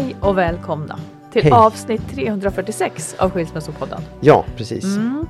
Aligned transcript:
Hej 0.00 0.16
och 0.20 0.38
välkomna 0.38 0.98
till 1.32 1.42
Hej. 1.42 1.52
avsnitt 1.52 2.02
346 2.14 3.14
av 3.18 3.30
Skilsmässopodden. 3.30 4.00
Ja, 4.20 4.44
precis. 4.56 4.84
Mm. 4.84 5.26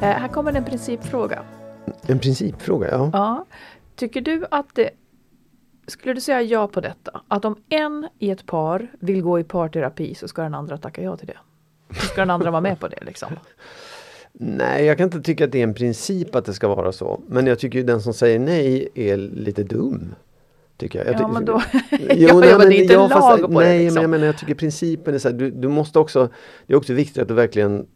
Eh, 0.00 0.08
här 0.08 0.28
kommer 0.28 0.52
en 0.52 0.64
principfråga. 0.64 1.42
En 2.06 2.18
principfråga, 2.18 2.88
ja. 2.90 3.10
Ja. 3.12 3.46
Tycker 3.96 4.20
du 4.20 4.46
att 4.50 4.66
det 4.74 4.90
skulle 5.86 6.14
du 6.14 6.20
säga 6.20 6.42
ja 6.42 6.68
på 6.68 6.80
detta? 6.80 7.20
Att 7.28 7.44
om 7.44 7.56
en 7.68 8.08
i 8.18 8.30
ett 8.30 8.46
par 8.46 8.90
vill 9.00 9.22
gå 9.22 9.40
i 9.40 9.44
parterapi 9.44 10.14
så 10.14 10.28
ska 10.28 10.42
den 10.42 10.54
andra 10.54 10.78
tacka 10.78 11.02
ja 11.02 11.16
till 11.16 11.26
det? 11.26 11.38
Så 12.00 12.06
ska 12.06 12.20
den 12.20 12.30
andra 12.30 12.50
vara 12.50 12.60
med 12.60 12.80
på 12.80 12.88
det 12.88 13.04
liksom? 13.04 13.28
Nej, 14.32 14.84
jag 14.84 14.96
kan 14.96 15.04
inte 15.04 15.20
tycka 15.20 15.44
att 15.44 15.52
det 15.52 15.58
är 15.58 15.62
en 15.62 15.74
princip 15.74 16.34
att 16.34 16.44
det 16.44 16.54
ska 16.54 16.68
vara 16.68 16.92
så. 16.92 17.20
Men 17.28 17.46
jag 17.46 17.58
tycker 17.58 17.78
ju 17.78 17.84
den 17.84 18.00
som 18.00 18.14
säger 18.14 18.38
nej 18.38 18.88
är 18.94 19.16
lite 19.16 19.62
dum. 19.62 20.14
Tycker 20.76 20.98
jag. 20.98 21.14
jag 21.14 21.20
Ja 21.20 21.28
men 21.28 21.44
då... 21.44 21.62
Jo, 21.90 22.28
ja, 22.28 22.38
nej, 22.38 22.58
men 22.58 22.68
det 22.68 22.76
är 22.76 22.82
inte 22.82 22.94
ja, 22.94 23.08
fast- 23.08 23.40
lag 23.40 23.52
på 23.52 23.60
Nej, 23.60 23.78
det 23.78 23.84
liksom. 23.84 23.94
men 23.94 24.02
jag 24.02 24.10
menar 24.10 24.26
jag 24.26 24.38
tycker 24.38 24.54
principen 24.54 25.14
är 25.14 25.18
så 25.18 25.28
här, 25.28 25.36
du, 25.36 25.50
du 25.50 25.68
måste 25.68 25.98
också, 25.98 26.28
det 26.66 26.72
är 26.72 26.76
också 26.76 26.92
viktigt 26.92 27.22
att 27.22 27.28
du 27.28 27.34
verkligen 27.34 27.86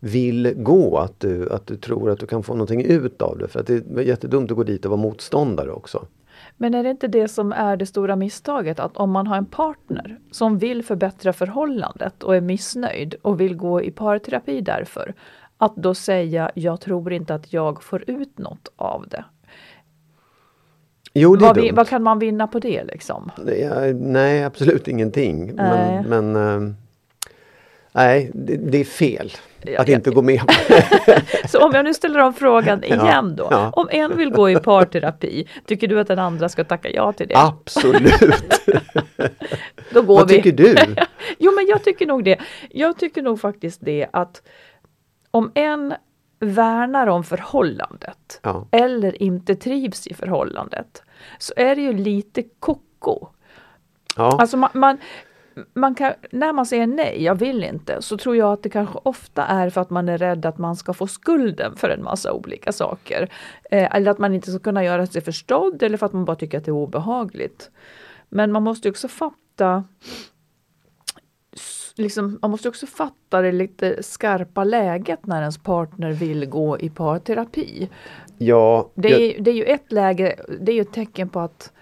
vill 0.00 0.54
gå, 0.56 0.98
att 0.98 1.20
du, 1.20 1.50
att 1.50 1.66
du 1.66 1.76
tror 1.76 2.10
att 2.10 2.20
du 2.20 2.26
kan 2.26 2.42
få 2.42 2.52
någonting 2.52 2.84
ut 2.84 3.22
av 3.22 3.38
det. 3.38 3.48
För 3.48 3.60
att 3.60 3.66
det 3.66 3.74
är 3.74 4.00
jättedumt 4.00 4.50
att 4.50 4.56
gå 4.56 4.64
dit 4.64 4.84
och 4.84 4.90
vara 4.90 5.00
motståndare 5.00 5.70
också. 5.70 6.06
Men 6.56 6.74
är 6.74 6.82
det 6.82 6.90
inte 6.90 7.08
det 7.08 7.28
som 7.28 7.52
är 7.52 7.76
det 7.76 7.86
stora 7.86 8.16
misstaget? 8.16 8.80
Att 8.80 8.96
om 8.96 9.10
man 9.10 9.26
har 9.26 9.36
en 9.36 9.46
partner 9.46 10.18
som 10.30 10.58
vill 10.58 10.84
förbättra 10.84 11.32
förhållandet 11.32 12.22
och 12.22 12.36
är 12.36 12.40
missnöjd 12.40 13.14
och 13.22 13.40
vill 13.40 13.56
gå 13.56 13.82
i 13.82 13.90
parterapi 13.90 14.60
därför. 14.60 15.14
Att 15.58 15.76
då 15.76 15.94
säga, 15.94 16.50
jag 16.54 16.80
tror 16.80 17.12
inte 17.12 17.34
att 17.34 17.52
jag 17.52 17.82
får 17.82 18.10
ut 18.10 18.38
något 18.38 18.72
av 18.76 19.08
det. 19.08 19.24
Jo, 21.18 21.36
det 21.36 21.44
är 21.44 21.46
Vad, 21.46 21.56
vi, 21.56 21.70
vad 21.70 21.88
kan 21.88 22.02
man 22.02 22.18
vinna 22.18 22.46
på 22.46 22.58
det 22.58 22.84
liksom? 22.84 23.30
Nej, 23.44 23.94
nej, 23.94 24.44
absolut 24.44 24.88
ingenting. 24.88 25.52
Nej. 25.54 26.02
Men, 26.06 26.32
men 26.32 26.66
eh, 26.68 26.74
nej, 27.92 28.30
det, 28.34 28.56
det 28.56 28.78
är 28.80 28.84
fel 28.84 29.32
Ja, 29.62 29.80
att 29.80 29.88
ja. 29.88 29.94
inte 29.94 30.10
gå 30.10 30.22
med 30.22 30.40
på 30.40 30.52
Så 31.48 31.64
om 31.66 31.72
jag 31.74 31.84
nu 31.84 31.94
ställer 31.94 32.20
om 32.20 32.34
frågan 32.34 32.84
igen 32.84 33.36
då. 33.36 33.48
ja. 33.50 33.70
Om 33.72 33.88
en 33.90 34.16
vill 34.16 34.30
gå 34.30 34.50
i 34.50 34.56
parterapi, 34.56 35.48
tycker 35.66 35.88
du 35.88 36.00
att 36.00 36.06
den 36.08 36.18
andra 36.18 36.48
ska 36.48 36.64
tacka 36.64 36.90
ja 36.90 37.12
till 37.12 37.28
det? 37.28 37.34
Absolut! 37.36 38.12
Då 39.92 40.02
går 40.02 40.16
Vad 40.16 40.28
vi. 40.28 40.34
tycker 40.42 40.52
du? 40.52 40.76
Jo 41.38 41.52
men 41.56 41.66
jag 41.66 41.84
tycker 41.84 42.06
nog 42.06 42.24
det. 42.24 42.38
Jag 42.70 42.98
tycker 42.98 43.22
nog 43.22 43.40
faktiskt 43.40 43.80
det 43.84 44.06
att 44.12 44.42
om 45.30 45.50
en 45.54 45.94
värnar 46.40 47.06
om 47.06 47.24
förhållandet 47.24 48.40
Ja. 48.42 48.66
eller 48.70 49.22
inte 49.22 49.54
trivs 49.54 50.06
i 50.06 50.14
förhållandet 50.14 51.02
så 51.38 51.52
är 51.56 51.76
det 51.76 51.82
ju 51.82 51.92
lite 51.92 52.42
koko. 52.42 53.26
Ja, 54.16 54.36
Alltså 54.40 54.56
man, 54.56 54.70
man, 54.74 54.98
man 55.74 55.94
kan, 55.94 56.12
när 56.30 56.52
man 56.52 56.66
säger 56.66 56.86
nej, 56.86 57.24
jag 57.24 57.34
vill 57.34 57.64
inte, 57.64 58.02
så 58.02 58.16
tror 58.18 58.36
jag 58.36 58.52
att 58.52 58.62
det 58.62 58.70
kanske 58.70 58.98
ofta 59.02 59.44
är 59.46 59.70
för 59.70 59.80
att 59.80 59.90
man 59.90 60.08
är 60.08 60.18
rädd 60.18 60.46
att 60.46 60.58
man 60.58 60.76
ska 60.76 60.92
få 60.92 61.06
skulden 61.06 61.76
för 61.76 61.88
en 61.90 62.02
massa 62.04 62.32
olika 62.32 62.72
saker. 62.72 63.28
Eh, 63.70 63.94
eller 63.96 64.10
att 64.10 64.18
man 64.18 64.34
inte 64.34 64.50
ska 64.50 64.58
kunna 64.60 64.84
göra 64.84 65.06
sig 65.06 65.22
förstådd 65.22 65.82
eller 65.82 65.96
för 65.96 66.06
att 66.06 66.12
man 66.12 66.24
bara 66.24 66.36
tycker 66.36 66.58
att 66.58 66.64
det 66.64 66.70
är 66.70 66.72
obehagligt. 66.72 67.70
Men 68.28 68.52
man 68.52 68.62
måste 68.62 68.88
också 68.88 69.08
fatta 69.08 69.84
Liksom, 71.98 72.38
man 72.42 72.50
måste 72.50 72.68
också 72.68 72.86
fatta 72.86 73.40
det 73.42 73.52
lite 73.52 74.02
skarpa 74.02 74.64
läget 74.64 75.26
när 75.26 75.40
ens 75.40 75.58
partner 75.58 76.12
vill 76.12 76.46
gå 76.46 76.78
i 76.78 76.90
parterapi. 76.90 77.88
ja, 78.38 78.90
Det 78.94 79.08
jag- 79.08 79.20
är, 79.20 79.40
det 79.42 79.50
är 79.50 79.54
ju 79.54 79.64
ett 79.64 79.92
läge, 79.92 80.36
det 80.60 80.72
är 80.72 80.76
ju 80.76 80.80
ett 80.82 80.92
tecken 80.92 81.28
på 81.28 81.40
att 81.40 81.72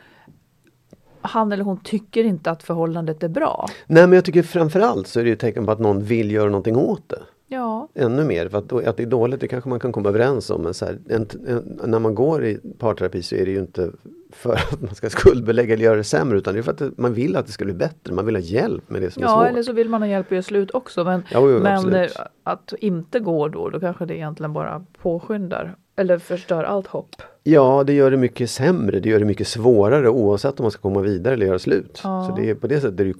han 1.20 1.52
eller 1.52 1.64
hon 1.64 1.80
tycker 1.80 2.24
inte 2.24 2.50
att 2.50 2.62
förhållandet 2.62 3.22
är 3.22 3.28
bra. 3.28 3.66
nej 3.86 4.02
men 4.06 4.12
jag 4.12 4.24
tycker 4.24 4.42
framförallt 4.42 5.06
så 5.06 5.20
är 5.20 5.24
det 5.24 5.30
ju 5.30 5.36
tecken 5.36 5.66
på 5.66 5.72
att 5.72 5.78
någon 5.80 6.02
vill 6.02 6.30
göra 6.30 6.46
någonting 6.48 6.76
åt 6.76 7.08
det. 7.08 7.22
Ja, 7.48 7.88
Ännu 7.94 8.24
mer, 8.24 8.48
för 8.48 8.58
att, 8.58 8.72
att 8.72 8.96
det 8.96 9.02
är 9.02 9.06
dåligt 9.06 9.40
det 9.40 9.48
kanske 9.48 9.68
man 9.68 9.80
kan 9.80 9.92
komma 9.92 10.08
överens 10.08 10.50
om. 10.50 10.62
Men 10.62 10.74
så 10.74 10.84
här, 10.84 10.98
en, 11.08 11.26
en, 11.46 11.80
när 11.84 11.98
man 11.98 12.14
går 12.14 12.44
i 12.44 12.60
parterapi 12.78 13.22
så 13.22 13.34
är 13.34 13.44
det 13.44 13.50
ju 13.50 13.58
inte 13.58 13.90
för 14.32 14.52
att 14.52 14.82
man 14.82 14.94
ska 14.94 15.10
skuldbelägga 15.10 15.74
eller 15.74 15.84
göra 15.84 15.96
det 15.96 16.04
sämre 16.04 16.38
utan 16.38 16.54
det 16.54 16.60
är 16.60 16.62
för 16.62 16.72
att 16.72 16.78
det, 16.78 16.90
man 16.96 17.14
vill 17.14 17.36
att 17.36 17.46
det 17.46 17.52
ska 17.52 17.64
bli 17.64 17.74
bättre. 17.74 18.14
Man 18.14 18.26
vill 18.26 18.36
ha 18.36 18.42
hjälp 18.42 18.90
med 18.90 19.02
det 19.02 19.10
som 19.10 19.22
är 19.22 19.26
ja 19.26 19.32
svårt. 19.40 19.48
eller 19.48 19.62
så 19.62 19.72
vill 19.72 19.88
man 19.88 20.02
ha 20.02 20.08
hjälp 20.08 20.26
att 20.26 20.32
göra 20.32 20.42
slut 20.42 20.70
också. 20.70 21.04
Men, 21.04 21.22
Jo, 21.34 21.50
jo, 21.50 21.58
men 21.58 21.94
eh, 21.94 22.08
att 22.42 22.72
inte 22.78 23.20
gå 23.20 23.48
då, 23.48 23.68
då 23.68 23.80
kanske 23.80 24.06
det 24.06 24.16
egentligen 24.16 24.52
bara 24.52 24.84
påskyndar 25.02 25.76
eller 25.96 26.18
förstör 26.18 26.64
allt 26.64 26.86
hopp. 26.86 27.08
Ja, 27.42 27.84
det 27.86 27.92
gör 27.92 28.10
det 28.10 28.16
mycket 28.16 28.50
sämre. 28.50 29.00
Det 29.00 29.08
gör 29.08 29.18
det 29.18 29.24
mycket 29.24 29.48
svårare 29.48 30.08
oavsett 30.08 30.60
om 30.60 30.64
man 30.64 30.70
ska 30.70 30.82
komma 30.82 31.00
vidare 31.00 31.34
eller 31.34 31.46
göra 31.46 31.58
slut. 31.58 32.00
Ja. 32.04 32.26
Så 32.28 32.42
det 32.42 32.50
är, 32.50 32.54
på 32.54 32.66
det 32.66 32.80
sättet 32.80 33.00
är 33.00 33.04
det 33.04 33.08
ju 33.08 33.14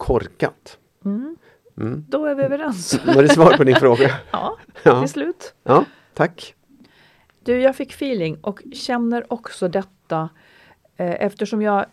korkat. 1.76 1.98
Då 2.09 2.25
är 2.25 2.34
vi 2.34 2.42
överens. 2.42 3.00
Var 3.06 3.22
det 3.22 3.28
svar 3.28 3.56
på 3.56 3.64
din 3.64 3.76
fråga? 3.76 4.10
ja, 4.31 4.56
Ja. 4.82 5.00
till 5.00 5.09
slut. 5.10 5.54
Ja, 5.62 5.84
tack. 6.14 6.54
Du, 7.44 7.60
jag 7.60 7.76
fick 7.76 7.92
feeling 7.92 8.37
och 8.41 8.62
känner 8.73 9.32
också 9.32 9.69
detta 9.69 10.28
eh, 10.96 11.25
eftersom 11.25 11.62
jag 11.62 11.87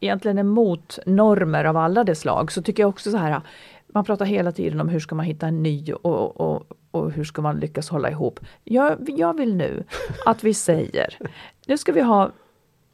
egentligen 0.00 0.38
är 0.38 0.42
emot 0.42 0.98
normer 1.06 1.64
av 1.64 1.76
alla 1.76 2.04
de 2.04 2.14
slag 2.14 2.52
så 2.52 2.62
tycker 2.62 2.82
jag 2.82 2.88
också 2.88 3.10
så 3.10 3.16
här 3.16 3.40
man 3.86 4.04
pratar 4.04 4.24
hela 4.24 4.52
tiden 4.52 4.80
om 4.80 4.88
hur 4.88 5.00
ska 5.00 5.14
man 5.14 5.24
hitta 5.26 5.46
en 5.46 5.62
ny 5.62 5.92
och, 5.92 6.40
och, 6.40 6.62
och 6.90 7.10
hur 7.12 7.24
ska 7.24 7.42
man 7.42 7.56
lyckas 7.60 7.88
hålla 7.88 8.10
ihop. 8.10 8.40
Jag, 8.64 9.08
jag 9.08 9.36
vill 9.36 9.54
nu 9.56 9.84
att 10.26 10.44
vi 10.44 10.54
säger, 10.54 11.18
nu 11.66 11.78
ska 11.78 11.92
vi 11.92 12.00
ha 12.00 12.30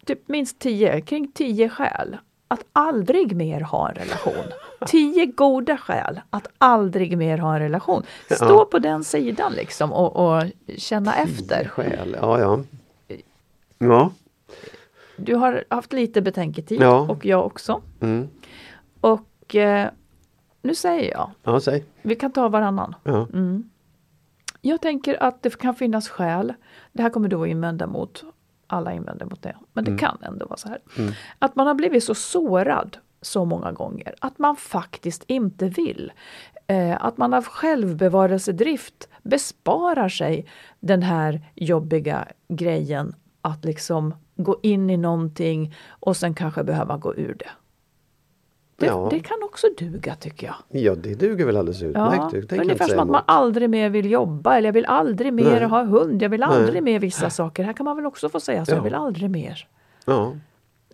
typ 0.05 0.29
minst 0.29 0.59
tio, 0.59 1.01
kring 1.01 1.33
tio 1.33 1.69
skäl 1.69 2.17
att 2.53 2.65
aldrig 2.73 3.37
mer 3.37 3.61
ha 3.61 3.89
en 3.89 3.95
relation. 3.95 4.45
Tio 4.87 5.27
goda 5.27 5.77
skäl 5.77 6.21
att 6.31 6.49
aldrig 6.59 7.19
mer 7.19 7.39
ha 7.39 7.55
en 7.55 7.61
relation. 7.61 8.03
Stå 8.31 8.45
Ja. 8.49 8.65
på 8.71 8.79
den 8.79 9.05
sidan 9.05 9.53
liksom 9.53 9.93
och, 9.93 10.17
och 10.37 10.43
känna 10.77 11.15
efter. 11.17 11.65
Skäl, 11.69 12.17
ja 12.21 12.41
ja. 12.41 12.61
Ja. 13.79 14.11
Du 15.17 15.35
har 15.35 15.65
haft 15.71 15.93
lite 15.93 16.23
betänketid 16.23 16.81
Ja. 16.83 17.01
och 17.01 17.27
jag 17.27 17.47
också. 17.47 17.81
Mm. 18.01 18.29
Och 19.01 19.55
eh, 19.55 19.89
nu 20.63 20.75
säger 20.75 21.11
jag, 21.11 21.31
Ja, 21.43 21.61
säg. 21.61 21.85
vi 22.03 22.15
kan 22.15 22.33
ta 22.33 22.49
varannan. 22.49 22.95
Ja. 23.03 23.27
Jag 24.61 24.81
tänker 24.81 25.23
att 25.23 25.43
det 25.43 25.59
kan 25.59 25.75
finnas 25.75 26.09
skäl, 26.09 26.55
det 26.93 27.03
här 27.03 27.11
kommer 27.11 27.29
du 27.29 27.37
att 27.43 27.49
invända 27.49 27.87
mot, 27.87 28.25
alla 28.73 28.93
invänder 28.93 29.27
mot 29.27 29.43
det, 29.43 29.57
men 29.73 29.85
det 29.85 29.99
kan 29.99 30.19
ändå 30.23 30.47
vara 30.47 30.57
så 30.57 30.69
här. 30.69 30.79
Att 31.39 31.57
man 31.57 31.67
har 31.67 31.75
blivit 31.75 32.05
så 32.05 32.15
sårad 32.15 32.97
så 33.23 33.45
många 33.45 33.73
gånger 33.73 34.15
att 34.21 34.39
man 34.39 34.57
faktiskt 34.57 35.25
inte 35.27 35.69
vill. 35.69 36.13
Eh, 36.67 37.05
att 37.05 37.19
man 37.19 37.35
av 37.35 37.45
självbevarelsedrift 37.45 39.09
besparar 39.23 40.09
sig 40.09 40.47
den 40.81 41.03
här 41.03 41.41
jobbiga 41.55 42.29
grejen 42.49 43.15
att 43.43 43.65
liksom 43.65 44.15
gå 44.37 44.61
in 44.63 44.91
i 44.91 44.97
någonting 44.97 45.75
och 45.89 46.17
sen 46.17 46.35
kanske 46.35 46.65
behöva 46.65 46.97
gå 46.97 47.15
ur 47.15 47.35
det. 47.39 47.51
Det, 48.81 48.87
Ja. 48.87 49.09
det 49.11 49.21
kan 49.21 49.43
också 49.43 49.67
duga 49.79 50.15
tycker 50.15 50.47
jag. 50.47 50.83
Ja, 50.83 50.95
det 50.95 51.15
duger 51.15 51.47
väl 51.47 51.57
alldeles 51.57 51.83
utmärkt. 51.83 52.33
Ja, 52.35 52.41
det 52.49 52.59
ungefär 52.59 52.87
som 52.89 52.99
att 52.99 53.09
man 53.09 53.23
aldrig 53.27 53.71
mer 53.71 53.91
vill 53.91 54.11
jobba 54.11 54.57
eller 54.57 54.69
jag 54.69 54.73
vill 54.73 54.87
aldrig 54.87 55.33
mer 55.33 55.45
Nej. 55.61 55.65
ha 55.65 55.83
hund, 55.85 56.23
jag 56.23 56.29
vill 56.29 56.43
aldrig 56.43 56.73
Nej. 56.73 56.83
mer 56.83 56.99
vissa 56.99 57.31
saker. 57.31 57.65
Här 57.65 57.73
kan 57.73 57.85
man 57.85 57.97
väl 57.97 58.07
också 58.07 58.29
få 58.29 58.41
säga 58.41 58.65
så, 58.65 58.73
Ja. 58.73 58.77
jag 58.77 58.83
vill 58.83 58.95
aldrig 58.95 59.31
mer. 59.31 59.69
Ja. 60.05 60.33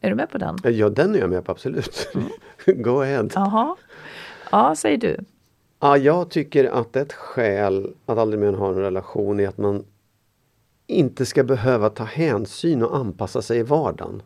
Är 0.01 0.09
du 0.11 0.15
med 0.17 0.31
på 0.31 0.39
den? 0.39 0.57
ja, 0.65 0.89
den 0.89 1.15
är 1.15 1.19
jag 1.19 1.31
med 1.31 1.45
på 1.45 1.53
absolut. 1.53 2.09
Mm. 2.15 2.83
Go 2.83 3.01
ahead. 3.01 3.29
Jaha. 3.35 3.77
Ja, 4.53 4.75
säg 4.77 4.97
du. 4.97 5.17
Ja, 5.81 5.97
jag 5.97 6.31
tycker 6.31 6.65
att 6.65 6.97
ett 6.97 7.13
skäl 7.13 7.95
att 8.07 8.19
aldrig 8.19 8.41
mer 8.41 8.53
ha 8.53 8.69
en 8.69 8.75
relation 8.75 9.41
är 9.41 9.49
att 9.49 9.59
man 9.59 9.85
inte 10.87 11.27
ska 11.27 11.45
behöva 11.45 11.91
ta 11.91 12.05
hänsyn 12.05 12.83
och 12.83 12.97
anpassa 12.97 13.43
sig 13.43 13.59
i 13.59 13.63
vardagen. 13.63 14.23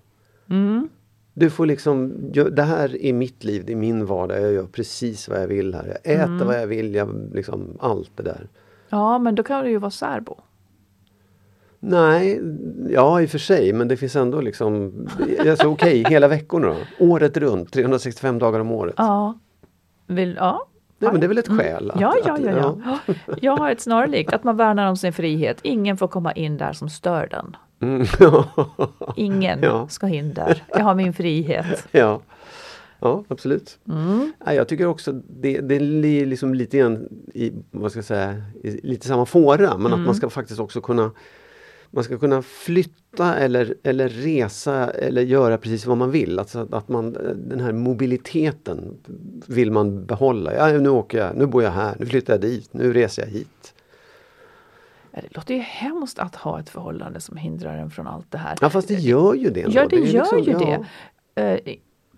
Mm. 0.50 0.88
Du 1.34 1.50
får 1.50 1.66
liksom, 1.66 2.12
det 2.52 2.62
här 2.62 3.02
är 3.04 3.12
mitt 3.12 3.44
liv, 3.44 3.62
det 3.66 3.72
är 3.72 3.76
min 3.76 4.06
vardag, 4.06 4.40
jag 4.42 4.52
gör 4.52 4.66
precis 4.66 5.28
vad 5.28 5.42
jag 5.42 5.46
vill 5.48 5.74
här. 5.74 5.86
Jag 6.04 6.14
äter 6.14 6.24
Mm. 6.34 6.46
vad 6.46 6.60
jag 6.60 6.66
vill, 6.66 6.94
jag, 6.94 7.30
liksom 7.34 7.76
allt 7.80 8.10
det 8.16 8.22
där. 8.22 8.48
Ja, 8.88 9.18
men 9.18 9.34
då 9.34 9.42
kan 9.42 9.64
du 9.64 9.70
ju 9.70 9.78
vara 9.78 9.90
särbo. 9.90 10.36
Nej, 11.82 12.40
ja 12.90 13.20
i 13.22 13.26
och 13.26 13.30
för 13.30 13.38
sig, 13.38 13.72
men 13.72 13.88
det 13.88 13.96
finns 13.96 14.16
ändå 14.16 14.40
liksom, 14.40 14.92
alltså 15.48 15.68
okej, 15.68 16.04
hela 16.08 16.28
veckorna 16.28 16.66
då? 16.68 16.76
Året 17.06 17.36
runt, 17.36 17.72
365 17.72 18.38
dagar 18.38 18.60
om 18.60 18.70
året. 18.70 18.94
Ja. 18.98 19.38
Vill, 20.06 20.36
ja. 20.38 20.66
Nej, 20.98 21.12
men 21.12 21.20
det 21.20 21.26
är 21.26 21.28
väl 21.28 21.38
ett 21.38 21.48
skäl? 21.48 21.90
att- 21.90 22.00
Ja, 22.00 22.14
ja, 22.26 22.32
att- 22.34 22.40
ja, 22.44 22.78
ja. 23.06 23.14
Jag 23.40 23.56
har 23.56 23.70
ett 23.70 23.80
snarlikt, 23.80 24.32
att 24.32 24.44
man 24.44 24.56
värnar 24.56 24.86
om 24.88 24.96
sin 24.96 25.12
frihet. 25.12 25.58
Ingen 25.62 25.96
får 25.96 26.08
komma 26.08 26.32
in 26.32 26.56
där 26.58 26.72
som 26.72 26.88
stör 26.88 27.28
den. 27.30 27.56
Mm, 27.80 28.06
ja. 28.20 28.44
Ingen 29.16 29.62
Ja. 29.62 29.88
ska 29.88 30.08
in 30.08 30.34
där. 30.34 30.62
Jag 30.68 30.84
har 30.84 30.94
min 30.94 31.12
frihet. 31.12 31.86
Ja, 31.90 32.20
ja 33.00 33.24
absolut. 33.28 33.78
Mm. 33.88 34.32
Nej, 34.46 34.56
jag 34.56 34.68
tycker 34.68 34.86
också 34.86 35.12
det, 35.12 35.60
det 35.60 35.74
är 35.76 36.26
liksom 36.26 36.54
lite 36.54 36.78
grann 36.78 37.08
i, 37.34 37.52
vad 37.70 37.90
ska 37.90 37.98
jag 37.98 38.04
säga, 38.04 38.42
lite 38.62 39.06
samma 39.06 39.26
fåra 39.26 39.76
men 39.78 39.86
Mm. 39.86 40.00
att 40.00 40.06
man 40.06 40.14
ska 40.14 40.30
faktiskt 40.30 40.60
också 40.60 40.80
kunna 40.80 41.10
man 41.92 42.04
ska 42.04 42.18
kunna 42.18 42.42
flytta 42.42 43.34
eller, 43.36 43.74
eller 43.82 44.08
resa 44.08 44.90
eller 44.90 45.22
göra 45.22 45.58
precis 45.58 45.86
vad 45.86 45.96
man 45.96 46.10
vill. 46.10 46.38
Alltså 46.38 46.58
att, 46.58 46.74
att 46.74 46.88
man, 46.88 47.12
den 47.48 47.60
här 47.60 47.72
mobiliteten 47.72 48.96
vill 49.46 49.70
man 49.72 50.04
behålla. 50.06 50.54
Ja, 50.54 50.78
nu 50.78 50.88
åker 50.88 51.18
jag, 51.18 51.36
nu 51.36 51.46
bor 51.46 51.62
jag 51.62 51.70
här, 51.70 51.94
nu 51.98 52.06
flyttar 52.06 52.32
jag 52.34 52.40
dit, 52.40 52.68
nu 52.74 52.92
reser 52.92 53.22
jag 53.22 53.30
hit. 53.30 53.74
Det 55.12 55.36
låter 55.36 55.54
ju 55.54 55.60
hemskt 55.60 56.18
att 56.18 56.34
ha 56.36 56.60
ett 56.60 56.68
förhållande 56.70 57.20
som 57.20 57.36
hindrar 57.36 57.76
en 57.76 57.90
från 57.90 58.06
allt 58.06 58.30
det 58.30 58.38
här. 58.38 58.56
Ja 58.60 58.70
fast 58.70 58.88
det 58.88 58.94
gör 58.94 59.34
ju 59.34 59.50
det. 59.50 59.62
ändå. 59.62 59.78
Ja, 59.78 59.86
det, 59.90 59.96
är 59.96 60.00
gör 60.00 60.36
liksom- 60.36 60.38
ju 60.38 60.52
ja. 60.52 60.84
det. 61.34 61.66
Eh, 61.66 61.74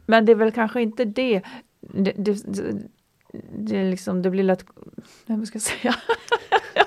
Men 0.06 0.24
det 0.24 0.32
är 0.32 0.36
väl 0.36 0.52
kanske 0.52 0.82
inte 0.82 1.04
det. 1.04 1.42
Det, 1.80 2.12
det, 2.16 2.32
det, 2.46 2.74
det, 3.58 3.84
liksom, 3.84 4.22
det 4.22 4.30
blir 4.30 4.44
lätt... 4.44 4.64
Vad 5.26 5.46
ska 5.48 5.56
jag 5.56 5.62
säga? 5.62 5.94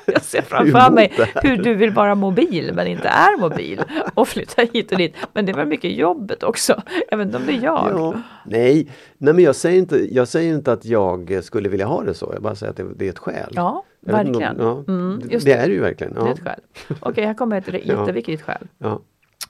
Jag 0.07 0.21
ser 0.21 0.41
framför 0.41 0.91
mig 0.91 1.13
det 1.17 1.47
hur 1.47 1.57
du 1.57 1.73
vill 1.73 1.91
vara 1.91 2.15
mobil 2.15 2.71
men 2.73 2.87
inte 2.87 3.07
är 3.07 3.37
mobil 3.39 3.81
och 4.13 4.27
flytta 4.27 4.61
hit 4.73 4.91
och 4.91 4.97
dit. 4.97 5.15
Men 5.33 5.45
det 5.45 5.53
var 5.53 5.65
mycket 5.65 5.91
jobbet 5.91 6.43
också. 6.43 6.81
Inte 7.11 7.37
om 7.37 7.45
det 7.45 7.53
är 7.53 7.63
jag. 7.63 7.89
Ja. 7.91 8.21
Nej, 8.45 8.87
nej 9.17 9.33
men 9.33 9.43
jag 9.43 9.55
säger, 9.55 9.77
inte, 9.79 10.15
jag 10.15 10.27
säger 10.27 10.53
inte 10.53 10.71
att 10.71 10.85
jag 10.85 11.43
skulle 11.43 11.69
vilja 11.69 11.85
ha 11.85 12.03
det 12.03 12.13
så. 12.13 12.29
Jag 12.33 12.41
bara 12.41 12.55
säger 12.55 12.69
att 12.69 12.77
det, 12.77 12.93
det 12.95 13.05
är 13.05 13.09
ett 13.09 13.19
skäl. 13.19 13.53
Ja, 13.55 13.83
Jag 14.05 14.13
verkligen. 14.13 14.59
om- 14.61 14.83
ja, 14.87 14.93
Mm, 14.93 15.19
det, 15.25 15.45
det 15.45 15.53
är 15.53 15.67
det 15.67 15.73
ju 15.73 15.79
verkligen. 15.81 16.13
Ja. 16.15 16.23
Det 16.23 16.29
är 16.29 16.33
ett 16.33 16.39
skäl. 16.43 16.59
Okej, 16.99 17.25
här 17.25 17.33
kommer 17.33 17.57
ett 17.57 17.67
jätteviktigt 17.85 18.41
skäl. 18.41 18.67
Ja. 18.77 18.99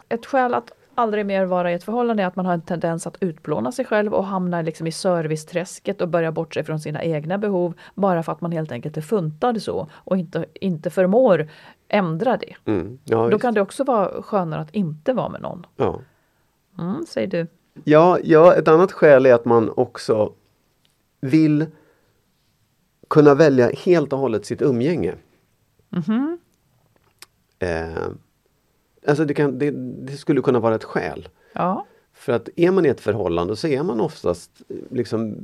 Ett 0.09 0.25
skäl 0.25 0.53
att 0.53 0.71
aldrig 0.97 1.25
mer 1.25 1.45
vara 1.45 1.71
i 1.71 1.73
ett 1.73 1.83
förhållande 1.83 2.23
är 2.23 2.27
att 2.27 2.35
man 2.35 2.45
har 2.45 2.53
en 2.53 2.61
tendens 2.61 3.07
att 3.07 3.17
utplåna 3.19 3.71
sig 3.71 3.85
själv 3.85 4.13
och 4.13 4.25
hamna 4.25 4.61
liksom 4.61 4.87
i 4.87 4.91
serviceträsket 4.91 6.01
och 6.01 6.09
börja 6.09 6.31
bort 6.31 6.53
sig 6.53 6.63
från 6.63 6.79
sina 6.79 7.03
egna 7.03 7.37
behov 7.37 7.73
bara 7.95 8.23
för 8.23 8.31
att 8.31 8.41
man 8.41 8.51
helt 8.51 8.71
enkelt 8.71 8.97
är 8.97 9.01
funtad 9.01 9.61
så 9.61 9.87
och 9.93 10.17
inte, 10.17 10.45
inte 10.53 10.89
förmår 10.89 11.47
ändra 11.87 12.37
det. 12.37 12.55
Mm. 12.71 12.99
Ja, 13.03 13.17
Då 13.17 13.27
visst. 13.27 13.41
kan 13.41 13.53
det 13.53 13.61
också 13.61 13.83
vara 13.83 14.21
skönare 14.21 14.61
att 14.61 14.71
inte 14.75 15.13
vara 15.13 15.29
med 15.29 15.41
någon. 15.41 15.65
ja. 15.75 15.99
Mm, 16.79 17.05
säger 17.07 17.27
du. 17.27 17.47
Ja, 17.83 18.17
ja, 18.23 18.53
ett 18.55 18.67
annat 18.67 18.91
skäl 18.91 19.25
är 19.25 19.33
att 19.33 19.45
man 19.45 19.69
också 19.75 20.31
vill 21.21 21.65
kunna 23.07 23.35
välja 23.35 23.71
helt 23.71 24.13
och 24.13 24.19
hållet 24.19 24.45
sitt 24.45 24.61
umgänge. 24.61 25.15
Mhm. 25.89 26.37
Eh, 27.59 28.07
alltså 29.07 29.25
det, 29.25 29.33
kan, 29.33 29.59
det, 29.59 29.71
det 30.05 30.17
skulle 30.17 30.41
kunna 30.41 30.59
vara 30.59 30.75
ett 30.75 30.83
skäl. 30.83 31.27
Ja. 31.53 31.85
För 32.13 32.33
att 32.33 32.49
är 32.55 32.71
man 32.71 32.85
i 32.85 32.89
ett 32.89 33.01
förhållande 33.01 33.55
så 33.55 33.67
är 33.67 33.83
man 33.83 34.01
oftast 34.01 34.61
liksom 34.91 35.35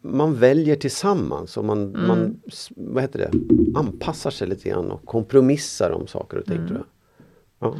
man 0.00 0.34
väljer 0.34 0.76
tillsammans 0.76 1.56
och 1.56 1.64
man, 1.64 1.94
Mm. 1.94 2.08
man 2.08 2.40
vad 2.76 3.02
heter 3.02 3.18
det, 3.18 3.30
anpassar 3.78 4.30
sig 4.30 4.48
lite 4.48 4.68
grann 4.68 4.90
och 4.90 5.04
kompromissar 5.04 5.90
om 5.90 6.06
saker 6.06 6.36
och 6.38 6.44
ting 6.44 6.56
Mm. 6.56 6.68
tror 6.68 6.78
jag. 6.78 6.86
Ja. 7.58 7.76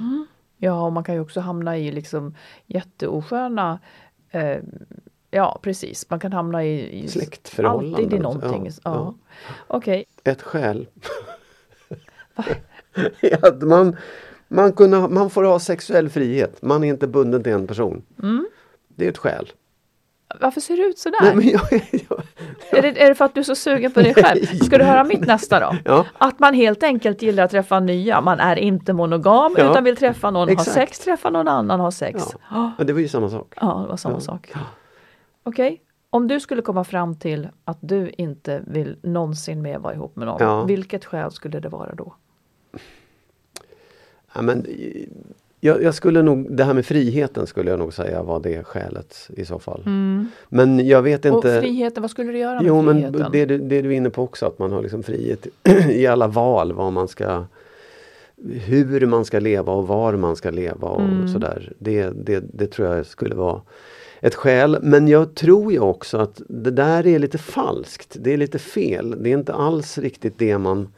ja, 0.59 0.87
och 0.87 0.93
man 0.93 1.05
kan 1.05 1.15
ju 1.15 1.21
också 1.21 1.41
hamna 1.41 1.79
i 1.79 1.91
liksom 1.93 2.35
jätteosköna 2.67 3.79
eh, 4.31 4.59
Ja 5.31 5.59
precis, 5.63 6.11
man 6.11 6.21
kan 6.21 6.33
hamna 6.33 6.65
i, 6.65 6.99
i 7.05 7.09
Släktförhållanden 7.09 7.95
Alltid 8.05 8.19
i 8.19 8.23
någonting. 8.23 8.67
Ja, 8.67 8.73
Ja, 8.85 8.93
ja. 8.95 9.15
Okej, 9.67 10.05
Ett 10.25 10.43
skäl 10.43 10.87
att 13.43 13.63
man, 13.63 13.97
man, 14.49 14.73
kunna, 14.73 15.09
man 15.09 15.31
får 15.31 15.45
ha 15.45 15.59
sexuell 15.59 16.09
frihet. 16.09 16.63
Man 16.63 16.85
är 16.85 16.89
inte 16.89 17.07
bunden 17.07 17.43
till 17.43 17.53
en 17.53 17.67
person. 17.67 18.03
Mm. 18.23 18.47
Det 18.89 19.05
är 19.05 19.09
ett 19.11 19.19
skäl. 19.19 19.53
varför 20.41 20.61
ser 20.61 20.77
det 20.77 20.83
ut 20.83 20.99
sådär? 20.99 21.19
Nej, 21.23 21.35
men 21.37 21.49
jag, 21.49 21.63
jag, 22.09 22.23
Är 22.79 22.83
det, 22.83 23.03
är 23.03 23.09
det 23.09 23.15
för 23.15 23.25
att 23.25 23.35
du 23.35 23.41
är 23.41 23.45
så 23.45 23.55
sugen 23.55 23.93
på 23.93 24.01
dig 24.01 24.15
själv? 24.15 24.45
Ska 24.47 24.79
du 24.79 24.85
höra 24.85 25.05
mitt 25.05 25.27
nästa 25.27 25.61
då? 25.61 25.77
Ja. 25.85 26.07
Att 26.19 26.39
man 26.39 26.55
helt 26.55 26.83
enkelt 26.83 27.23
gillar 27.23 27.45
att 27.45 27.51
träffa 27.51 27.81
nya. 27.81 28.21
Man 28.21 28.41
är 28.41 28.57
inte 28.57 28.93
monogam 28.93 29.55
Ja. 29.59 29.71
utan 29.71 29.85
vill 29.85 29.97
träffa 29.97 30.31
någon, 30.31 30.49
Exakt. 30.49 30.69
ha 30.69 30.75
sex, 30.75 30.99
träffa 30.99 31.31
någon 31.31 31.49
annan, 31.49 31.81
ha 31.81 31.91
sex. 31.91 32.23
Ja. 32.51 32.73
Ja, 32.79 32.85
det 32.85 32.93
var 32.93 33.01
ju 33.01 33.09
samma 33.09 33.31
sak. 33.31 33.55
ja 33.61 33.81
det 33.83 33.89
var 33.89 33.97
samma 33.97 34.21
sak. 34.21 34.53
Okej, 35.47 35.83
om 36.11 36.29
du 36.29 36.41
skulle 36.41 36.63
komma 36.63 36.85
fram 36.85 37.15
till 37.17 37.49
att 37.65 37.79
du 37.81 38.11
inte 38.19 38.63
vill 38.67 38.97
någonsin 39.03 39.63
mer 39.63 39.79
vara 39.79 39.95
ihop 39.95 40.17
med 40.17 40.27
någon. 40.27 40.37
Ja. 40.41 40.65
Vilket 40.65 41.05
skäl 41.05 41.31
skulle 41.33 41.61
det 41.61 41.69
vara 41.69 41.95
då? 41.95 42.15
Ja, 44.35 44.43
men, 44.43 44.67
jag, 45.61 45.83
jag 45.83 45.95
skulle 45.95 46.23
nog, 46.23 46.57
det 46.57 46.65
här 46.65 46.75
med 46.75 46.87
friheten 46.87 47.47
skulle 47.47 47.71
jag 47.71 47.79
nog 47.79 47.93
säga 47.95 48.23
var 48.23 48.41
det 48.41 48.65
skälet 48.65 49.31
i 49.37 49.45
så 49.45 49.59
fall. 49.59 49.83
Men 50.49 50.87
jag 50.89 51.03
vet 51.03 51.25
inte. 51.25 51.49
Mm. 51.49 51.59
Och 51.59 51.63
friheten, 51.65 52.03
vad 52.03 52.11
skulle 52.11 52.33
du 52.33 52.39
göra 52.39 52.55
med 52.55 52.65
Jo 52.69 52.83
men 52.83 52.95
friheten? 53.03 53.33
det, 53.33 53.45
du- 53.47 53.59
det 53.59 53.83
du 53.83 53.89
är 53.93 53.97
inne 53.97 54.11
på 54.11 54.23
också 54.23 54.47
att 54.47 54.59
man 54.59 54.73
har 54.73 54.83
liksom 54.83 55.03
frihet 55.03 55.47
i 55.91 56.07
alla 56.07 56.27
val 56.29 56.73
vad 56.73 56.93
man 56.93 57.09
ska 57.09 57.45
hur 58.51 59.07
man 59.07 59.25
ska 59.25 59.39
leva 59.41 59.73
och 59.73 59.87
var 59.89 60.17
man 60.17 60.37
ska 60.37 60.51
leva 60.51 60.89
och 60.89 61.01
Mm. 61.01 61.29
sådär. 61.29 61.73
Det, 61.79 62.11
det, 62.11 62.45
det 62.53 62.67
tror 62.67 62.89
jag 62.97 63.07
skulle 63.07 63.35
vara 63.35 63.61
ett 64.27 64.35
skäl. 64.35 64.79
Men 64.83 65.09
jag 65.09 65.35
tror 65.35 65.73
ju 65.73 65.81
också 65.81 66.19
att 66.19 66.43
det 66.49 66.71
där 66.71 67.07
är 67.07 67.19
lite 67.19 67.39
falskt. 67.39 68.17
Det 68.21 68.33
är 68.33 68.37
lite 68.37 68.59
fel. 68.59 69.23
Det 69.23 69.31
är 69.31 69.39
inte 69.39 69.55
alls 69.55 69.99
riktigt 69.99 70.39
det 70.39 70.59
man 70.59 70.89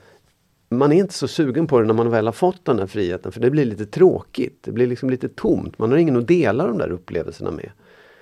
man 0.70 0.92
är 0.92 0.96
inte 0.96 1.14
så 1.14 1.28
sugen 1.28 1.66
på 1.66 1.80
det 1.80 1.86
när 1.86 1.94
man 1.94 2.10
väl 2.10 2.26
har 2.26 2.32
fått 2.32 2.64
den 2.64 2.78
här 2.78 2.86
friheten 2.86 3.32
för 3.32 3.40
det 3.40 3.50
blir 3.50 3.64
lite 3.64 3.86
tråkigt. 3.86 4.62
Det 4.62 4.72
blir 4.72 4.86
liksom 4.86 5.10
lite 5.10 5.28
tomt. 5.28 5.78
Man 5.78 5.90
har 5.90 5.98
ingen 5.98 6.16
att 6.16 6.28
dela 6.28 6.66
de 6.66 6.78
där 6.78 6.90
upplevelserna 6.90 7.50
med. 7.50 7.70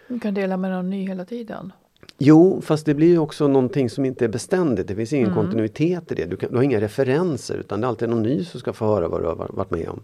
Du 0.08 0.20
kan 0.20 0.34
dela 0.34 0.56
med 0.56 0.70
någon 0.70 0.90
ny 0.90 1.08
hela 1.08 1.24
tiden. 1.24 1.72
Jo, 2.18 2.60
fast 2.60 2.86
det 2.86 2.94
blir 2.94 3.08
ju 3.08 3.18
också 3.18 3.48
någonting 3.48 3.90
som 3.90 4.04
inte 4.04 4.24
är 4.24 4.28
beständigt. 4.28 4.88
Det 4.88 4.94
finns 4.94 5.12
ingen 5.12 5.34
kontinuitet 5.34 6.12
i 6.12 6.14
det. 6.14 6.24
Du, 6.24 6.36
kan, 6.36 6.50
du 6.50 6.56
har 6.56 6.62
inga 6.62 6.80
referenser 6.80 7.54
utan 7.54 7.80
det 7.80 7.86
är 7.86 7.88
alltid 7.88 8.08
någon 8.08 8.22
ny 8.22 8.44
som 8.44 8.60
ska 8.60 8.72
få 8.72 8.86
höra 8.86 9.08
vad 9.08 9.22
du 9.22 9.26
har 9.26 9.50
varit 9.50 9.70
med 9.70 9.88
om. 9.88 10.00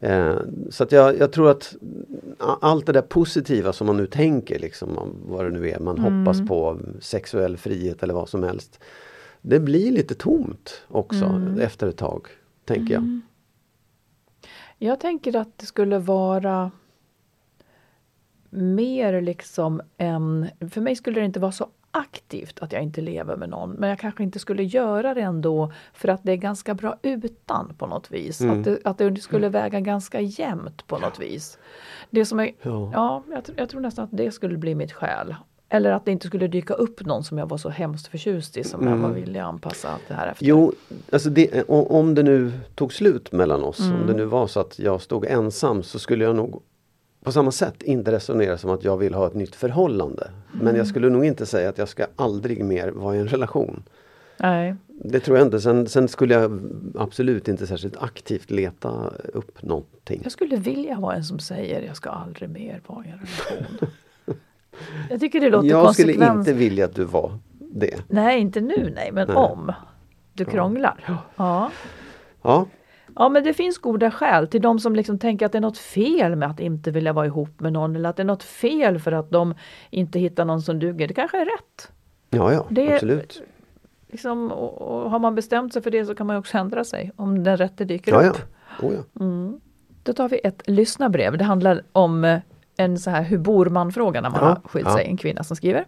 Eh, 0.00 0.36
så 0.70 0.84
att 0.84 0.92
jag, 0.92 1.18
jag 1.18 1.32
tror 1.32 1.50
att 1.50 1.74
allt 2.38 2.86
det 2.86 2.92
där 2.92 3.02
positiva 3.02 3.72
som 3.72 3.86
man 3.86 3.96
nu 3.96 4.06
tänker, 4.06 4.58
liksom, 4.58 4.98
om 4.98 5.10
vad 5.26 5.44
det 5.44 5.50
nu 5.50 5.70
är, 5.70 5.80
man 5.80 5.98
hoppas 5.98 6.48
på, 6.48 6.80
sexuell 7.00 7.56
frihet 7.56 8.02
eller 8.02 8.14
vad 8.14 8.28
som 8.28 8.42
helst. 8.42 8.80
Det 9.40 9.60
blir 9.60 9.92
lite 9.92 10.14
tomt 10.14 10.82
också 10.88 11.42
efter 11.60 11.86
ett 11.86 11.96
tag, 11.96 12.26
tänker 12.64 12.94
jag. 12.94 13.20
Jag 14.78 15.00
tänker 15.00 15.36
att 15.36 15.58
det 15.58 15.66
skulle 15.66 15.98
vara 15.98 16.70
mer 18.54 19.20
liksom 19.20 19.80
en... 19.98 20.48
För 20.70 20.80
mig 20.80 20.96
skulle 20.96 21.20
det 21.20 21.26
inte 21.26 21.40
vara 21.40 21.52
så 21.52 21.66
aktivt 21.90 22.58
att 22.62 22.72
jag 22.72 22.82
inte 22.82 23.00
lever 23.00 23.36
med 23.36 23.48
någon 23.48 23.70
men 23.70 23.88
jag 23.88 23.98
kanske 23.98 24.22
inte 24.22 24.38
skulle 24.38 24.62
göra 24.62 25.14
det 25.14 25.20
ändå 25.20 25.72
för 25.92 26.08
att 26.08 26.20
det 26.22 26.32
är 26.32 26.36
ganska 26.36 26.74
bra 26.74 26.96
utan 27.02 27.74
på 27.78 27.86
något 27.86 28.10
vis. 28.10 28.40
Mm. 28.40 28.58
Att, 28.58 28.64
det, 28.64 28.78
att 28.84 28.98
det 28.98 29.16
skulle 29.22 29.48
väga 29.48 29.80
ganska 29.80 30.20
jämnt 30.20 30.86
på 30.86 30.98
något 30.98 31.20
vis. 31.20 31.58
Det 32.10 32.24
som 32.24 32.40
är, 32.40 32.50
Ja. 32.62 32.90
ja, 32.94 33.22
jag, 33.30 33.42
jag 33.56 33.68
tror 33.68 33.80
nästan 33.80 34.04
att 34.04 34.10
det 34.12 34.30
skulle 34.30 34.56
bli 34.58 34.74
mitt 34.74 34.92
skäl. 34.92 35.34
Eller 35.68 35.92
att 35.92 36.04
det 36.04 36.12
inte 36.12 36.26
skulle 36.26 36.46
dyka 36.48 36.74
upp 36.74 37.06
någon 37.06 37.24
som 37.24 37.38
jag 37.38 37.48
var 37.48 37.58
så 37.58 37.68
hemskt 37.68 38.06
förtjust 38.06 38.56
i 38.56 38.64
som 38.64 38.88
jag 38.88 38.96
var 38.96 39.08
villig 39.10 39.40
att 39.40 39.46
anpassa 39.46 39.88
allt 39.88 40.02
det 40.08 40.14
här 40.14 40.26
efter. 40.26 40.44
Mm. 40.46 40.58
Jo, 40.58 40.72
alltså 41.12 41.30
det, 41.30 41.62
om 41.68 42.14
det 42.14 42.22
nu 42.22 42.52
tog 42.74 42.92
slut 42.92 43.32
mellan 43.32 43.64
oss, 43.64 43.80
Mm. 43.80 44.00
om 44.00 44.06
det 44.06 44.12
nu 44.14 44.24
var 44.24 44.46
så 44.46 44.60
att 44.60 44.78
jag 44.78 45.02
stod 45.02 45.26
ensam 45.26 45.82
så 45.82 45.98
skulle 45.98 46.24
jag 46.24 46.36
nog 46.36 46.62
på 47.24 47.32
samma 47.32 47.50
sätt 47.50 47.82
inte 47.82 48.12
resonera 48.12 48.58
som 48.58 48.70
att 48.70 48.84
jag 48.84 48.96
vill 48.96 49.14
ha 49.14 49.26
ett 49.26 49.34
nytt 49.34 49.54
förhållande. 49.54 50.30
Men 50.52 50.60
Mm. 50.62 50.76
jag 50.76 50.86
skulle 50.86 51.08
nog 51.10 51.24
inte 51.24 51.46
säga 51.46 51.68
att 51.68 51.78
jag 51.78 51.88
ska 51.88 52.06
aldrig 52.16 52.64
mer 52.64 52.88
vara 52.88 53.16
i 53.16 53.18
en 53.18 53.28
relation. 53.28 53.82
Nej. 54.36 54.74
Det 54.86 55.20
tror 55.20 55.38
jag 55.38 55.46
inte. 55.46 55.60
Sen, 55.60 55.86
sen 55.88 56.08
skulle 56.08 56.34
jag 56.34 56.60
absolut 56.98 57.48
inte 57.48 57.66
särskilt 57.66 57.96
aktivt 58.02 58.50
leta 58.50 59.10
upp 59.32 59.62
någonting. 59.62 60.20
Jag 60.22 60.32
skulle 60.32 60.56
vilja 60.56 60.98
vara 61.00 61.14
en 61.16 61.24
som 61.24 61.38
säger 61.38 61.82
jag 61.82 61.96
ska 61.96 62.10
aldrig 62.10 62.50
mer 62.50 62.80
vara 62.86 63.04
i 63.04 63.08
en 63.08 63.18
relation. 63.18 63.88
jag 65.10 65.20
tycker 65.20 65.40
det 65.40 65.50
låter 65.50 65.68
Jag 65.68 65.94
skulle 65.94 66.12
konsekvens. 66.12 66.48
inte 66.48 66.58
vilja 66.58 66.84
att 66.84 66.94
du 66.94 67.04
var 67.04 67.38
det. 67.58 68.00
Nej, 68.08 68.40
inte 68.40 68.60
nu 68.60 68.92
nej, 68.96 69.10
men 69.12 69.26
Nej. 69.28 69.36
om 69.36 69.72
du 70.32 70.44
krånglar. 70.44 71.04
Ja. 71.06 71.16
Ja, 71.36 71.70
ja, 72.42 72.66
men 73.28 73.44
det 73.44 73.54
finns 73.54 73.78
goda 73.78 74.10
skäl 74.10 74.48
till 74.48 74.62
de 74.62 74.78
som 74.78 74.96
liksom 74.96 75.18
tänker 75.18 75.46
att 75.46 75.52
det 75.52 75.58
är 75.58 75.62
något 75.62 75.78
fel 75.78 76.36
med 76.36 76.50
att 76.50 76.60
inte 76.60 76.90
vilja 76.90 77.12
vara 77.12 77.26
ihop 77.26 77.60
med 77.60 77.72
någon 77.72 77.96
eller 77.96 78.08
att 78.10 78.16
det 78.16 78.22
är 78.22 78.24
något 78.24 78.42
fel 78.42 78.98
för 78.98 79.12
att 79.12 79.30
de 79.30 79.54
inte 79.90 80.18
hittar 80.18 80.44
någon 80.44 80.62
som 80.62 80.78
duger. 80.78 81.08
Det 81.08 81.14
kanske 81.14 81.40
är 81.40 81.44
rätt. 81.44 81.92
ja, 82.30 82.52
ja 82.52 82.66
Det- 82.70 82.94
absolut. 82.94 83.42
Liksom, 84.08 84.52
och, 84.52 84.82
och 85.04 85.10
har 85.10 85.18
man 85.18 85.34
bestämt 85.34 85.72
sig 85.72 85.82
för 85.82 85.90
det 85.90 86.04
så 86.04 86.14
kan 86.14 86.26
man 86.26 86.36
också 86.36 86.58
ändra 86.58 86.84
sig 86.84 87.12
om 87.16 87.44
den 87.44 87.56
rätte 87.56 87.84
dyker 87.84 88.12
Ja, 88.12 88.22
ja. 88.22 88.30
upp. 88.30 88.38
Oh, 88.82 88.92
ja. 88.94 89.58
Då 90.02 90.12
tar 90.12 90.28
vi 90.28 90.40
ett 90.44 90.62
lyssnarbrev. 90.66 91.38
Det 91.38 91.44
handlar 91.44 91.82
om 91.92 92.24
eh, 92.24 92.38
en 92.76 92.98
så 92.98 93.10
här 93.10 93.22
hur 93.22 93.38
bor 93.38 93.66
man-fråga 93.66 94.20
när 94.20 94.30
man 94.30 94.40
Ja, 94.42 94.46
har 94.46 94.60
skilt 94.68 94.86
ja. 94.88 94.94
sig. 94.96 95.06
En 95.06 95.16
kvinna 95.16 95.44
som 95.44 95.56
skriver. 95.56 95.84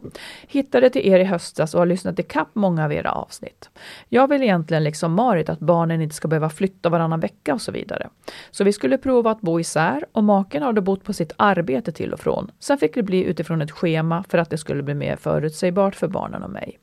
Hittade 0.48 0.90
till 0.90 1.06
er 1.06 1.18
i 1.18 1.24
höstas 1.24 1.74
och 1.74 1.80
har 1.80 1.86
lyssnat 1.86 2.18
ikapp 2.18 2.48
många 2.52 2.84
av 2.84 2.92
era 2.92 3.12
avsnitt. 3.12 3.70
Jag 4.08 4.28
vill 4.28 4.42
egentligen 4.42 4.84
liksom 4.84 5.12
Marit 5.12 5.48
att 5.48 5.58
barnen 5.58 6.00
inte 6.00 6.14
ska 6.14 6.28
behöva 6.28 6.48
flytta 6.50 6.88
varannan 6.88 7.20
vecka 7.20 7.54
och 7.54 7.60
så 7.62 7.72
vidare. 7.72 8.08
Så 8.50 8.64
vi 8.64 8.72
skulle 8.72 8.98
prova 8.98 9.30
att 9.30 9.40
bo 9.40 9.60
isär 9.60 10.04
och 10.12 10.24
maken 10.24 10.62
har 10.62 10.72
då 10.72 10.82
bott 10.82 11.04
på 11.04 11.12
sitt 11.12 11.32
arbete 11.36 11.92
till 11.92 12.12
och 12.12 12.20
från. 12.20 12.50
Sen 12.58 12.78
fick 12.78 12.94
det 12.94 13.02
bli 13.02 13.24
utifrån 13.24 13.62
ett 13.62 13.70
schema 13.70 14.24
för 14.28 14.38
att 14.38 14.50
det 14.50 14.58
skulle 14.58 14.82
bli 14.82 14.94
mer 14.94 15.16
förutsägbart 15.16 15.94
för 15.94 16.08
barnen 16.08 16.42
och 16.42 16.50
mig. 16.50 16.78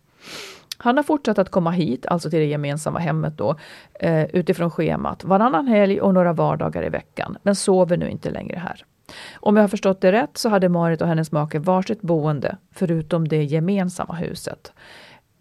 Han 0.77 0.97
har 0.97 1.03
fortsatt 1.03 1.39
att 1.39 1.49
komma 1.49 1.71
hit, 1.71 2.05
alltså 2.05 2.29
till 2.29 2.39
det 2.39 2.45
gemensamma 2.45 2.99
hemmet 2.99 3.37
då, 3.37 3.55
eh, 3.93 4.23
utifrån 4.25 4.71
schemat 4.71 5.23
varannan 5.23 5.67
helg 5.67 6.01
och 6.01 6.13
några 6.13 6.33
vardagar 6.33 6.85
i 6.85 6.89
veckan, 6.89 7.37
men 7.43 7.55
sover 7.55 7.97
nu 7.97 8.09
inte 8.09 8.29
längre 8.29 8.57
här. 8.57 8.85
Om 9.35 9.55
jag 9.55 9.63
har 9.63 9.67
förstått 9.67 10.01
det 10.01 10.11
rätt 10.11 10.37
så 10.37 10.49
hade 10.49 10.69
Marit 10.69 11.01
och 11.01 11.07
hennes 11.07 11.31
make 11.31 11.59
varsitt 11.59 12.01
boende, 12.01 12.57
förutom 12.71 13.27
det 13.27 13.43
gemensamma 13.43 14.13
huset. 14.13 14.73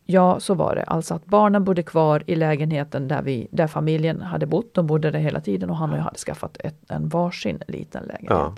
Ja, 0.04 0.40
så 0.40 0.54
var 0.54 0.74
det. 0.74 0.82
Alltså 0.82 1.14
att 1.14 1.24
barnen 1.24 1.64
bodde 1.64 1.82
kvar 1.82 2.22
i 2.26 2.34
lägenheten 2.34 3.08
där, 3.08 3.22
vi, 3.22 3.48
där 3.50 3.66
familjen 3.66 4.20
hade 4.20 4.46
bott. 4.46 4.74
De 4.74 4.86
bodde 4.86 5.10
där 5.10 5.18
hela 5.18 5.40
tiden 5.40 5.70
och 5.70 5.76
han 5.76 5.90
och 5.90 5.98
jag 5.98 6.02
hade 6.02 6.18
skaffat 6.18 6.56
ett, 6.60 6.90
en 6.90 7.08
varsin 7.08 7.62
liten 7.68 8.02
lägenhet. 8.02 8.30
Ja. 8.30 8.54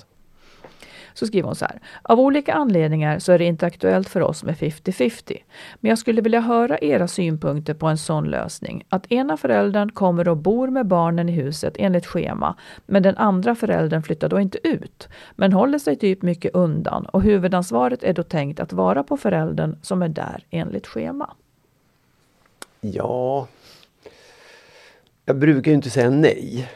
Så 1.15 1.27
skriver 1.27 1.47
hon 1.47 1.57
så 1.57 1.65
här. 1.65 1.81
Av 2.03 2.21
olika 2.21 2.55
anledningar 2.55 3.19
så 3.19 3.33
är 3.33 3.39
det 3.39 3.45
inte 3.45 3.67
aktuellt 3.67 4.09
för 4.09 4.21
oss 4.21 4.45
med 4.45 4.55
50-50. 4.55 5.37
Men 5.81 5.89
jag 5.89 5.99
skulle 5.99 6.21
vilja 6.21 6.41
höra 6.41 6.79
era 6.79 7.09
synpunkter 7.09 7.75
på 7.75 7.87
en 7.87 7.99
sån 7.99 8.31
lösning. 8.31 8.85
Att 8.89 9.13
ena 9.13 9.37
föräldern 9.37 9.91
kommer 9.91 10.29
och 10.29 10.37
bor 10.37 10.69
med 10.69 10.87
barnen 10.87 11.29
i 11.29 11.33
huset 11.33 11.75
enligt 11.79 12.07
schema, 12.07 12.57
men 12.87 13.03
den 13.03 13.17
andra 13.17 13.55
föräldern 13.55 14.03
flyttar 14.03 14.29
då 14.29 14.41
inte 14.41 14.69
ut, 14.69 15.09
men 15.37 15.53
håller 15.53 15.79
sig 15.79 15.97
typ 15.97 16.23
mycket 16.23 16.55
undan 16.55 17.07
och 17.07 17.23
huvudansvaret 17.23 18.03
är 18.03 18.13
då 18.13 18.23
tänkt 18.23 18.61
att 18.61 18.73
vara 18.73 19.03
på 19.03 19.17
föräldern 19.17 19.77
som 19.83 20.03
är 20.03 20.09
där 20.09 20.45
enligt 20.51 20.87
schema. 20.87 21.31
Ja, 22.81 23.49
jag 25.25 25.39
brukar 25.39 25.71
ju 25.71 25.75
inte 25.75 25.91
säga 25.91 26.11
nej. 26.11 26.69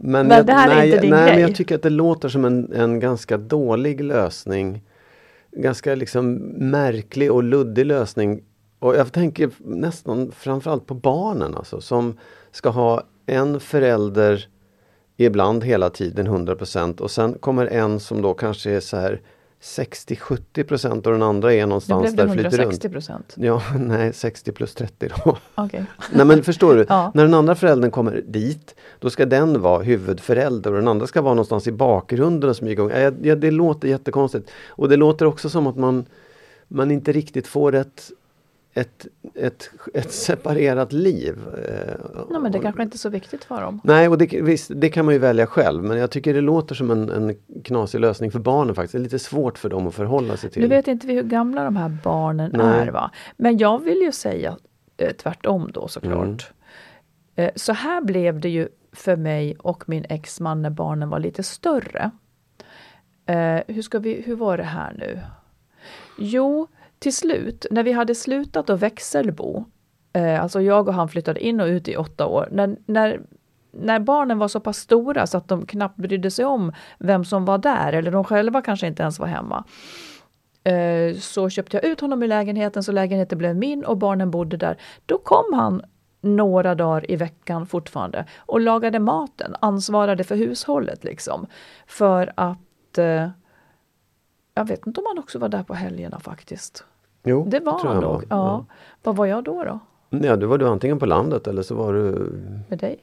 Men, 0.00 0.26
Men 0.26 0.36
jag, 0.36 0.46
nej, 0.46 0.90
nej, 0.90 1.10
men 1.10 1.40
jag 1.40 1.54
tycker 1.54 1.74
att 1.74 1.82
det 1.82 1.90
låter 1.90 2.28
som 2.28 2.44
en, 2.44 2.72
en 2.72 3.00
ganska 3.00 3.36
dålig 3.36 4.04
lösning. 4.04 4.82
Ganska 5.50 5.94
liksom 5.94 6.34
märklig 6.70 7.32
och 7.32 7.42
luddig 7.42 7.86
lösning. 7.86 8.42
Och 8.78 8.96
jag 8.96 9.12
tänker 9.12 9.50
nästan 9.58 10.32
framförallt 10.32 10.86
på 10.86 10.94
barnen 10.94 11.54
alltså, 11.54 11.80
som 11.80 12.18
ska 12.52 12.68
ha 12.68 13.02
en 13.26 13.60
förälder 13.60 14.48
ibland 15.16 15.64
hela 15.64 15.90
tiden 15.90 16.28
100% 16.28 17.00
och 17.00 17.10
sen 17.10 17.34
kommer 17.34 17.66
en 17.66 18.00
som 18.00 18.22
då 18.22 18.34
kanske 18.34 18.70
är 18.70 18.80
så 18.80 18.96
här 18.96 19.20
60-70% 19.64 21.06
och 21.06 21.12
den 21.12 21.22
andra 21.22 21.54
är 21.54 21.66
någonstans 21.66 22.02
blev 22.02 22.16
det 22.16 22.22
där 22.22 22.32
flyter 22.32 22.58
160 22.58 22.86
runt. 22.86 22.92
procent. 22.94 23.34
Ja, 23.36 23.62
nej 23.78 24.12
60 24.12 24.52
plus 24.52 24.74
30 24.74 25.08
då. 25.24 25.38
Okej. 25.54 25.84
Nej 26.12 26.26
men 26.26 26.42
förstår 26.42 26.74
du? 26.74 26.86
Ja. 26.88 27.12
När 27.14 27.22
den 27.22 27.34
andra 27.34 27.54
föräldern 27.54 27.90
kommer 27.90 28.22
dit, 28.26 28.74
då 28.98 29.10
ska 29.10 29.26
den 29.26 29.60
vara 29.60 29.82
huvudförälder 29.82 30.70
och 30.70 30.76
den 30.76 30.88
andra 30.88 31.06
ska 31.06 31.22
vara 31.22 31.34
någonstans 31.34 31.66
i 31.66 31.72
bakgrunden 31.72 32.50
och 32.50 32.56
smyga 32.56 32.72
igång. 32.72 32.90
Ja, 33.22 33.34
det 33.34 33.50
låter 33.50 33.88
jättekonstigt. 33.88 34.50
Och 34.68 34.88
det 34.88 34.96
låter 34.96 35.26
också 35.26 35.48
som 35.48 35.66
att 35.66 35.76
man, 35.76 36.06
man 36.68 36.90
inte 36.90 37.12
riktigt 37.12 37.46
får 37.46 37.74
ett, 37.74 38.10
ett, 38.74 39.06
ett, 39.34 39.70
ett 39.94 40.12
separerat 40.12 40.92
liv. 40.92 41.38
Eh, 41.68 42.24
Nej, 42.30 42.40
men 42.40 42.52
det 42.52 42.58
kanske 42.58 42.82
inte 42.82 42.96
är 42.96 42.98
så 42.98 43.08
viktigt 43.08 43.44
för 43.44 43.60
dem. 43.60 43.80
Nej, 43.84 44.08
och 44.08 44.18
det, 44.18 44.42
visst, 44.42 44.70
det 44.74 44.88
kan 44.88 45.04
man 45.04 45.14
ju 45.14 45.20
välja 45.20 45.46
själv 45.46 45.84
men 45.84 45.98
jag 45.98 46.10
tycker 46.10 46.34
det 46.34 46.40
låter 46.40 46.74
som 46.74 46.90
en, 46.90 47.08
en 47.10 47.36
knasig 47.64 48.00
lösning 48.00 48.30
för 48.30 48.38
barnen 48.38 48.74
faktiskt. 48.74 48.92
Det 48.92 48.98
är 48.98 49.02
lite 49.02 49.18
svårt 49.18 49.58
för 49.58 49.68
dem 49.68 49.86
att 49.86 49.94
förhålla 49.94 50.36
sig 50.36 50.50
till. 50.50 50.62
Nu 50.62 50.68
vet 50.68 50.88
inte 50.88 51.06
vi 51.06 51.14
hur 51.14 51.22
gamla 51.22 51.64
de 51.64 51.76
här 51.76 51.96
barnen 52.04 52.50
Nej. 52.54 52.88
är. 52.88 52.90
va. 52.92 53.10
Men 53.36 53.58
jag 53.58 53.78
vill 53.78 53.98
ju 53.98 54.12
säga 54.12 54.56
eh, 54.96 55.12
tvärtom 55.12 55.70
då 55.72 55.88
såklart. 55.88 56.52
Mm. 57.36 57.48
Eh, 57.48 57.50
så 57.56 57.72
här 57.72 58.00
blev 58.00 58.40
det 58.40 58.48
ju 58.48 58.68
för 58.92 59.16
mig 59.16 59.56
och 59.58 59.88
min 59.88 60.04
exman 60.08 60.62
när 60.62 60.70
barnen 60.70 61.08
var 61.08 61.18
lite 61.18 61.42
större. 61.42 62.10
Eh, 63.26 63.60
hur, 63.74 63.82
ska 63.82 63.98
vi, 63.98 64.22
hur 64.26 64.36
var 64.36 64.56
det 64.56 64.64
här 64.64 64.92
nu? 64.98 65.20
Jo, 66.18 66.68
till 67.04 67.16
slut, 67.16 67.66
när 67.70 67.82
vi 67.82 67.92
hade 67.92 68.14
slutat 68.14 68.70
att 68.70 68.80
växelbo, 68.80 69.64
eh, 70.12 70.42
alltså 70.42 70.60
jag 70.60 70.88
och 70.88 70.94
han 70.94 71.08
flyttade 71.08 71.40
in 71.40 71.60
och 71.60 71.66
ut 71.66 71.88
i 71.88 71.96
åtta 71.96 72.26
år, 72.26 72.48
när, 72.52 72.76
när, 72.86 73.20
när 73.72 74.00
barnen 74.00 74.38
var 74.38 74.48
så 74.48 74.60
pass 74.60 74.78
stora 74.78 75.26
så 75.26 75.38
att 75.38 75.48
de 75.48 75.66
knappt 75.66 75.96
brydde 75.96 76.30
sig 76.30 76.44
om 76.44 76.72
vem 76.98 77.24
som 77.24 77.44
var 77.44 77.58
där, 77.58 77.92
eller 77.92 78.10
de 78.10 78.24
själva 78.24 78.62
kanske 78.62 78.86
inte 78.86 79.02
ens 79.02 79.18
var 79.18 79.26
hemma, 79.26 79.64
eh, 80.64 81.16
så 81.16 81.50
köpte 81.50 81.76
jag 81.76 81.84
ut 81.84 82.00
honom 82.00 82.22
i 82.22 82.26
lägenheten 82.26 82.82
så 82.82 82.92
lägenheten 82.92 83.38
blev 83.38 83.56
min 83.56 83.84
och 83.84 83.98
barnen 83.98 84.30
bodde 84.30 84.56
där. 84.56 84.78
Då 85.06 85.18
kom 85.18 85.52
han 85.52 85.82
några 86.20 86.74
dagar 86.74 87.10
i 87.10 87.16
veckan 87.16 87.66
fortfarande 87.66 88.26
och 88.38 88.60
lagade 88.60 88.98
maten, 88.98 89.56
ansvarade 89.60 90.24
för 90.24 90.36
hushållet 90.36 91.04
liksom. 91.04 91.46
För 91.86 92.32
att 92.36 92.98
eh, 92.98 93.28
jag 94.54 94.64
vet 94.64 94.86
inte 94.86 95.00
om 95.00 95.06
han 95.06 95.18
också 95.18 95.38
var 95.38 95.48
där 95.48 95.62
på 95.62 95.74
helgerna 95.74 96.20
faktiskt. 96.20 96.84
Jo, 97.24 97.44
Det 97.48 97.60
var 97.60 97.78
tror 97.78 97.92
han 97.92 98.02
jag 98.02 98.12
nog. 98.12 98.24
Ja. 98.30 98.64
Vad 99.02 99.16
var 99.16 99.26
jag 99.26 99.44
då 99.44 99.64
då? 99.64 99.78
Ja, 100.18 100.36
då 100.36 100.46
var 100.46 100.58
du 100.58 100.68
antingen 100.68 100.98
på 100.98 101.06
landet 101.06 101.46
eller 101.46 101.62
så 101.62 101.74
var 101.74 101.92
du 101.92 102.32
Med 102.68 102.78
dig? 102.78 102.98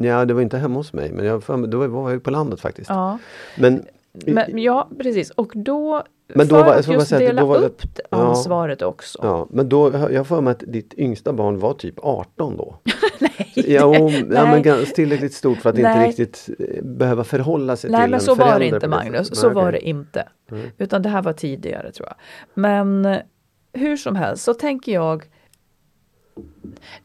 Ja, 0.00 0.24
det 0.24 0.34
var 0.34 0.42
inte 0.42 0.58
hemma 0.58 0.74
hos 0.74 0.92
mig 0.92 1.12
men 1.12 1.24
jag, 1.24 1.42
då 1.70 1.86
var 1.86 2.10
jag 2.10 2.22
på 2.22 2.30
landet 2.30 2.60
faktiskt. 2.60 2.90
Ja, 2.90 3.18
Men, 3.58 3.84
men, 4.26 4.58
ja 4.58 4.88
precis. 4.98 5.30
Och 5.30 5.52
då, 5.54 6.02
Men 6.34 6.48
då 6.48 6.54
för 6.54 6.64
var- 6.64 6.74
att 6.74 6.88
just 6.88 7.08
säga 7.08 7.26
dela 7.28 7.44
var 7.44 7.62
upp 7.64 7.82
ja. 8.10 8.16
ansvaret 8.18 8.82
också. 8.82 9.18
ja, 9.22 9.46
men 9.50 9.68
då, 9.68 10.08
jag 10.12 10.26
för 10.26 10.40
mig 10.40 10.50
att 10.50 10.62
ditt 10.66 10.94
yngsta 10.98 11.32
barn 11.32 11.58
var 11.58 11.74
typ 11.74 11.94
18 11.98 12.56
då. 12.56 12.76
Nej, 13.18 13.52
Ja, 13.54 13.84
och, 13.84 14.10
ja 14.10 14.24
men 14.28 14.50
nej. 14.50 14.62
gans- 14.62 14.92
tillräckligt 14.92 15.34
stort 15.34 15.58
för 15.58 15.70
att 15.70 15.78
inte 15.78 15.90
Nej. 15.96 16.08
riktigt 16.08 16.48
eh, 16.58 16.84
behöva 16.84 17.24
förhålla 17.24 17.76
sig 17.76 17.90
Nej 17.90 18.00
till 18.00 18.10
men 18.10 18.20
en 18.20 18.24
så 18.24 18.34
var 18.34 18.58
det 18.58 18.66
inte 18.66 18.88
Magnus, 18.88 19.26
sättet. 19.26 19.38
så 19.38 19.46
Nej, 19.46 19.54
var 19.54 19.72
det 19.72 19.88
inte. 19.88 20.28
Mm. 20.50 20.66
Utan 20.78 21.02
det 21.02 21.08
här 21.08 21.22
var 21.22 21.32
tidigare 21.32 21.92
tror 21.92 22.08
jag. 22.08 22.16
Men 22.54 23.04
eh, 23.04 23.18
hur 23.72 23.96
som 23.96 24.16
helst 24.16 24.44
så 24.44 24.54
tänker 24.54 24.92
jag 24.92 25.24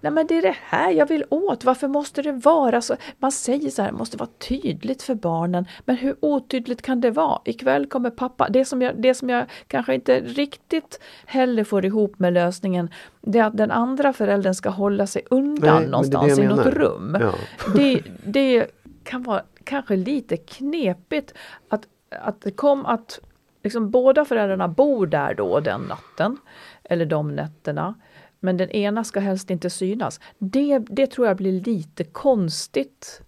Nej 0.01 0.11
men 0.11 0.27
det 0.27 0.37
är 0.37 0.41
det 0.41 0.55
här 0.63 0.91
jag 0.91 1.05
vill 1.05 1.25
åt. 1.29 1.63
Varför 1.63 1.87
måste 1.87 2.21
det 2.21 2.31
vara 2.31 2.81
så? 2.81 2.95
Man 3.17 3.31
säger 3.31 3.69
så 3.69 3.81
här, 3.81 3.91
det 3.91 3.97
måste 3.97 4.17
vara 4.17 4.29
tydligt 4.37 5.03
för 5.03 5.15
barnen. 5.15 5.65
Men 5.85 5.95
hur 5.95 6.15
otydligt 6.19 6.81
kan 6.81 7.01
det 7.01 7.11
vara? 7.11 7.41
Ikväll 7.45 7.85
kommer 7.85 8.09
pappa. 8.09 8.49
Det 8.49 8.65
som 8.65 8.81
jag, 8.81 9.01
det 9.01 9.13
som 9.13 9.29
jag 9.29 9.45
kanske 9.67 9.95
inte 9.95 10.19
riktigt 10.19 10.99
heller 11.25 11.63
får 11.63 11.85
ihop 11.85 12.19
med 12.19 12.33
lösningen. 12.33 12.89
Det 13.21 13.39
är 13.39 13.43
att 13.43 13.57
den 13.57 13.71
andra 13.71 14.13
föräldern 14.13 14.53
ska 14.53 14.69
hålla 14.69 15.07
sig 15.07 15.21
undan 15.29 15.55
Nej, 15.61 15.71
men 15.71 15.81
det 15.81 15.85
det 15.85 15.91
någonstans 15.91 16.39
i 16.39 16.47
något 16.47 16.65
rum. 16.65 17.17
Ja. 17.21 17.33
Det, 17.75 18.03
det 18.23 18.67
kan 19.03 19.23
vara 19.23 19.43
kanske 19.63 19.95
lite 19.95 20.37
knepigt 20.37 21.33
att, 21.69 21.87
att 22.09 22.41
det 22.41 22.51
kom 22.51 22.85
att 22.85 23.19
liksom 23.63 23.89
båda 23.89 24.25
föräldrarna 24.25 24.67
bor 24.67 25.07
där 25.07 25.33
då 25.33 25.59
den 25.59 25.81
natten, 25.81 26.37
eller 26.83 27.05
de 27.05 27.35
nätterna, 27.35 27.95
men 28.39 28.57
den 28.57 28.69
ena 28.69 29.03
ska 29.03 29.19
helst 29.19 29.49
inte 29.49 29.69
synas. 29.69 30.19
Det, 30.37 30.79
det 30.79 31.07
tror 31.07 31.27
jag 31.27 31.37
blir 31.37 31.61
lite 31.61 32.03
konstigt. 32.03 33.21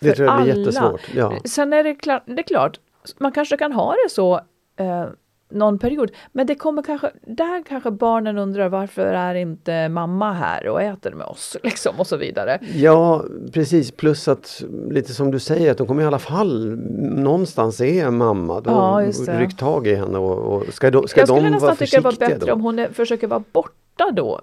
Det 0.00 0.12
tror 0.12 0.28
jag 0.28 0.42
blir 0.42 0.52
alla. 0.52 0.60
jättesvårt. 0.60 1.14
Ja. 1.14 1.32
Sen 1.44 1.72
är 1.72 1.84
det, 1.84 1.94
klart, 1.94 2.22
det 2.26 2.38
är 2.38 2.42
klart, 2.42 2.80
man 3.18 3.32
kanske 3.32 3.56
kan 3.56 3.72
ha 3.72 3.92
det 4.04 4.10
så 4.10 4.40
eh, 4.76 5.06
någon 5.50 5.78
period. 5.78 6.10
Men 6.32 6.46
det 6.46 6.54
kommer 6.54 6.82
kanske, 6.82 7.10
där 7.26 7.62
kanske 7.68 7.90
barnen 7.90 8.38
undrar 8.38 8.68
varför 8.68 9.06
är 9.06 9.34
inte 9.34 9.88
mamma 9.88 10.32
här 10.32 10.68
och 10.68 10.82
äter 10.82 11.12
med 11.12 11.26
oss? 11.26 11.56
Liksom, 11.62 12.00
och 12.00 12.06
så 12.06 12.16
vidare. 12.16 12.58
Ja 12.74 13.24
precis, 13.52 13.90
plus 13.90 14.28
att 14.28 14.62
lite 14.90 15.14
som 15.14 15.30
du 15.30 15.38
säger 15.38 15.70
att 15.70 15.78
de 15.78 15.86
kommer 15.86 16.02
i 16.02 16.06
alla 16.06 16.18
fall 16.18 16.76
någonstans 17.00 17.80
är 17.80 18.10
mamma. 18.10 18.60
Då 18.60 18.70
Ja, 18.70 19.12
ryck 19.28 19.56
tag 19.56 19.86
i 19.86 19.94
henne 19.94 20.18
och, 20.18 20.38
och 20.38 20.74
ska, 20.74 20.90
de, 20.90 21.08
ska 21.08 21.20
jag 21.20 21.28
skulle 21.28 21.40
de 21.40 21.58
vara 21.58 21.70
nästan 21.70 21.76
tycka 21.76 21.96
det 21.96 22.04
var 22.04 22.12
bättre 22.12 22.46
då? 22.46 22.52
om 22.52 22.60
hon 22.60 22.78
är, 22.78 22.88
försöker 22.88 23.26
vara 23.26 23.42
borta 23.52 23.72
då. 24.12 24.40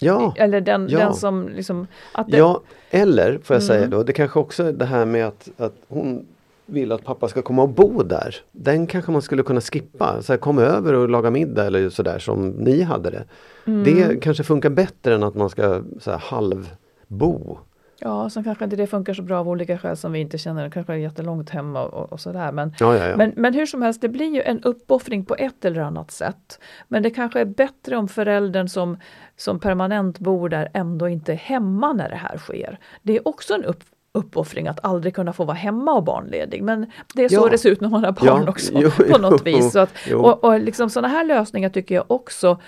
Ja, 0.00 0.34
Eller 0.36 0.60
den, 0.60 0.88
Ja. 0.88 0.98
den 0.98 1.14
som 1.14 1.48
liksom... 1.48 1.86
Att 2.12 2.28
det, 2.30 2.36
ja, 2.36 2.60
eller 2.90 3.38
får 3.42 3.56
jag 3.56 3.62
Mm. 3.62 3.66
säga 3.66 3.86
då, 3.86 4.02
det 4.02 4.12
kanske 4.12 4.38
också 4.38 4.64
är 4.64 4.72
det 4.72 4.84
här 4.84 5.04
med 5.04 5.26
att, 5.26 5.48
att 5.56 5.74
hon 5.88 6.26
vill 6.66 6.92
att 6.92 7.04
pappa 7.04 7.28
ska 7.28 7.42
komma 7.42 7.62
och 7.62 7.68
bo 7.68 8.02
där. 8.02 8.36
Den 8.52 8.86
kanske 8.86 9.10
man 9.12 9.22
skulle 9.22 9.42
kunna 9.42 9.60
skippa. 9.60 10.22
Så 10.22 10.32
här, 10.32 10.38
kom 10.38 10.58
över 10.58 10.92
och 10.92 11.08
laga 11.08 11.30
middag 11.30 11.66
eller 11.66 11.88
sådär 11.90 12.18
som 12.18 12.48
ni 12.48 12.82
hade 12.82 13.10
det. 13.10 13.24
Mm. 13.66 13.84
Det 13.84 14.16
kanske 14.20 14.44
funkar 14.44 14.70
bättre 14.70 15.14
än 15.14 15.22
att 15.22 15.34
man 15.34 15.50
ska 15.50 15.82
så 16.00 16.10
här, 16.10 16.18
halvbo. 16.18 17.58
Ja, 18.04 18.30
sen 18.30 18.44
kanske 18.44 18.64
inte 18.64 18.76
det 18.76 18.86
funkar 18.86 19.14
så 19.14 19.22
bra 19.22 19.38
av 19.40 19.48
olika 19.48 19.78
skäl 19.78 19.96
som 19.96 20.12
vi 20.12 20.18
inte 20.18 20.38
känner. 20.38 20.64
Det 20.64 20.70
kanske 20.70 20.92
är 20.92 20.96
jättelångt 20.96 21.50
hemma 21.50 21.84
och, 21.84 22.12
och 22.12 22.20
sådär. 22.20 22.52
Men, 22.52 22.74
Ja, 22.80 22.96
ja, 22.96 23.08
ja. 23.08 23.16
men, 23.16 23.32
men 23.36 23.54
hur 23.54 23.66
som 23.66 23.82
helst, 23.82 24.00
det 24.00 24.08
blir 24.08 24.34
ju 24.34 24.42
en 24.42 24.62
uppoffring 24.62 25.24
på 25.24 25.34
ett 25.34 25.64
eller 25.64 25.80
annat 25.80 26.10
sätt. 26.10 26.60
Men 26.88 27.02
det 27.02 27.10
kanske 27.10 27.40
är 27.40 27.44
bättre 27.44 27.96
om 27.96 28.08
föräldern 28.08 28.68
som, 28.68 28.96
som 29.36 29.60
permanent 29.60 30.18
bor 30.18 30.48
där 30.48 30.68
ändå 30.74 31.08
inte 31.08 31.32
är 31.32 31.36
hemma 31.36 31.92
när 31.92 32.08
det 32.08 32.16
här 32.16 32.38
sker. 32.38 32.78
Det 33.02 33.16
är 33.16 33.28
också 33.28 33.54
en 33.54 33.64
upp, 33.64 33.84
uppoffring 34.14 34.68
att 34.68 34.84
aldrig 34.84 35.14
kunna 35.14 35.32
få 35.32 35.44
vara 35.44 35.56
hemma 35.56 35.92
och 35.92 36.04
barnledig. 36.04 36.62
Men 36.62 36.90
det 37.14 37.24
är 37.24 37.28
så 37.28 37.48
det 37.48 37.58
ser 37.58 37.70
ut 37.70 37.80
när 37.80 37.88
man 37.88 38.04
har 38.04 38.12
barn 38.12 38.48
också 38.48 38.72
jo, 38.76 38.90
på 38.90 39.18
något 39.18 39.42
jo, 39.44 39.56
vis. 39.56 39.72
Så 39.72 39.78
att, 39.78 39.94
och 40.14 40.44
och 40.44 40.60
liksom 40.60 40.90
sådana 40.90 41.08
här 41.08 41.24
lösningar 41.24 41.68
tycker 41.68 41.94
jag 41.94 42.04
också 42.08 42.58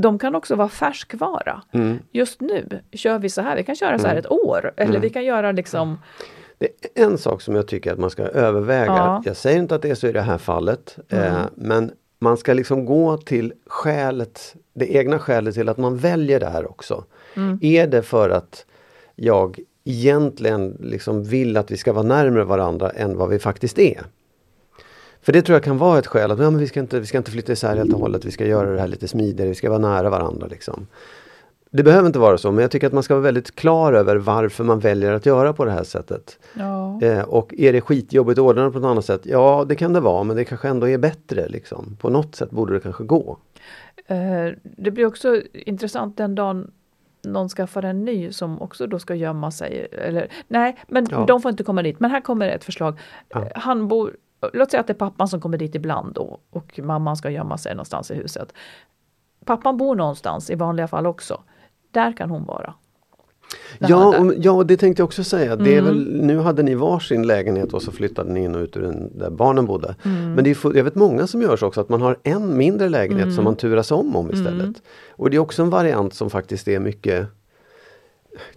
de 0.00 0.18
kan 0.18 0.34
också 0.34 0.54
vara 0.56 0.68
färskvara. 0.68 1.62
Mm. 1.72 1.98
Just 2.12 2.40
nu 2.40 2.80
kör 2.92 3.18
vi 3.18 3.28
så 3.28 3.40
här, 3.42 3.56
vi 3.56 3.64
kan 3.64 3.76
köra 3.76 3.98
så 3.98 4.06
här 4.06 4.16
ett 4.16 4.30
år. 4.30 4.72
Eller 4.76 4.90
Mm. 4.90 5.00
vi 5.00 5.10
kan 5.10 5.24
göra 5.24 5.52
liksom 5.52 5.98
Det 6.58 6.66
är 6.94 7.04
en 7.04 7.18
sak 7.18 7.42
som 7.42 7.54
jag 7.54 7.66
tycker 7.68 7.92
att 7.92 7.98
man 7.98 8.10
ska 8.10 8.22
överväga. 8.22 8.86
Ja. 8.86 9.10
Mm. 9.10 9.22
Jag 9.26 9.36
säger 9.36 9.58
inte 9.58 9.74
att 9.74 9.82
det 9.82 9.90
är 9.90 9.94
så 9.94 10.06
i 10.06 10.12
det 10.12 10.20
här 10.20 10.38
fallet. 10.38 10.98
Eh, 11.08 11.42
men 11.54 11.92
man 12.18 12.36
ska 12.36 12.52
liksom 12.54 12.84
gå 12.84 13.16
till 13.16 13.52
skälet, 13.66 14.54
det 14.74 14.94
egna 14.94 15.18
skälet 15.18 15.54
till 15.54 15.68
att 15.68 15.78
man 15.78 15.96
väljer 15.96 16.40
det 16.40 16.46
här 16.48 16.70
också. 16.70 17.04
Mm. 17.36 17.58
Är 17.62 17.86
det 17.86 18.02
för 18.02 18.30
att 18.30 18.66
jag 19.16 19.60
egentligen 19.84 20.76
liksom 20.80 21.24
vill 21.24 21.56
att 21.56 21.70
vi 21.70 21.76
ska 21.76 21.92
vara 21.92 22.02
närmare 22.06 22.44
varandra 22.44 22.90
än 22.90 23.16
vad 23.16 23.28
vi 23.28 23.38
faktiskt 23.38 23.78
är? 23.78 24.00
För 25.22 25.32
det 25.32 25.42
tror 25.42 25.54
jag 25.54 25.62
kan 25.64 25.78
vara 25.78 25.98
ett 25.98 26.06
skäl 26.06 26.30
att 26.30 26.38
ja, 26.38 26.50
men 26.50 26.60
vi, 26.60 26.66
ska 26.66 26.80
inte, 26.80 27.00
vi 27.00 27.06
ska 27.06 27.18
inte 27.18 27.30
flytta 27.30 27.52
isär 27.52 27.76
helt 27.76 27.92
och 27.92 28.00
hållet, 28.00 28.24
vi 28.24 28.30
ska 28.30 28.46
göra 28.46 28.70
det 28.70 28.80
här 28.80 28.88
lite 28.88 29.08
smidigare, 29.08 29.48
vi 29.48 29.54
ska 29.54 29.68
vara 29.70 29.78
nära 29.78 30.10
varandra. 30.10 30.46
Liksom. 30.46 30.86
Det 31.70 31.82
behöver 31.82 32.06
inte 32.06 32.18
vara 32.18 32.38
så 32.38 32.52
men 32.52 32.62
jag 32.62 32.70
tycker 32.70 32.86
att 32.86 32.92
man 32.92 33.02
ska 33.02 33.14
vara 33.14 33.22
väldigt 33.24 33.54
klar 33.54 33.92
över 33.92 34.16
varför 34.16 34.64
man 34.64 34.80
väljer 34.80 35.12
att 35.12 35.26
göra 35.26 35.52
på 35.52 35.64
det 35.64 35.70
här 35.70 35.84
sättet. 35.84 36.38
Ja. 36.54 37.02
Eh, 37.02 37.22
och 37.22 37.54
är 37.58 37.72
det 37.72 37.80
skitjobbigt 37.80 38.38
att 38.38 38.42
ordna 38.44 38.64
det 38.64 38.70
på 38.70 38.78
ett 38.78 38.84
annat 38.84 39.04
sätt? 39.04 39.20
Ja 39.24 39.64
det 39.68 39.74
kan 39.74 39.92
det 39.92 40.00
vara 40.00 40.24
men 40.24 40.36
det 40.36 40.44
kanske 40.44 40.68
ändå 40.68 40.88
är 40.88 40.98
bättre. 40.98 41.48
Liksom. 41.48 41.96
På 42.00 42.10
något 42.10 42.34
sätt 42.34 42.50
borde 42.50 42.72
det 42.74 42.80
kanske 42.80 43.04
gå. 43.04 43.38
Eh, 44.06 44.16
det 44.62 44.90
blir 44.90 45.06
också 45.06 45.42
intressant 45.52 46.16
den 46.16 46.34
dagen 46.34 46.70
någon 47.22 47.48
skaffar 47.48 47.82
en 47.82 48.04
ny 48.04 48.32
som 48.32 48.62
också 48.62 48.86
då 48.86 48.98
ska 48.98 49.14
gömma 49.14 49.50
sig. 49.50 49.88
Eller, 49.92 50.28
nej, 50.48 50.76
men 50.88 51.06
Ja. 51.10 51.24
de 51.28 51.42
får 51.42 51.50
inte 51.50 51.64
komma 51.64 51.82
dit. 51.82 52.00
Men 52.00 52.10
här 52.10 52.20
kommer 52.20 52.48
ett 52.48 52.64
förslag. 52.64 52.98
Ja. 53.28 53.48
Han 53.54 53.88
bor, 53.88 54.16
låt 54.52 54.70
säga 54.70 54.80
att 54.80 54.86
det 54.86 54.92
är 54.92 54.94
pappan 54.94 55.28
som 55.28 55.40
kommer 55.40 55.58
dit 55.58 55.74
ibland 55.74 56.14
då, 56.14 56.38
och 56.50 56.80
mamman 56.82 57.16
ska 57.16 57.30
gömma 57.30 57.58
sig 57.58 57.74
någonstans 57.74 58.10
i 58.10 58.14
huset. 58.14 58.52
Pappan 59.44 59.76
bor 59.76 59.94
någonstans 59.96 60.50
i 60.50 60.54
vanliga 60.54 60.88
fall 60.88 61.06
också. 61.06 61.40
Där 61.90 62.16
kan 62.16 62.30
hon 62.30 62.44
vara. 62.44 62.74
Ja, 63.78 64.18
om, 64.18 64.34
ja, 64.38 64.62
det 64.64 64.76
tänkte 64.76 65.00
jag 65.00 65.04
också 65.04 65.24
säga. 65.24 65.56
Det 65.56 65.74
är 65.74 65.78
Mm. 65.78 65.84
väl, 65.84 66.20
nu 66.26 66.38
hade 66.38 66.62
ni 66.62 66.74
varsin 66.74 67.26
lägenhet 67.26 67.72
och 67.72 67.82
så 67.82 67.92
flyttade 67.92 68.32
ni 68.32 68.44
in 68.44 68.54
och 68.54 68.60
ut 68.60 68.76
ur 68.76 68.82
den 68.82 69.18
där 69.18 69.30
barnen 69.30 69.66
bodde. 69.66 69.94
Mm. 70.04 70.32
Men 70.34 70.44
det 70.44 70.50
är, 70.50 70.76
jag 70.76 70.84
vet 70.84 70.94
många 70.94 71.26
som 71.26 71.42
gör 71.42 71.56
så 71.56 71.66
också 71.66 71.80
att 71.80 71.88
man 71.88 72.00
har 72.02 72.16
en 72.22 72.56
mindre 72.56 72.88
lägenhet 72.88 73.24
Mm. 73.24 73.34
som 73.36 73.44
man 73.44 73.56
turas 73.56 73.90
om 73.90 74.16
om 74.16 74.30
istället. 74.32 74.82
Och 75.10 75.30
det 75.30 75.36
är 75.36 75.38
också 75.38 75.62
en 75.62 75.70
variant 75.70 76.14
som 76.14 76.30
faktiskt 76.30 76.68
är 76.68 76.80
mycket 76.80 77.26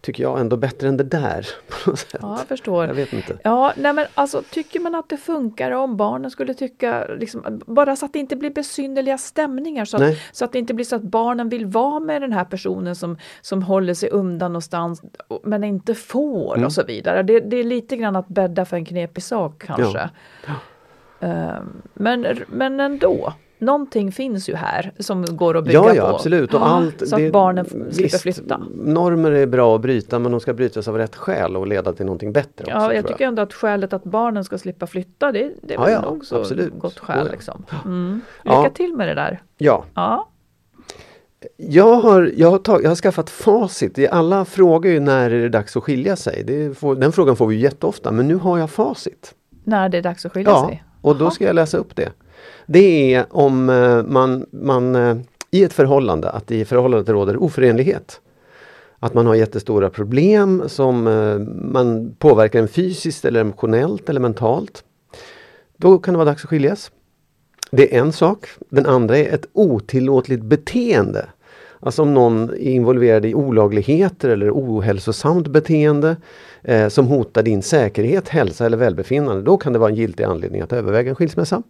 tycker 0.02 0.24
jag 0.24 0.40
ändå 0.40 0.58
bättre 0.58 0.88
än 0.88 0.98
det 0.98 1.04
där. 1.04 1.48
På 1.84 1.90
något 1.90 2.00
sätt. 2.00 2.20
Ja, 2.22 2.36
jag 2.38 2.48
förstår. 2.48 2.86
Jag 2.86 2.94
vet 2.94 3.14
inte. 3.14 3.38
Ja, 3.44 3.74
nej 3.78 3.94
men 3.94 4.06
alltså 4.14 4.44
tycker 4.52 4.80
man 4.80 4.96
att 4.96 5.10
det 5.10 5.18
funkar 5.18 5.72
om 5.72 5.98
barnen 5.98 6.32
skulle 6.32 6.54
tycka, 6.54 7.06
liksom, 7.20 7.62
bara 7.68 7.96
så 7.96 8.06
att 8.06 8.14
det 8.14 8.20
inte 8.20 8.36
blir 8.36 8.50
besynnerliga 8.50 9.18
stämningar 9.18 9.86
så 9.86 9.98
att, 9.98 10.18
så 10.32 10.46
att 10.46 10.52
det 10.52 10.60
inte 10.60 10.74
blir 10.74 10.86
så 10.86 10.96
att 10.96 11.02
barnen 11.02 11.50
vill 11.50 11.66
vara 11.66 12.00
med 12.00 12.22
den 12.22 12.34
här 12.34 12.46
personen 12.46 12.96
som, 12.96 13.18
som 13.42 13.64
håller 13.64 13.94
sig 13.94 14.10
undan 14.10 14.52
någonstans 14.54 15.02
men 15.44 15.64
inte 15.64 15.96
får 15.96 16.54
Mm. 16.54 16.66
och 16.66 16.74
så 16.74 16.84
vidare. 16.84 17.24
Det, 17.24 17.40
det 17.40 17.58
är 17.58 17.64
lite 17.64 17.98
grann 17.98 18.16
att 18.16 18.28
bädda 18.28 18.66
för 18.66 18.78
en 18.78 18.86
knepig 18.86 19.24
sak 19.24 19.64
kanske. 19.66 20.10
Ehm, 21.20 21.82
men, 21.94 22.28
men 22.48 22.80
ändå, 22.80 23.34
någonting 23.66 24.12
finns 24.12 24.50
ju 24.50 24.56
här 24.56 24.92
som 25.00 25.26
går 25.32 25.58
att 25.58 25.64
bygga 25.64 25.80
Ja, 25.80 25.90
på. 25.90 25.96
ja 25.96 26.10
absolut. 26.16 26.54
Och 26.54 26.62
Ja, 26.62 26.66
allt, 26.66 27.08
så 27.08 27.16
att 27.16 27.22
det- 27.22 27.32
barnen 27.32 27.66
slipper 27.66 28.04
visst, 28.04 28.22
flytta. 28.22 28.62
Normer 28.76 29.32
är 29.32 29.46
bra 29.46 29.76
att 29.76 29.82
bryta 29.82 30.20
men 30.20 30.32
de 30.32 30.40
ska 30.40 30.54
brytas 30.54 30.88
av 30.88 30.98
rätt 30.98 31.16
skäl 31.16 31.56
och 31.58 31.68
leda 31.68 31.94
till 31.94 32.06
någonting 32.06 32.34
bättre. 32.34 32.50
också, 32.66 32.70
Ja, 32.72 32.94
jag 32.94 33.04
tror 33.06 33.14
tycker 33.14 33.28
ändå 33.28 33.42
att 33.42 33.54
skälet 33.54 33.94
att 33.94 34.04
barnen 34.04 34.44
ska 34.44 34.58
slippa 34.58 34.88
flytta, 34.88 35.32
det, 35.32 35.52
det 35.62 35.74
är 35.74 35.78
Ja, 35.78 35.84
väl 35.84 35.92
ja, 35.94 36.02
nog 36.02 36.26
så 36.26 36.40
absolut. 36.40 36.74
gott 36.80 37.00
skäl. 37.00 37.26
ja. 37.26 37.32
Liksom. 37.32 37.66
Mm. 37.86 38.22
Lycka 38.44 38.56
Ja. 38.64 38.70
till 38.74 38.94
med 38.96 39.08
det 39.08 39.14
där. 39.14 39.42
Ja, 39.58 39.84
Ja. 39.94 40.30
Jag 41.58 41.94
har, 41.96 42.32
jag, 42.36 42.52
har 42.52 42.58
tag, 42.58 42.84
jag 42.84 42.90
har 42.90 42.96
skaffat 42.96 43.30
facit. 43.30 44.00
Alla 44.12 44.46
frågar 44.46 44.92
ju 44.92 45.00
när 45.00 45.32
är 45.32 45.40
det 45.42 45.50
dags 45.50 45.78
att 45.78 45.84
skilja 45.84 46.16
sig. 46.16 46.74
Får, 46.76 46.96
den 46.96 47.12
frågan 47.12 47.36
får 47.36 47.48
vi 47.48 47.56
jätteofta 47.56 48.12
men 48.12 48.28
nu 48.28 48.36
har 48.36 48.58
jag 48.58 48.70
facit. 48.70 49.34
När 49.64 49.90
det 49.90 49.98
är 49.98 50.02
dags 50.02 50.26
att 50.26 50.32
skilja 50.34 50.52
Ja, 50.52 50.68
sig. 50.68 50.84
och 51.02 51.16
då 51.18 51.30
ska 51.30 51.46
jag 51.46 51.56
läsa 51.56 51.78
upp 51.78 51.96
det. 51.96 52.10
Det 52.66 53.14
är 53.14 53.26
om 53.30 53.70
eh, 53.70 54.04
man, 54.04 54.46
man 54.52 54.96
eh, 54.96 55.18
i 55.52 55.64
ett 55.64 55.74
förhållande, 55.74 56.30
att 56.30 56.52
i 56.52 56.66
förhållandet 56.66 57.10
råder 57.10 57.44
oförenlighet. 57.44 58.22
Att 59.00 59.14
man 59.14 59.28
har 59.28 59.36
jättestora 59.36 59.90
problem 59.90 60.64
som 60.68 61.08
eh, 61.08 61.40
man 61.72 62.16
påverkar 62.20 62.60
en 62.60 62.68
fysiskt 62.68 63.26
eller 63.26 63.42
emotionellt 63.42 64.10
eller 64.10 64.20
mentalt. 64.20 64.84
Då 65.78 65.98
kan 65.98 66.14
det 66.14 66.18
vara 66.18 66.30
dags 66.30 66.44
att 66.44 66.50
skiljas. 66.50 66.92
Det 67.72 67.96
är 67.96 68.00
en 68.00 68.12
sak. 68.12 68.48
Den 68.70 68.86
andra 68.86 69.18
är 69.18 69.34
ett 69.34 69.46
otillåtligt 69.54 70.44
beteende. 70.44 71.26
Alltså 71.80 72.02
om 72.02 72.14
någon 72.14 72.50
är 72.50 72.58
involverad 72.58 73.26
i 73.26 73.34
olagligheter 73.34 74.30
eller 74.30 74.52
ohälsosamt 74.52 75.48
beteende 75.48 76.16
eh, 76.62 76.88
som 76.88 77.08
hotar 77.08 77.44
din 77.44 77.62
säkerhet, 77.62 78.30
hälsa 78.30 78.66
eller 78.66 78.78
välbefinnande. 78.78 79.42
Då 79.42 79.58
kan 79.58 79.74
det 79.74 79.80
vara 79.80 79.90
en 79.90 79.96
giltig 79.96 80.24
anledning 80.24 80.62
att 80.62 80.74
överväga 80.74 81.10
en 81.10 81.16
skilsmässa. 81.16 81.64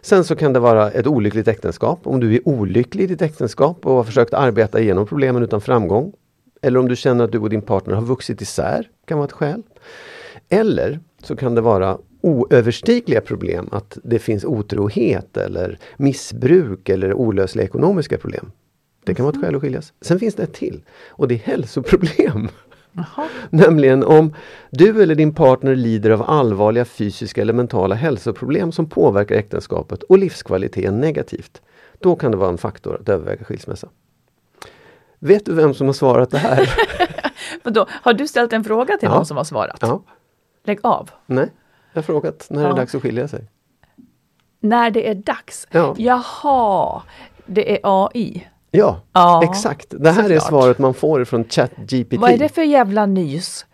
Sen 0.00 0.24
så 0.24 0.36
kan 0.36 0.52
det 0.52 0.60
vara 0.60 0.90
ett 0.90 1.06
olyckligt 1.06 1.48
äktenskap. 1.48 2.00
Om 2.02 2.20
du 2.20 2.34
är 2.34 2.48
olycklig 2.48 3.04
i 3.04 3.06
ditt 3.06 3.22
äktenskap 3.22 3.86
och 3.86 3.94
har 3.94 4.04
försökt 4.04 4.34
arbeta 4.34 4.80
igenom 4.80 5.06
problemen 5.06 5.42
utan 5.42 5.60
framgång. 5.60 6.12
Eller 6.62 6.78
om 6.78 6.88
du 6.88 6.96
känner 6.96 7.24
att 7.24 7.32
du 7.32 7.38
och 7.38 7.50
din 7.50 7.62
partner 7.62 7.94
har 7.94 8.02
vuxit 8.02 8.40
isär, 8.40 8.88
kan 9.04 9.18
vara 9.18 9.26
ett 9.26 9.32
skäl. 9.32 9.62
Eller 10.48 11.00
så 11.22 11.36
kan 11.36 11.54
det 11.54 11.60
vara 11.60 11.98
oöverstigliga 12.20 13.20
problem, 13.20 13.68
att 13.72 13.98
det 14.04 14.18
finns 14.18 14.44
otrohet 14.44 15.36
eller 15.36 15.78
missbruk 15.96 16.88
eller 16.88 17.14
olösliga 17.14 17.64
ekonomiska 17.64 18.18
problem. 18.18 18.52
Det 19.04 19.14
kan 19.14 19.24
vara 19.24 19.34
ett 19.34 19.40
skäl 19.40 19.54
att 19.54 19.62
skiljas. 19.62 19.92
Sen 20.00 20.18
finns 20.18 20.34
det 20.34 20.42
ett 20.42 20.54
till 20.54 20.82
och 21.08 21.28
det 21.28 21.34
är 21.34 21.38
hälsoproblem. 21.38 22.48
Jaha. 22.92 23.28
Nämligen 23.50 24.04
om 24.04 24.34
du 24.70 25.02
eller 25.02 25.14
din 25.14 25.34
partner 25.34 25.74
lider 25.76 26.10
av 26.10 26.22
allvarliga 26.30 26.84
fysiska 26.84 27.42
eller 27.42 27.52
mentala 27.52 27.94
hälsoproblem 27.94 28.72
som 28.72 28.88
påverkar 28.88 29.34
äktenskapet 29.34 30.02
och 30.02 30.18
livskvaliteten 30.18 31.00
negativt. 31.00 31.62
Då 31.98 32.16
kan 32.16 32.30
det 32.30 32.36
vara 32.36 32.48
en 32.50 32.58
faktor 32.58 32.98
att 33.00 33.08
överväga 33.08 33.44
skilsmässa. 33.44 33.88
Vet 35.18 35.46
du 35.46 35.54
vem 35.54 35.74
som 35.74 35.86
har 35.86 35.94
svarat 35.94 36.30
det 36.30 36.38
här? 36.38 36.70
Då, 37.70 37.86
har 37.90 38.12
du 38.12 38.28
ställt 38.28 38.52
en 38.52 38.64
fråga 38.64 38.96
till 38.96 39.08
Ja. 39.08 39.14
någon 39.14 39.26
som 39.26 39.36
har 39.36 39.44
svarat? 39.44 39.78
ja, 39.80 40.02
Lägg 40.64 40.78
av. 40.82 41.10
nej. 41.26 41.52
Jag 41.92 41.98
har 41.98 42.02
frågat 42.02 42.46
när 42.50 42.62
det 42.62 42.68
Ja. 42.68 42.72
är 42.72 42.76
dags 42.76 42.94
att 42.94 43.02
skilja 43.02 43.28
sig. 43.28 43.44
När 44.60 44.90
det 44.90 45.08
är 45.08 45.14
dags. 45.14 45.66
Ja. 45.70 45.94
Jaha, 45.98 47.02
det 47.46 47.72
är 47.74 47.78
AI. 47.82 48.48
Ja, 48.70 49.00
Ja, 49.12 49.44
exakt. 49.44 49.86
Det 49.90 50.10
här 50.10 50.30
är 50.30 50.38
såklart. 50.38 50.48
svaret 50.48 50.78
man 50.78 50.94
får 50.94 51.24
från 51.24 51.44
ChatGPT. 51.44 52.16
Vad 52.18 52.30
är 52.30 52.38
det 52.38 52.48
för 52.48 52.62
jävla 52.62 53.06
nys? 53.06 53.66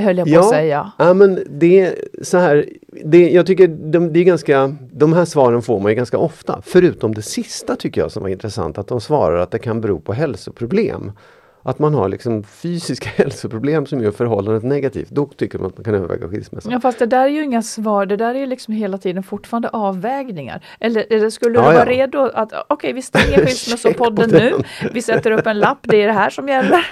höll 0.00 0.18
jag 0.18 0.32
på 0.32 0.38
att 0.38 0.48
säga. 0.48 0.92
Ja, 0.98 1.14
men 1.14 1.42
det 1.50 1.80
är 1.80 1.94
så 2.22 2.38
här, 2.38 2.68
det, 3.04 3.30
jag 3.30 3.46
tycker 3.46 3.68
de, 3.68 4.12
det 4.12 4.20
är 4.20 4.24
ganska, 4.24 4.76
de 4.92 5.12
här 5.12 5.24
svaren 5.24 5.62
får 5.62 5.80
man 5.80 5.92
ju 5.92 5.96
ganska 5.96 6.18
ofta. 6.18 6.62
Förutom 6.64 7.14
det 7.14 7.22
sista 7.22 7.76
tycker 7.76 8.00
jag 8.00 8.12
som 8.12 8.22
var 8.22 8.30
intressant, 8.30 8.78
att 8.78 8.88
de 8.88 9.00
svarar 9.00 9.36
att 9.36 9.50
det 9.50 9.58
kan 9.58 9.80
bero 9.80 10.00
på 10.00 10.12
hälsoproblem. 10.12 11.12
Att 11.62 11.78
man 11.78 11.94
har 11.94 12.08
liksom 12.08 12.42
fysiska 12.42 13.08
hälsoproblem 13.16 13.86
som 13.86 14.00
gör 14.00 14.10
förhållandet 14.10 14.62
negativt. 14.62 15.08
Då 15.10 15.26
tycker 15.26 15.58
man 15.58 15.66
att 15.66 15.76
man 15.76 15.84
kan 15.84 15.94
överväga 15.94 16.28
skilsmässa. 16.28 16.70
Ja 16.70 16.80
fast 16.80 16.98
det 16.98 17.06
där 17.06 17.24
är 17.24 17.28
ju 17.28 17.44
inga 17.44 17.62
svar, 17.62 18.06
det 18.06 18.16
där 18.16 18.34
är 18.34 18.38
ju 18.38 18.46
liksom 18.46 18.74
hela 18.74 18.98
tiden 18.98 19.22
fortfarande 19.22 19.68
avvägningar. 19.68 20.64
Eller, 20.80 21.06
eller 21.10 21.30
skulle 21.30 21.54
Ja, 21.54 21.60
du 21.60 21.66
vara 21.66 21.78
ja. 21.78 21.84
redo 21.84 22.30
att 22.34 22.52
okej 22.68 22.92
vi 22.92 23.02
stänger 23.12 23.46
skilsmässopodden 23.46 24.30
nu, 24.30 24.52
vi 24.92 25.02
sätter 25.02 25.30
upp 25.30 25.46
en 25.46 25.58
lapp, 25.58 25.78
det 25.82 26.02
är 26.02 26.06
det 26.06 26.12
här 26.12 26.30
som 26.30 26.48
gäller. 26.48 26.86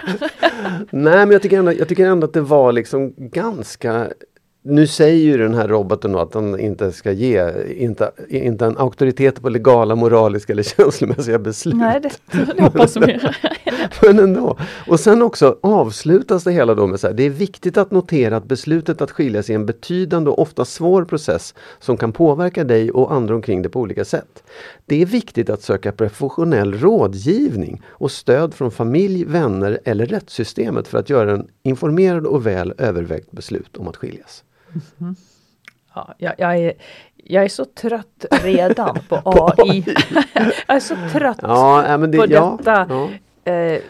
Nej 0.91 1.19
men 1.19 1.31
jag 1.31 1.43
tycker, 1.43 1.59
ändå, 1.59 1.73
jag 1.73 1.89
tycker 1.89 2.07
ändå 2.07 2.25
att 2.25 2.33
det 2.33 2.41
var 2.41 2.73
liksom 2.73 3.15
ganska 3.17 4.09
nu 4.63 4.87
säger 4.87 5.25
ju 5.25 5.39
den 5.39 5.55
här 5.55 5.69
roboten 5.69 6.17
att 6.17 6.33
den 6.33 6.61
inte 6.61 6.93
ska 6.93 7.13
ge 7.13 7.53
inte, 7.77 8.11
inte 8.29 8.67
en 8.67 8.79
auktoritet 8.79 9.43
på 9.43 9.49
legala, 9.49 9.95
moraliska 9.95 10.53
eller 10.53 10.63
känslomässiga 10.77 11.39
beslut. 11.39 11.77
Nej 11.77 12.01
det, 12.01 12.11
det 12.57 12.63
hoppas 12.63 12.97
vi. 12.97 13.21
Men 14.03 14.19
ändå. 14.19 14.59
Och 14.89 15.01
sen 15.01 15.23
också 15.23 15.59
avslutas 15.61 16.45
det 16.45 16.53
hela 16.53 16.75
då 16.75 16.87
med 16.87 17.01
så 17.01 17.07
här, 17.07 17.15
det 17.15 17.23
är 17.23 17.31
viktigt 17.31 17.77
att 17.77 17.91
notera 17.91 18.37
att 18.37 18.45
beslutet 18.45 19.01
att 19.01 19.11
skiljas 19.11 19.51
är 19.51 19.55
en 19.55 19.67
betydande 19.67 20.31
och 20.31 20.39
ofta 20.39 20.65
svår 20.65 21.05
process 21.05 21.55
som 21.79 21.97
kan 21.97 22.13
påverka 22.13 22.65
dig 22.65 22.91
och 22.91 23.13
andra 23.13 23.35
omkring 23.35 23.63
dig 23.63 23.73
på 23.73 23.81
olika 23.81 24.05
sätt. 24.05 24.43
Det 24.87 25.03
är 25.03 25.07
viktigt 25.07 25.51
att 25.51 25.63
söka 25.63 25.93
professionell 25.93 26.75
rådgivning 26.75 27.83
och 27.89 28.11
stöd 28.11 28.55
från 28.55 28.71
familj, 28.71 29.25
vänner 29.25 29.79
eller 29.85 30.07
rättssystemet 30.07 30.89
för 30.89 30.99
att 30.99 31.11
göra 31.11 31.33
en 31.33 31.49
informerad 31.63 32.27
och 32.27 32.47
väl 32.47 32.75
övervägt 32.79 33.31
beslut 33.31 33.77
om 33.77 33.89
att 33.89 33.97
skiljas. 33.97 34.45
Ja, 35.95 36.15
jag, 36.19 36.33
jag, 36.39 36.57
är, 36.59 36.73
jag 37.17 37.45
är 37.45 37.49
så 37.49 37.65
trött 37.65 38.25
redan 38.31 38.99
på 39.09 39.21
AI. 39.59 39.85
jag 40.67 40.77
är 40.77 40.81
så 40.81 40.95
trött 41.13 41.39
Ja, 41.43 41.97
det, 41.99 42.19
på 42.19 42.27
detta 42.27 42.87
ja. 42.89 43.53
eh, 43.53 43.81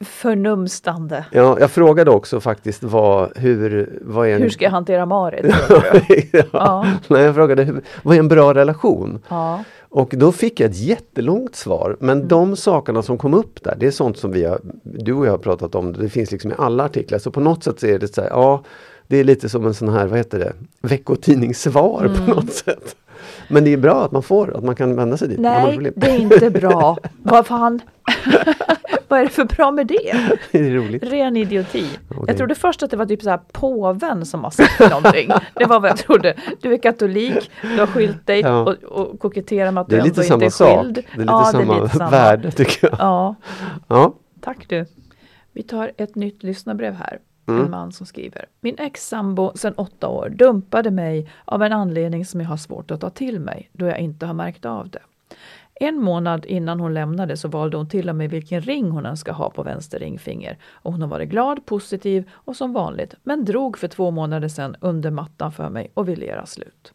förnumstande. 0.00 1.24
Ja, 1.32 1.56
jag 1.60 1.70
frågade 1.70 2.10
också 2.10 2.40
faktiskt 2.40 2.82
vad, 2.82 3.38
hur, 3.38 3.98
vad 4.02 4.28
är 4.28 4.34
en... 4.34 4.42
Hur 4.42 4.50
ska 4.50 4.64
jag 4.64 4.70
hantera 4.70 5.06
Marit? 5.06 5.54
ja. 6.32 6.42
Ja. 6.52 6.86
Nej, 7.08 7.22
jag 7.22 7.34
frågade 7.34 7.74
vad 8.02 8.14
är 8.16 8.18
en 8.18 8.28
bra 8.28 8.54
relation? 8.54 9.22
Ja. 9.28 9.64
Och 9.88 10.14
då 10.16 10.32
fick 10.32 10.60
jag 10.60 10.70
ett 10.70 10.76
jättelångt 10.76 11.56
svar. 11.56 11.96
Men 12.00 12.16
Mm. 12.18 12.28
de 12.28 12.56
sakerna 12.56 13.02
som 13.02 13.18
kom 13.18 13.34
upp 13.34 13.64
där, 13.64 13.74
det 13.78 13.86
är 13.86 13.90
sånt 13.90 14.18
som 14.18 14.32
vi 14.32 14.44
har, 14.44 14.60
du 14.82 15.12
och 15.12 15.26
jag 15.26 15.30
har 15.30 15.38
pratat 15.38 15.74
om. 15.74 15.92
Det 15.92 16.08
finns 16.08 16.30
liksom 16.32 16.50
i 16.50 16.54
alla 16.58 16.84
artiklar. 16.84 17.18
Så 17.18 17.30
på 17.30 17.40
något 17.40 17.64
sätt 17.64 17.80
så 17.80 17.86
är 17.86 17.98
det 17.98 18.14
så 18.14 18.20
här, 18.20 18.28
ja, 18.28 18.62
det 19.06 19.16
är 19.16 19.24
lite 19.24 19.48
som 19.48 19.66
en 19.66 19.74
sån 19.74 19.88
här, 19.88 20.06
vad 20.06 20.18
heter 20.18 20.38
det, 20.38 20.52
veckotidningssvar 20.82 22.04
Mm. 22.04 22.26
på 22.26 22.34
något 22.34 22.52
sätt. 22.52 22.96
Men 23.48 23.64
det 23.64 23.72
är 23.72 23.76
bra 23.76 24.04
att 24.04 24.12
man 24.12 24.22
får, 24.22 24.56
att 24.56 24.64
man 24.64 24.74
kan 24.74 24.96
vända 24.96 25.16
sig 25.16 25.28
dit. 25.28 25.38
Nej, 25.40 25.92
det 25.96 26.10
är 26.10 26.18
inte 26.20 26.50
bra. 26.50 26.96
Vad 27.22 27.46
fan? 27.46 27.80
Vad 29.08 29.20
är 29.20 29.24
det 29.24 29.30
för 29.30 29.44
bra 29.44 29.70
med 29.70 29.86
det? 29.86 30.14
det 30.52 30.58
är 30.58 30.70
roligt. 30.70 31.02
Ren 31.04 31.36
idioti. 31.36 31.86
det- 32.08 32.16
Jag 32.26 32.36
trodde 32.36 32.54
först 32.54 32.82
att 32.82 32.90
det 32.90 32.96
var 32.96 33.06
typ 33.06 33.22
så 33.22 33.30
här 33.30 33.40
påven 33.52 34.26
som 34.26 34.44
har 34.44 34.50
sagt 34.50 34.80
någonting. 34.90 35.30
Det 35.54 35.64
var 35.64 35.80
vad 35.80 35.90
jag 35.90 35.96
trodde. 35.98 36.34
Du 36.60 36.72
är 36.74 36.78
katolik, 36.78 37.50
du 37.62 37.78
har 37.80 37.86
skilt 37.86 38.26
dig 38.26 38.40
Ja. 38.40 38.60
och, 38.60 38.82
och 38.82 39.20
koketterar 39.20 39.70
med 39.70 39.80
att 39.80 39.88
du 39.88 39.96
ändå 39.96 40.06
inte 40.08 40.20
är 40.46 40.50
sak. 40.50 40.80
skild. 40.82 40.94
Det 40.94 41.00
är 41.14 41.18
lite 41.18 41.32
ja, 41.32 41.44
samma 41.52 41.72
det 41.74 41.78
är 41.78 41.82
lite 41.82 41.96
samma. 41.96 42.10
värde 42.10 42.50
tycker 42.50 42.88
jag. 42.88 42.96
Ja, 42.98 43.34
Ja. 43.88 44.14
tack 44.40 44.68
du. 44.68 44.86
Vi 45.52 45.62
tar 45.62 45.92
ett 45.96 46.14
nytt 46.14 46.42
lyssnarbrev 46.42 46.94
här. 46.94 47.18
Mm. 47.46 47.64
En 47.64 47.70
man 47.70 47.92
som 47.92 48.06
skriver. 48.06 48.46
Min 48.60 48.78
ex-sambo 48.78 49.52
sedan 49.54 49.74
åtta 49.76 50.08
år 50.08 50.28
dumpade 50.28 50.90
mig 50.90 51.30
av 51.44 51.62
en 51.62 51.72
anledning 51.72 52.24
som 52.24 52.40
jag 52.40 52.48
har 52.48 52.56
svårt 52.56 52.90
att 52.90 53.00
ta 53.00 53.10
till 53.10 53.40
mig 53.40 53.70
då 53.72 53.86
jag 53.86 53.98
inte 53.98 54.26
har 54.26 54.34
märkt 54.34 54.64
av 54.64 54.88
det. 54.88 55.02
En 55.74 56.00
månad 56.00 56.46
innan 56.46 56.80
hon 56.80 56.94
lämnade 56.94 57.36
så 57.36 57.48
valde 57.48 57.76
hon 57.76 57.88
till 57.88 58.08
och 58.08 58.16
med 58.16 58.30
vilken 58.30 58.60
ring 58.60 58.90
hon 58.90 59.06
önskar 59.06 59.32
ha 59.32 59.50
på 59.50 59.62
vänster 59.62 59.98
ringfinger. 59.98 60.58
Och 60.64 60.92
hon 60.92 61.02
har 61.02 61.08
varit 61.08 61.28
glad, 61.28 61.66
positiv 61.66 62.30
och 62.32 62.56
som 62.56 62.72
vanligt 62.72 63.14
men 63.22 63.44
drog 63.44 63.78
för 63.78 63.88
två 63.88 64.10
månader 64.10 64.48
sedan 64.48 64.76
under 64.80 65.10
mattan 65.10 65.52
för 65.52 65.68
mig 65.68 65.90
och 65.94 66.08
ville 66.08 66.26
göra 66.26 66.46
slut. 66.46 66.92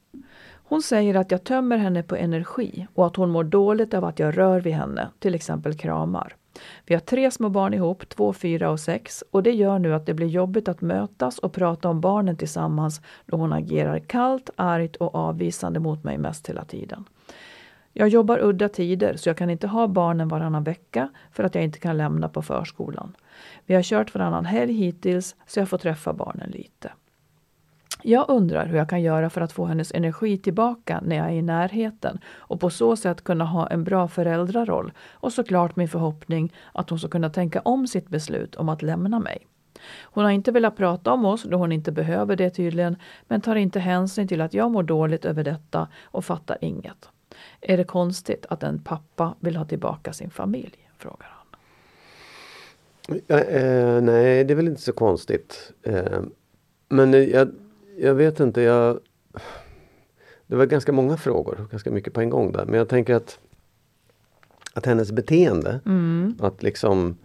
Hon 0.69 0.81
säger 0.81 1.15
att 1.15 1.31
jag 1.31 1.43
tömmer 1.43 1.77
henne 1.77 2.03
på 2.03 2.15
energi 2.15 2.87
och 2.93 3.07
att 3.07 3.15
hon 3.15 3.29
mår 3.29 3.43
dåligt 3.43 3.93
av 3.93 4.05
att 4.05 4.19
jag 4.19 4.37
rör 4.37 4.59
vid 4.59 4.73
henne, 4.73 5.07
till 5.19 5.35
exempel 5.35 5.77
kramar. 5.77 6.35
Vi 6.85 6.93
har 6.93 7.01
tre 7.01 7.31
små 7.31 7.49
barn 7.49 7.73
ihop, 7.73 8.09
två, 8.09 8.33
fyra 8.33 8.69
och 8.69 8.79
sex 8.79 9.23
och 9.31 9.43
det 9.43 9.51
gör 9.51 9.79
nu 9.79 9.93
att 9.93 10.05
det 10.05 10.13
blir 10.13 10.27
jobbigt 10.27 10.67
att 10.67 10.81
mötas 10.81 11.39
och 11.39 11.53
prata 11.53 11.89
om 11.89 12.01
barnen 12.01 12.37
tillsammans 12.37 13.01
då 13.25 13.37
hon 13.37 13.53
agerar 13.53 13.99
kallt, 13.99 14.49
argt 14.55 14.95
och 14.95 15.15
avvisande 15.15 15.79
mot 15.79 16.03
mig 16.03 16.17
mest 16.17 16.49
hela 16.49 16.65
tiden. 16.65 17.05
Jag 17.93 18.09
jobbar 18.09 18.39
udda 18.43 18.69
tider 18.69 19.15
så 19.17 19.29
jag 19.29 19.37
kan 19.37 19.49
inte 19.49 19.67
ha 19.67 19.87
barnen 19.87 20.27
varannan 20.27 20.63
vecka 20.63 21.09
för 21.31 21.43
att 21.43 21.55
jag 21.55 21.63
inte 21.63 21.79
kan 21.79 21.97
lämna 21.97 22.29
på 22.29 22.41
förskolan. 22.41 23.15
Vi 23.65 23.75
har 23.75 23.83
kört 23.83 24.15
varannan 24.15 24.45
helg 24.45 24.73
hittills 24.73 25.35
så 25.47 25.59
jag 25.59 25.69
får 25.69 25.77
träffa 25.77 26.13
barnen 26.13 26.49
lite. 26.49 26.91
Jag 28.03 28.25
undrar 28.29 28.65
hur 28.65 28.77
jag 28.77 28.89
kan 28.89 29.01
göra 29.01 29.29
för 29.29 29.41
att 29.41 29.51
få 29.51 29.65
hennes 29.65 29.91
energi 29.91 30.37
tillbaka 30.37 31.01
när 31.03 31.15
jag 31.15 31.25
är 31.25 31.33
i 31.33 31.41
närheten 31.41 32.19
och 32.25 32.59
på 32.59 32.69
så 32.69 32.95
sätt 32.95 33.23
kunna 33.23 33.45
ha 33.45 33.67
en 33.67 33.83
bra 33.83 34.07
föräldraroll 34.07 34.91
och 35.11 35.33
såklart 35.33 35.75
min 35.75 35.87
förhoppning 35.87 36.53
att 36.73 36.89
hon 36.89 36.99
ska 36.99 37.07
kunna 37.07 37.29
tänka 37.29 37.59
om 37.59 37.87
sitt 37.87 38.09
beslut 38.09 38.55
om 38.55 38.69
att 38.69 38.81
lämna 38.81 39.19
mig. 39.19 39.47
Hon 40.01 40.23
har 40.23 40.31
inte 40.31 40.51
velat 40.51 40.77
prata 40.77 41.11
om 41.11 41.25
oss 41.25 41.43
då 41.43 41.57
hon 41.57 41.71
inte 41.71 41.91
behöver 41.91 42.35
det 42.35 42.49
tydligen 42.49 42.95
men 43.27 43.41
tar 43.41 43.55
inte 43.55 43.79
hänsyn 43.79 44.27
till 44.27 44.41
att 44.41 44.53
jag 44.53 44.71
mår 44.71 44.83
dåligt 44.83 45.25
över 45.25 45.43
detta 45.43 45.87
och 46.03 46.25
fattar 46.25 46.57
inget. 46.61 47.09
Är 47.61 47.77
det 47.77 47.83
konstigt 47.83 48.45
att 48.49 48.63
en 48.63 48.79
pappa 48.83 49.35
vill 49.39 49.55
ha 49.55 49.65
tillbaka 49.65 50.13
sin 50.13 50.29
familj? 50.29 50.89
frågar 50.97 51.27
han. 51.27 51.39
Ja, 53.27 53.39
eh, 53.39 54.01
nej, 54.01 54.43
det 54.43 54.53
är 54.53 54.55
väl 54.55 54.67
inte 54.67 54.81
så 54.81 54.93
konstigt. 54.93 55.73
Eh, 55.83 56.21
men 56.89 57.13
eh, 57.13 57.19
jag, 57.19 57.49
jag 58.01 58.13
vet 58.15 58.39
inte, 58.39 58.61
jag... 58.61 58.99
Det 60.47 60.55
var 60.55 60.65
ganska 60.65 60.91
många 60.91 61.17
frågor, 61.17 61.67
ganska 61.71 61.91
mycket 61.91 62.13
på 62.13 62.21
en 62.21 62.29
gång 62.29 62.51
där. 62.51 62.65
Men 62.65 62.75
jag 62.75 62.89
tänker 62.89 63.15
att, 63.15 63.39
att 64.73 64.85
hennes 64.85 65.11
beteende, 65.11 65.79
att 66.39 66.63
liksom 66.63 67.17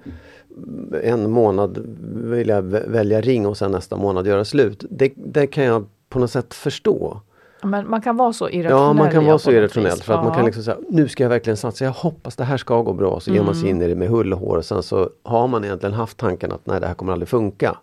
en 1.02 1.30
månad 1.30 1.78
vilja 2.14 2.60
vä- 2.60 2.90
välja 2.90 3.20
ring 3.20 3.46
och 3.46 3.56
sen 3.56 3.70
nästa 3.70 3.96
månad 3.96 4.26
göra 4.26 4.44
slut. 4.44 4.84
Det, 4.90 5.12
det 5.16 5.46
kan 5.46 5.64
jag 5.64 5.86
på 6.08 6.18
något 6.18 6.30
sätt 6.30 6.54
förstå. 6.54 7.20
Men 7.62 7.90
man 7.90 8.00
kan 8.02 8.16
vara 8.16 8.32
så 8.32 8.48
irrationell. 8.48 8.86
Ja, 8.86 8.92
man 8.92 9.10
kan 9.10 9.24
vara 9.24 9.38
så 9.38 9.50
irrationell 9.50 9.96
för 9.98 10.14
att 10.14 10.20
man 10.20 10.28
Ja. 10.28 10.34
kan 10.34 10.44
liksom 10.46 10.62
säga 10.62 10.76
nu 10.88 11.08
ska 11.08 11.22
jag 11.22 11.30
verkligen 11.30 11.56
satsa, 11.56 11.84
jag 11.84 11.92
hoppas 11.92 12.36
det 12.36 12.44
här 12.44 12.56
ska 12.56 12.82
gå 12.82 12.92
bra. 12.92 13.20
Så 13.20 13.30
ger 13.30 13.42
man 13.42 13.54
sig 13.54 13.68
in 13.70 13.82
i 13.82 13.88
det 13.88 13.94
med 13.94 14.08
hull 14.08 14.32
och 14.32 14.38
hår 14.38 14.56
och 14.56 14.64
sen 14.64 14.82
så 14.82 15.10
har 15.22 15.48
man 15.48 15.64
egentligen 15.64 15.94
haft 15.94 16.16
tanken 16.18 16.52
att 16.52 16.66
nej 16.66 16.80
det 16.80 16.86
här 16.86 16.94
kommer 16.94 17.12
aldrig 17.12 17.28
funka. 17.28 17.76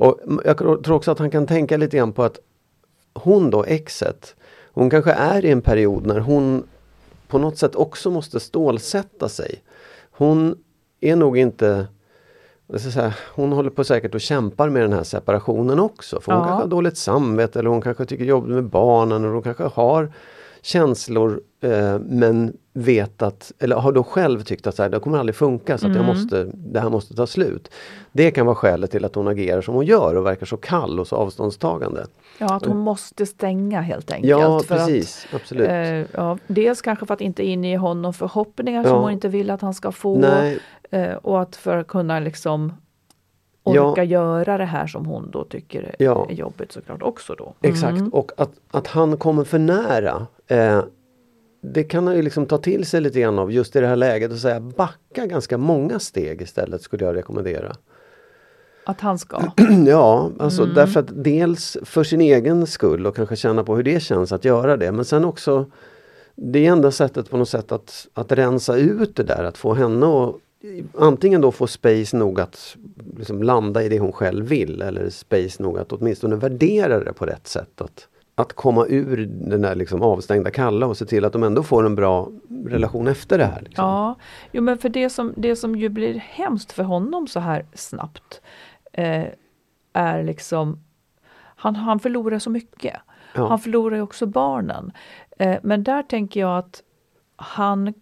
Och 0.00 0.18
jag 0.44 0.58
tror 0.58 0.92
också 0.92 1.10
att 1.10 1.18
han 1.18 1.30
kan 1.30 1.46
tänka 1.46 1.76
lite 1.76 1.96
grann 1.96 2.12
på 2.12 2.22
att 2.22 2.38
hon 3.14 3.50
då, 3.50 3.64
exet, 3.64 4.36
hon 4.72 4.90
kanske 4.90 5.12
är 5.12 5.44
i 5.44 5.50
en 5.50 5.62
period 5.62 6.06
när 6.06 6.18
hon 6.18 6.62
på 7.28 7.38
något 7.38 7.58
sätt 7.58 7.74
också 7.74 8.10
måste 8.10 8.40
stålsätta 8.40 9.28
sig. 9.28 9.62
Hon 10.10 10.58
är 11.00 11.16
nog 11.16 11.38
inte 11.38 11.86
säga, 12.78 13.14
hon 13.34 13.52
håller 13.52 13.70
på 13.70 13.84
säkert 13.84 14.14
och 14.14 14.20
kämpar 14.20 14.68
med 14.68 14.82
den 14.82 14.92
här 14.92 15.02
separationen 15.02 15.80
också. 15.80 16.20
För 16.20 16.32
hon 16.32 16.40
Ja. 16.40 16.46
kanske 16.46 16.62
har 16.62 16.68
dåligt 16.70 16.96
samvete 16.98 17.58
eller 17.58 17.70
hon 17.70 17.82
kanske 17.82 18.04
tycker 18.04 18.24
jobbigt 18.24 18.54
med 18.54 18.64
barnen 18.64 19.24
och 19.24 19.30
hon 19.32 19.42
kanske 19.42 19.64
har 19.64 20.12
känslor 20.62 21.40
eh, 21.60 21.98
men 21.98 22.56
vet 22.72 23.22
att, 23.22 23.52
eller 23.58 23.76
har 23.76 23.92
då 23.92 24.02
själv 24.02 24.42
tyckt 24.42 24.66
att 24.66 24.74
så 24.76 24.82
här, 24.82 24.90
det 24.90 25.00
kommer 25.00 25.18
aldrig 25.18 25.34
funka 25.36 25.78
så 25.78 25.86
att 25.86 25.92
Mm. 25.96 26.06
jag 26.06 26.16
måste, 26.16 26.44
det 26.54 26.80
här 26.80 26.90
måste 26.90 27.14
ta 27.14 27.26
slut. 27.26 27.70
Det 28.12 28.30
kan 28.30 28.46
vara 28.46 28.56
skälet 28.56 28.90
till 28.90 29.04
att 29.04 29.14
hon 29.14 29.28
agerar 29.28 29.60
som 29.62 29.74
hon 29.74 29.84
gör 29.86 30.14
och 30.14 30.26
verkar 30.26 30.46
så 30.46 30.56
kall 30.56 31.00
och 31.00 31.06
så 31.06 31.16
avståndstagande. 31.16 32.06
Ja, 32.38 32.54
att 32.54 32.66
hon 32.66 32.76
måste 32.78 33.26
stänga 33.26 33.80
helt 33.80 34.10
enkelt. 34.12 34.30
Ja 34.30 34.60
precis, 34.68 35.26
Att, 35.28 35.34
absolut. 35.40 35.68
eh, 35.68 36.20
ja, 36.20 36.38
dels 36.46 36.82
kanske 36.82 37.06
för 37.06 37.14
att 37.14 37.20
inte 37.20 37.44
inge 37.44 37.76
honom 37.78 38.14
förhoppningar 38.14 38.82
Ja. 38.84 38.88
som 38.90 39.02
hon 39.02 39.10
inte 39.10 39.28
vill 39.28 39.50
att 39.50 39.60
han 39.60 39.74
ska 39.74 39.92
få. 39.92 40.24
Eh, 40.90 41.12
och 41.14 41.40
att 41.42 41.56
för 41.56 41.76
att 41.76 41.86
kunna 41.86 42.20
liksom 42.20 42.72
Ja. 43.64 43.80
orka 43.90 44.04
göra 44.04 44.58
det 44.58 44.64
här 44.64 44.86
som 44.86 45.06
hon 45.06 45.30
då 45.30 45.44
tycker 45.44 45.82
är, 45.82 45.94
Ja. 45.98 46.26
är 46.30 46.34
jobbigt 46.34 46.72
såklart 46.72 47.02
också 47.02 47.34
då. 47.34 47.54
Exakt 47.62 47.98
Mm. 47.98 48.08
och 48.08 48.32
att, 48.36 48.50
att 48.70 48.86
han 48.86 49.16
kommer 49.16 49.44
för 49.44 49.58
nära. 49.58 50.26
Eh, 50.50 50.84
det 51.62 51.84
kan 51.84 52.06
han 52.06 52.16
ju 52.16 52.22
liksom 52.22 52.46
ta 52.46 52.58
till 52.58 52.86
sig 52.86 53.00
lite 53.00 53.20
grann 53.20 53.38
av 53.38 53.52
just 53.52 53.76
i 53.76 53.80
det 53.80 53.86
här 53.86 53.96
läget 53.96 54.32
och 54.32 54.38
säga 54.38 54.60
backa 54.60 55.26
ganska 55.26 55.58
många 55.58 55.98
steg 55.98 56.42
istället 56.42 56.82
skulle 56.82 57.04
jag 57.04 57.16
rekommendera. 57.16 57.72
Att 58.84 59.00
han 59.00 59.18
ska. 59.18 59.42
ja, 59.86 60.30
alltså 60.38 60.62
Mm. 60.62 60.74
därför 60.74 61.00
att 61.00 61.24
dels 61.24 61.76
för 61.82 62.04
sin 62.04 62.20
egen 62.20 62.66
skull 62.66 63.06
och 63.06 63.16
kanske 63.16 63.36
känna 63.36 63.64
på 63.64 63.76
hur 63.76 63.82
det 63.82 64.00
känns 64.00 64.32
att 64.32 64.44
göra 64.44 64.76
det 64.76 64.92
men 64.92 65.04
sen 65.04 65.24
också 65.24 65.70
Det 66.34 66.66
är 66.66 66.72
enda 66.72 66.90
sättet 66.90 67.30
på 67.30 67.36
något 67.36 67.48
sätt 67.48 67.72
att, 67.72 68.08
att 68.14 68.32
rensa 68.32 68.76
ut 68.76 69.16
det 69.16 69.22
där, 69.22 69.44
att 69.44 69.58
få 69.58 69.74
henne 69.74 70.06
att 70.06 70.34
antingen 70.98 71.40
då 71.40 71.52
få 71.52 71.66
space 71.66 72.16
nog 72.16 72.40
att 72.40 72.76
liksom 73.18 73.42
landa 73.42 73.82
i 73.82 73.88
det 73.88 73.98
hon 73.98 74.12
själv 74.12 74.46
vill 74.46 74.82
eller 74.82 75.10
space 75.10 75.62
nog 75.62 75.78
att 75.78 75.92
åtminstone 75.92 76.36
värdera 76.36 77.04
det 77.04 77.12
på 77.12 77.26
rätt 77.26 77.46
sätt. 77.48 77.80
Att, 77.80 78.08
att 78.40 78.52
komma 78.52 78.86
ur 78.88 79.26
den 79.26 79.62
där 79.62 79.74
liksom 79.74 80.02
avstängda 80.02 80.50
kalla 80.50 80.86
och 80.86 80.96
se 80.96 81.06
till 81.06 81.24
att 81.24 81.32
de 81.32 81.42
ändå 81.42 81.62
får 81.62 81.86
en 81.86 81.94
bra 81.94 82.28
relation 82.66 83.08
efter 83.08 83.38
det 83.38 83.44
här. 83.44 83.60
Liksom. 83.60 83.84
Ja, 83.84 84.16
jo, 84.52 84.62
men 84.62 84.78
för 84.78 84.88
det 84.88 85.10
som, 85.10 85.34
det 85.36 85.56
som 85.56 85.76
ju 85.76 85.88
blir 85.88 86.14
hemskt 86.14 86.72
för 86.72 86.82
honom 86.82 87.26
så 87.26 87.40
här 87.40 87.66
snabbt 87.74 88.40
eh, 88.92 89.24
är 89.92 90.22
liksom 90.22 90.78
han, 91.56 91.76
han 91.76 92.00
förlorar 92.00 92.38
så 92.38 92.50
mycket. 92.50 92.96
Ja. 93.34 93.48
Han 93.48 93.58
förlorar 93.58 93.96
ju 93.96 94.02
också 94.02 94.26
barnen. 94.26 94.92
Eh, 95.38 95.58
men 95.62 95.84
där 95.84 96.02
tänker 96.02 96.40
jag 96.40 96.58
att 96.58 96.82
han 97.36 97.94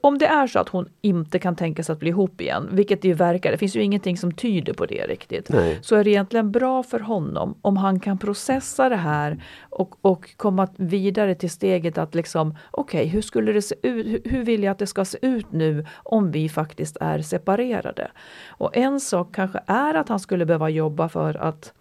om 0.00 0.18
det 0.18 0.26
är 0.26 0.46
så 0.46 0.58
att 0.58 0.68
hon 0.68 0.88
inte 1.00 1.38
kan 1.38 1.56
tänka 1.56 1.82
sig 1.82 1.92
att 1.92 1.98
bli 1.98 2.08
ihop 2.08 2.40
igen, 2.40 2.68
vilket 2.72 3.02
det 3.02 3.14
verkar, 3.14 3.50
det 3.52 3.58
finns 3.58 3.76
ju 3.76 3.82
ingenting 3.82 4.16
som 4.16 4.32
tyder 4.32 4.72
på 4.72 4.86
det 4.86 5.06
riktigt, 5.06 5.48
Nej. 5.48 5.78
så 5.82 5.96
är 5.96 6.04
det 6.04 6.10
egentligen 6.10 6.52
bra 6.52 6.82
för 6.82 7.00
honom 7.00 7.58
om 7.62 7.76
han 7.76 8.00
kan 8.00 8.18
processa 8.18 8.88
det 8.88 8.96
här 8.96 9.44
och, 9.70 9.94
och 10.00 10.36
komma 10.36 10.68
vidare 10.76 11.34
till 11.34 11.50
steget 11.50 11.98
att 11.98 12.14
liksom, 12.14 12.56
okej, 12.70 13.00
okay, 13.00 13.10
hur 13.10 13.22
skulle 13.22 13.52
det 13.52 13.62
se 13.62 13.74
ut, 13.82 14.22
hur 14.24 14.44
vill 14.44 14.62
jag 14.62 14.72
att 14.72 14.78
det 14.78 14.86
ska 14.86 15.04
se 15.04 15.18
ut 15.22 15.52
nu 15.52 15.86
om 16.02 16.30
vi 16.30 16.48
faktiskt 16.48 16.96
är 17.00 17.22
separerade? 17.22 18.10
Och 18.48 18.76
en 18.76 19.00
sak 19.00 19.34
kanske 19.34 19.60
är 19.66 19.94
att 19.94 20.08
han 20.08 20.20
skulle 20.20 20.46
behöva 20.46 20.68
jobba 20.68 21.08
för 21.08 21.34
att 21.34 21.72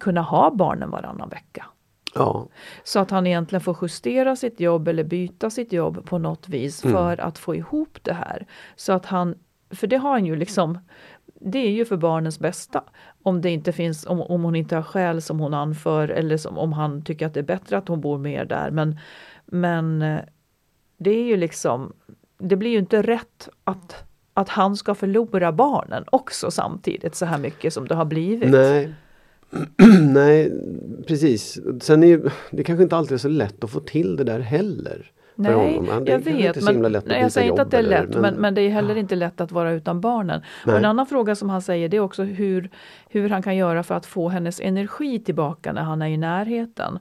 kunna 0.00 0.22
ha 0.22 0.50
barnen 0.50 0.90
varannan 0.90 1.28
vecka. 1.28 1.66
Ja. 2.16 2.48
Så 2.84 2.98
att 2.98 3.10
han 3.10 3.26
egentligen 3.26 3.60
får 3.60 3.76
justera 3.82 4.36
sitt 4.36 4.60
jobb 4.60 4.88
eller 4.88 5.04
byta 5.04 5.50
sitt 5.50 5.72
jobb 5.72 6.04
på 6.06 6.18
något 6.18 6.48
vis 6.48 6.84
mm. 6.84 6.96
för 6.96 7.20
att 7.20 7.38
få 7.38 7.54
ihop 7.54 7.98
det 8.02 8.12
här. 8.12 8.46
Så 8.76 8.92
att 8.92 9.06
han, 9.06 9.34
för 9.70 9.86
det 9.86 9.96
har 9.96 10.10
han 10.10 10.26
ju 10.26 10.36
liksom, 10.36 10.78
det 11.40 11.58
är 11.58 11.70
ju 11.70 11.84
för 11.84 11.96
barnens 11.96 12.38
bästa. 12.38 12.84
Om 13.22 13.40
det 13.40 13.50
inte 13.50 13.72
finns, 13.72 14.06
om, 14.06 14.20
om 14.20 14.42
hon 14.42 14.56
inte 14.56 14.76
har 14.76 14.82
skäl 14.82 15.22
som 15.22 15.40
hon 15.40 15.54
anför 15.54 16.08
eller 16.08 16.36
som, 16.36 16.58
om 16.58 16.72
han 16.72 17.02
tycker 17.02 17.26
att 17.26 17.34
det 17.34 17.40
är 17.40 17.44
bättre 17.44 17.78
att 17.78 17.88
hon 17.88 18.00
bor 18.00 18.18
mer 18.18 18.44
där. 18.44 18.70
Men, 18.70 18.98
men 19.46 20.02
eh, 20.02 20.20
det 20.98 21.10
är 21.10 21.24
ju 21.24 21.36
liksom, 21.36 21.92
det 22.38 22.56
blir 22.56 22.70
ju 22.70 22.78
inte 22.78 23.02
rätt 23.02 23.48
att, 23.64 24.04
att 24.34 24.48
han 24.48 24.76
ska 24.76 24.94
förlora 24.94 25.52
barnen 25.52 26.04
också 26.06 26.50
samtidigt 26.50 27.14
så 27.14 27.26
här 27.26 27.38
mycket 27.38 27.72
som 27.72 27.88
det 27.88 27.94
har 27.94 28.04
blivit. 28.04 28.50
Nej. 28.50 28.94
Nej, 30.12 30.52
precis. 31.06 31.60
Sen 31.80 32.02
är 32.02 32.06
ju, 32.06 32.30
det 32.50 32.64
kanske 32.64 32.82
inte 32.82 32.96
alltid 32.96 33.14
är 33.14 33.18
så 33.18 33.28
lätt 33.28 33.64
att 33.64 33.70
få 33.70 33.80
till 33.80 34.16
det 34.16 34.24
där 34.24 34.40
heller. 34.40 35.12
Nej, 35.38 35.80
jag 36.06 36.18
vet. 36.18 36.62
Men, 36.64 36.92
nej, 37.06 37.20
jag 37.20 37.32
säger 37.32 37.50
inte 37.50 37.62
att 37.62 37.70
det 37.70 37.76
är 37.76 37.82
lätt, 37.82 38.04
eller, 38.04 38.20
men, 38.20 38.22
men, 38.22 38.40
men, 38.40 38.54
det 38.54 38.60
är 38.60 38.70
heller 38.70 38.96
inte 38.96 39.14
lätt 39.14 39.40
att 39.40 39.52
vara 39.52 39.72
utan 39.72 40.00
barnen. 40.00 40.42
Och 40.66 40.72
en 40.72 40.84
annan 40.84 41.06
fråga 41.06 41.34
som 41.34 41.50
han 41.50 41.62
säger 41.62 41.88
det 41.88 41.96
är 41.96 42.00
också 42.00 42.22
hur, 42.22 42.70
hur 43.08 43.28
han 43.28 43.42
kan 43.42 43.56
göra 43.56 43.82
för 43.82 43.94
att 43.94 44.06
få 44.06 44.28
hennes 44.28 44.60
energi 44.60 45.20
tillbaka 45.20 45.72
när 45.72 45.82
han 45.82 46.02
är 46.02 46.08
i 46.08 46.16
närheten. 46.16 46.98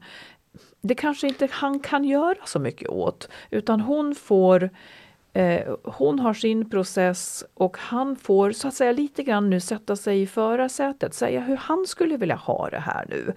Det 0.82 0.96
kanske 0.96 1.28
inte 1.28 1.48
han 1.52 1.80
kan 1.80 2.04
göra 2.04 2.46
så 2.46 2.60
mycket 2.60 2.90
åt, 2.90 3.30
utan 3.50 3.82
hon 3.82 4.16
får 4.16 4.70
hon 5.84 6.20
har 6.20 6.34
sin 6.34 6.70
process 6.70 7.44
och 7.54 7.78
han 7.78 8.16
får 8.16 8.52
så 8.52 8.68
att 8.68 8.74
säga 8.74 8.92
lite 8.92 9.24
grann 9.24 9.50
nu 9.50 9.60
sätta 9.60 9.96
sig 9.96 10.22
i 10.22 10.28
förarsätet, 10.28 11.14
säga 11.14 11.42
hur 11.42 11.58
han 11.58 11.86
skulle 11.88 12.18
vilja 12.18 12.36
ha 12.36 12.70
det 12.70 12.80
här 12.80 13.06
nu. 13.10 13.34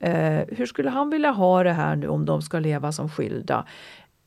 Eh, 0.00 0.56
hur 0.56 0.66
skulle 0.66 0.90
han 0.90 1.10
vilja 1.10 1.30
ha 1.30 1.62
det 1.62 1.72
här 1.72 1.96
nu 1.96 2.08
om 2.08 2.24
de 2.24 2.42
ska 2.42 2.58
leva 2.58 2.92
som 2.92 3.08
skilda? 3.08 3.66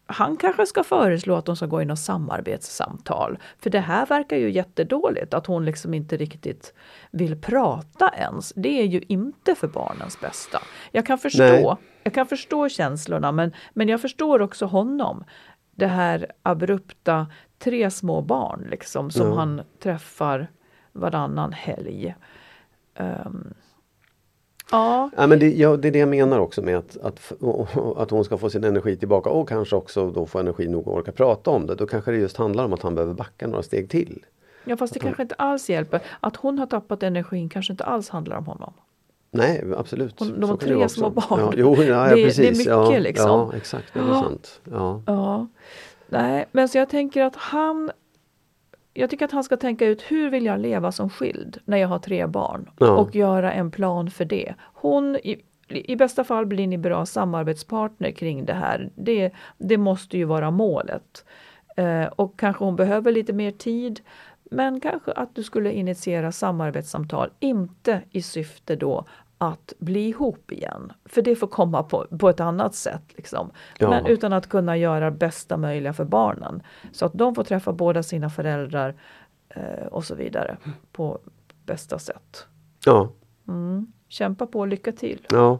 Han 0.05 0.37
kanske 0.37 0.65
ska 0.65 0.83
föreslå 0.83 1.35
att 1.35 1.45
de 1.45 1.55
ska 1.55 1.65
gå 1.65 1.81
in 1.81 1.91
och 1.91 1.99
samarbetssamtal. 1.99 3.37
För 3.59 3.69
det 3.69 3.79
här 3.79 4.05
verkar 4.05 4.37
ju 4.37 4.51
jättedåligt, 4.51 5.33
att 5.33 5.45
hon 5.45 5.65
liksom 5.65 5.93
inte 5.93 6.17
riktigt 6.17 6.73
vill 7.11 7.41
prata 7.41 8.13
ens. 8.17 8.53
Det 8.55 8.81
är 8.81 8.85
ju 8.85 9.01
inte 9.07 9.55
för 9.55 9.67
barnens 9.67 10.19
bästa. 10.21 10.61
Jag 10.91 11.05
kan 11.05 11.17
förstå, 11.17 11.77
jag 12.03 12.13
kan 12.13 12.27
förstå 12.27 12.69
känslorna 12.69 13.31
men, 13.31 13.53
men 13.73 13.89
jag 13.89 14.01
förstår 14.01 14.41
också 14.41 14.65
honom 14.65 15.23
det 15.79 15.87
här 15.87 16.31
abrupta, 16.43 17.27
tre 17.57 17.91
små 17.91 18.21
barn 18.21 18.67
liksom 18.69 19.11
som 19.11 19.25
mm. 19.25 19.37
han 19.37 19.61
träffar 19.79 20.47
varannan 20.91 21.53
helg. 21.53 22.15
Um, 22.99 23.53
ja. 24.71 25.09
ja 25.17 25.27
men 25.27 25.39
det, 25.39 25.49
ja, 25.49 25.77
det 25.77 25.87
är 25.87 25.91
det 25.91 25.99
jag 25.99 26.09
menar 26.09 26.39
också 26.39 26.61
med 26.61 26.77
att, 26.77 26.97
att, 26.97 27.31
att 27.97 28.11
hon 28.11 28.25
ska 28.25 28.37
få 28.37 28.49
sin 28.49 28.63
energi 28.63 28.97
tillbaka 28.97 29.29
och 29.29 29.49
kanske 29.49 29.75
också 29.75 30.11
då 30.11 30.25
få 30.25 30.39
energi 30.39 30.67
nog 30.67 30.81
att 30.81 30.87
orka 30.93 31.11
prata 31.11 31.51
om 31.51 31.67
det. 31.67 31.75
Då 31.75 31.87
kanske 31.87 32.11
det 32.11 32.17
just 32.17 32.37
handlar 32.37 32.65
om 32.65 32.73
att 32.73 32.81
han 32.81 32.95
behöver 32.95 33.13
backa 33.13 33.47
några 33.47 33.63
steg 33.63 33.89
till. 33.89 34.25
Ja 34.65 34.77
fast 34.77 34.93
det 34.93 34.99
kanske 34.99 35.21
inte 35.21 35.35
alls 35.35 35.69
hjälper. 35.69 36.01
Att 36.19 36.35
hon 36.35 36.59
har 36.59 36.65
tappat 36.65 37.03
energin 37.03 37.49
kanske 37.49 37.73
inte 37.73 37.83
alls 37.83 38.09
handlar 38.09 38.37
om 38.37 38.45
honom. 38.45 38.73
Nej 39.31 39.63
absolut. 39.77 40.19
Hon, 40.19 40.39
de 40.39 40.49
har 40.49 40.57
tre 40.57 40.89
små 40.89 41.09
barn. 41.09 41.39
Ja, 41.39 41.53
jo, 41.55 41.83
ja, 41.83 42.03
det, 42.03 42.23
precis. 42.23 42.37
det 42.37 42.47
är 42.47 42.51
mycket 42.51 42.95
ja, 42.95 42.99
liksom. 42.99 43.29
Ja 43.29 43.51
exakt, 43.57 43.93
det 43.93 43.99
är 43.99 44.13
sant. 44.13 44.61
Ja. 44.63 45.01
ja. 45.05 45.47
Nej, 46.07 46.45
men 46.51 46.69
så 46.69 46.77
jag 46.77 46.89
tänker 46.89 47.23
att 47.23 47.35
han 47.35 47.91
jag 48.93 49.09
tycker 49.09 49.25
att 49.25 49.31
han 49.31 49.43
ska 49.43 49.57
tänka 49.57 49.85
ut 49.85 50.01
hur 50.01 50.29
vill 50.29 50.45
jag 50.45 50.59
leva 50.59 50.91
som 50.91 51.09
skild 51.09 51.57
när 51.65 51.77
jag 51.77 51.87
har 51.87 51.99
tre 51.99 52.27
barn 52.27 52.69
ja. 52.79 52.97
och 52.97 53.15
göra 53.15 53.53
en 53.53 53.71
plan 53.71 54.11
för 54.11 54.25
det. 54.25 54.53
Hon, 54.73 55.15
i, 55.15 55.41
i 55.67 55.95
bästa 55.95 56.23
fall 56.23 56.45
blir 56.45 56.67
ni 56.67 56.77
bra 56.77 57.05
samarbetspartner 57.05 58.11
kring 58.11 58.45
det 58.45 58.53
här. 58.53 58.89
Det, 58.95 59.31
det 59.57 59.77
måste 59.77 60.17
ju 60.17 60.23
vara 60.23 60.51
målet. 60.51 61.25
Eh, 61.77 62.05
och 62.05 62.39
kanske 62.39 62.63
hon 62.63 62.75
behöver 62.75 63.11
lite 63.11 63.33
mer 63.33 63.51
tid. 63.51 63.99
Men 64.49 64.79
kanske 64.79 65.11
att 65.11 65.35
du 65.35 65.43
skulle 65.43 65.71
initiera 65.71 66.31
samarbetssamtal, 66.31 67.29
inte 67.39 68.01
i 68.11 68.21
syfte 68.21 68.75
då 68.75 69.05
att 69.37 69.73
bli 69.79 70.07
ihop 70.07 70.51
igen. 70.51 70.93
För 71.05 71.21
det 71.21 71.35
får 71.35 71.47
komma 71.47 71.83
på, 71.83 72.07
på 72.19 72.29
ett 72.29 72.39
annat 72.39 72.75
sätt. 72.75 73.03
Liksom. 73.15 73.51
Ja. 73.77 73.89
Men 73.89 74.05
utan 74.05 74.33
att 74.33 74.49
kunna 74.49 74.77
göra 74.77 75.11
bästa 75.11 75.57
möjliga 75.57 75.93
för 75.93 76.05
barnen. 76.05 76.63
Så 76.91 77.05
att 77.05 77.13
de 77.13 77.35
får 77.35 77.43
träffa 77.43 77.73
båda 77.73 78.03
sina 78.03 78.29
föräldrar 78.29 78.95
eh, 79.49 79.87
och 79.91 80.03
så 80.03 80.15
vidare 80.15 80.57
på 80.91 81.19
bästa 81.65 81.99
sätt. 81.99 82.47
Ja. 82.85 83.11
Mm. 83.47 83.93
Kämpa 84.07 84.45
på, 84.47 84.65
lycka 84.65 84.91
till. 84.91 85.25
Ja. 85.29 85.59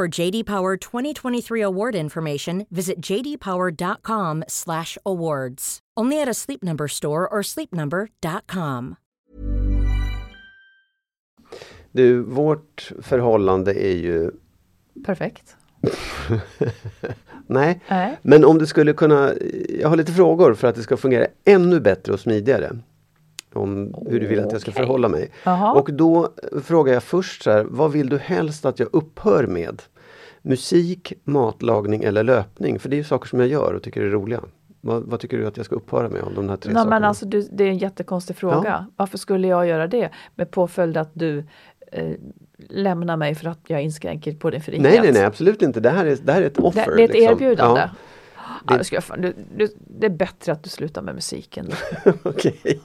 For 0.00 0.20
JD 0.20 0.46
Power 0.46 0.76
2023 0.76 1.64
award 1.64 1.94
information, 1.94 2.66
visit 2.70 3.10
jdpower.com/awards. 3.10 5.78
Only 6.00 6.22
at 6.22 6.28
a 6.28 6.34
Sleep 6.34 6.62
Number 6.62 6.88
store 6.88 7.28
or 7.28 7.42
sleepnumber.com. 7.42 8.96
Du, 11.92 12.22
vårt 12.22 12.92
förhållande 13.02 13.74
är 13.74 13.96
ju 13.96 14.30
Perfekt. 15.04 15.56
Nej. 17.46 17.80
Nej. 17.88 18.18
Men 18.22 18.44
om 18.44 18.58
det 18.58 18.66
skulle 18.66 18.92
kunna, 18.92 19.32
jag 19.80 19.88
har 19.88 19.96
lite 19.96 20.12
frågor 20.12 20.54
för 20.54 20.68
att 20.68 20.74
det 20.74 20.82
ska 20.82 20.96
fungera 20.96 21.26
ännu 21.44 21.80
bättre 21.80 22.12
och 22.12 22.20
smidigare. 22.20 22.76
Om 23.54 23.94
hur 24.08 24.20
du 24.20 24.26
vill 24.26 24.40
att 24.40 24.52
jag 24.52 24.60
ska 24.60 24.70
Okej. 24.70 24.82
förhålla 24.82 25.08
mig. 25.08 25.30
Jaha. 25.44 25.72
Och 25.72 25.92
då 25.92 26.28
frågar 26.64 26.92
jag 26.92 27.02
först 27.02 27.42
så 27.42 27.50
här, 27.50 27.66
vad 27.70 27.92
vill 27.92 28.08
du 28.08 28.18
helst 28.18 28.64
att 28.64 28.78
jag 28.78 28.88
upphör 28.92 29.46
med? 29.46 29.82
Musik, 30.42 31.12
matlagning 31.24 32.04
eller 32.04 32.24
löpning? 32.24 32.78
För 32.78 32.88
det 32.88 32.94
är 32.96 32.98
ju 32.98 33.04
saker 33.04 33.28
som 33.28 33.40
jag 33.40 33.48
gör 33.48 33.74
och 33.74 33.82
tycker 33.82 34.02
är 34.02 34.10
roliga. 34.10 34.40
Vad, 34.80 35.02
vad 35.02 35.20
tycker 35.20 35.38
du 35.38 35.46
att 35.46 35.56
jag 35.56 35.66
ska 35.66 35.74
upphöra 35.74 36.08
med 36.08 36.22
av 36.22 36.34
de 36.34 36.48
här 36.48 36.56
tre 36.56 36.72
Nej, 36.72 36.82
sakerna? 36.82 37.00
men 37.00 37.04
alltså, 37.04 37.26
du, 37.26 37.48
det 37.52 37.64
är 37.64 37.68
en 37.68 37.78
jättekonstig 37.78 38.36
fråga. 38.36 38.62
Ja. 38.64 38.84
Varför 38.96 39.18
skulle 39.18 39.48
jag 39.48 39.66
göra 39.66 39.86
det? 39.86 40.10
Med 40.34 40.50
påföljd 40.50 40.96
att 40.96 41.10
du 41.12 41.44
eh, 41.92 42.10
lämnar 42.68 43.16
mig 43.16 43.34
för 43.34 43.48
att 43.48 43.60
jag 43.66 43.82
inskränker 43.82 44.32
på 44.32 44.50
din 44.50 44.60
frihet. 44.60 44.82
nej, 44.82 45.00
nej, 45.02 45.12
nej, 45.12 45.24
absolut 45.24 45.62
inte. 45.62 45.80
Det 45.80 45.90
här 45.90 46.06
är, 46.06 46.16
det 46.22 46.32
här 46.32 46.42
är 46.42 46.46
ett 46.46 46.58
offer. 46.58 46.86
Det, 46.86 46.96
det 46.96 47.02
är 47.02 47.04
ett 47.04 47.12
liksom. 47.12 47.32
erbjudande. 47.32 47.80
Ja, 47.80 47.90
Ja, 48.68 48.76
det, 48.76 48.84
ska 48.84 49.00
du, 49.18 49.34
du, 49.56 49.68
det 49.76 50.06
är 50.06 50.10
bättre 50.10 50.52
att 50.52 50.62
du 50.62 50.70
slutar 50.70 51.02
med 51.02 51.14
musiken. 51.14 51.72
Okej. 52.22 52.80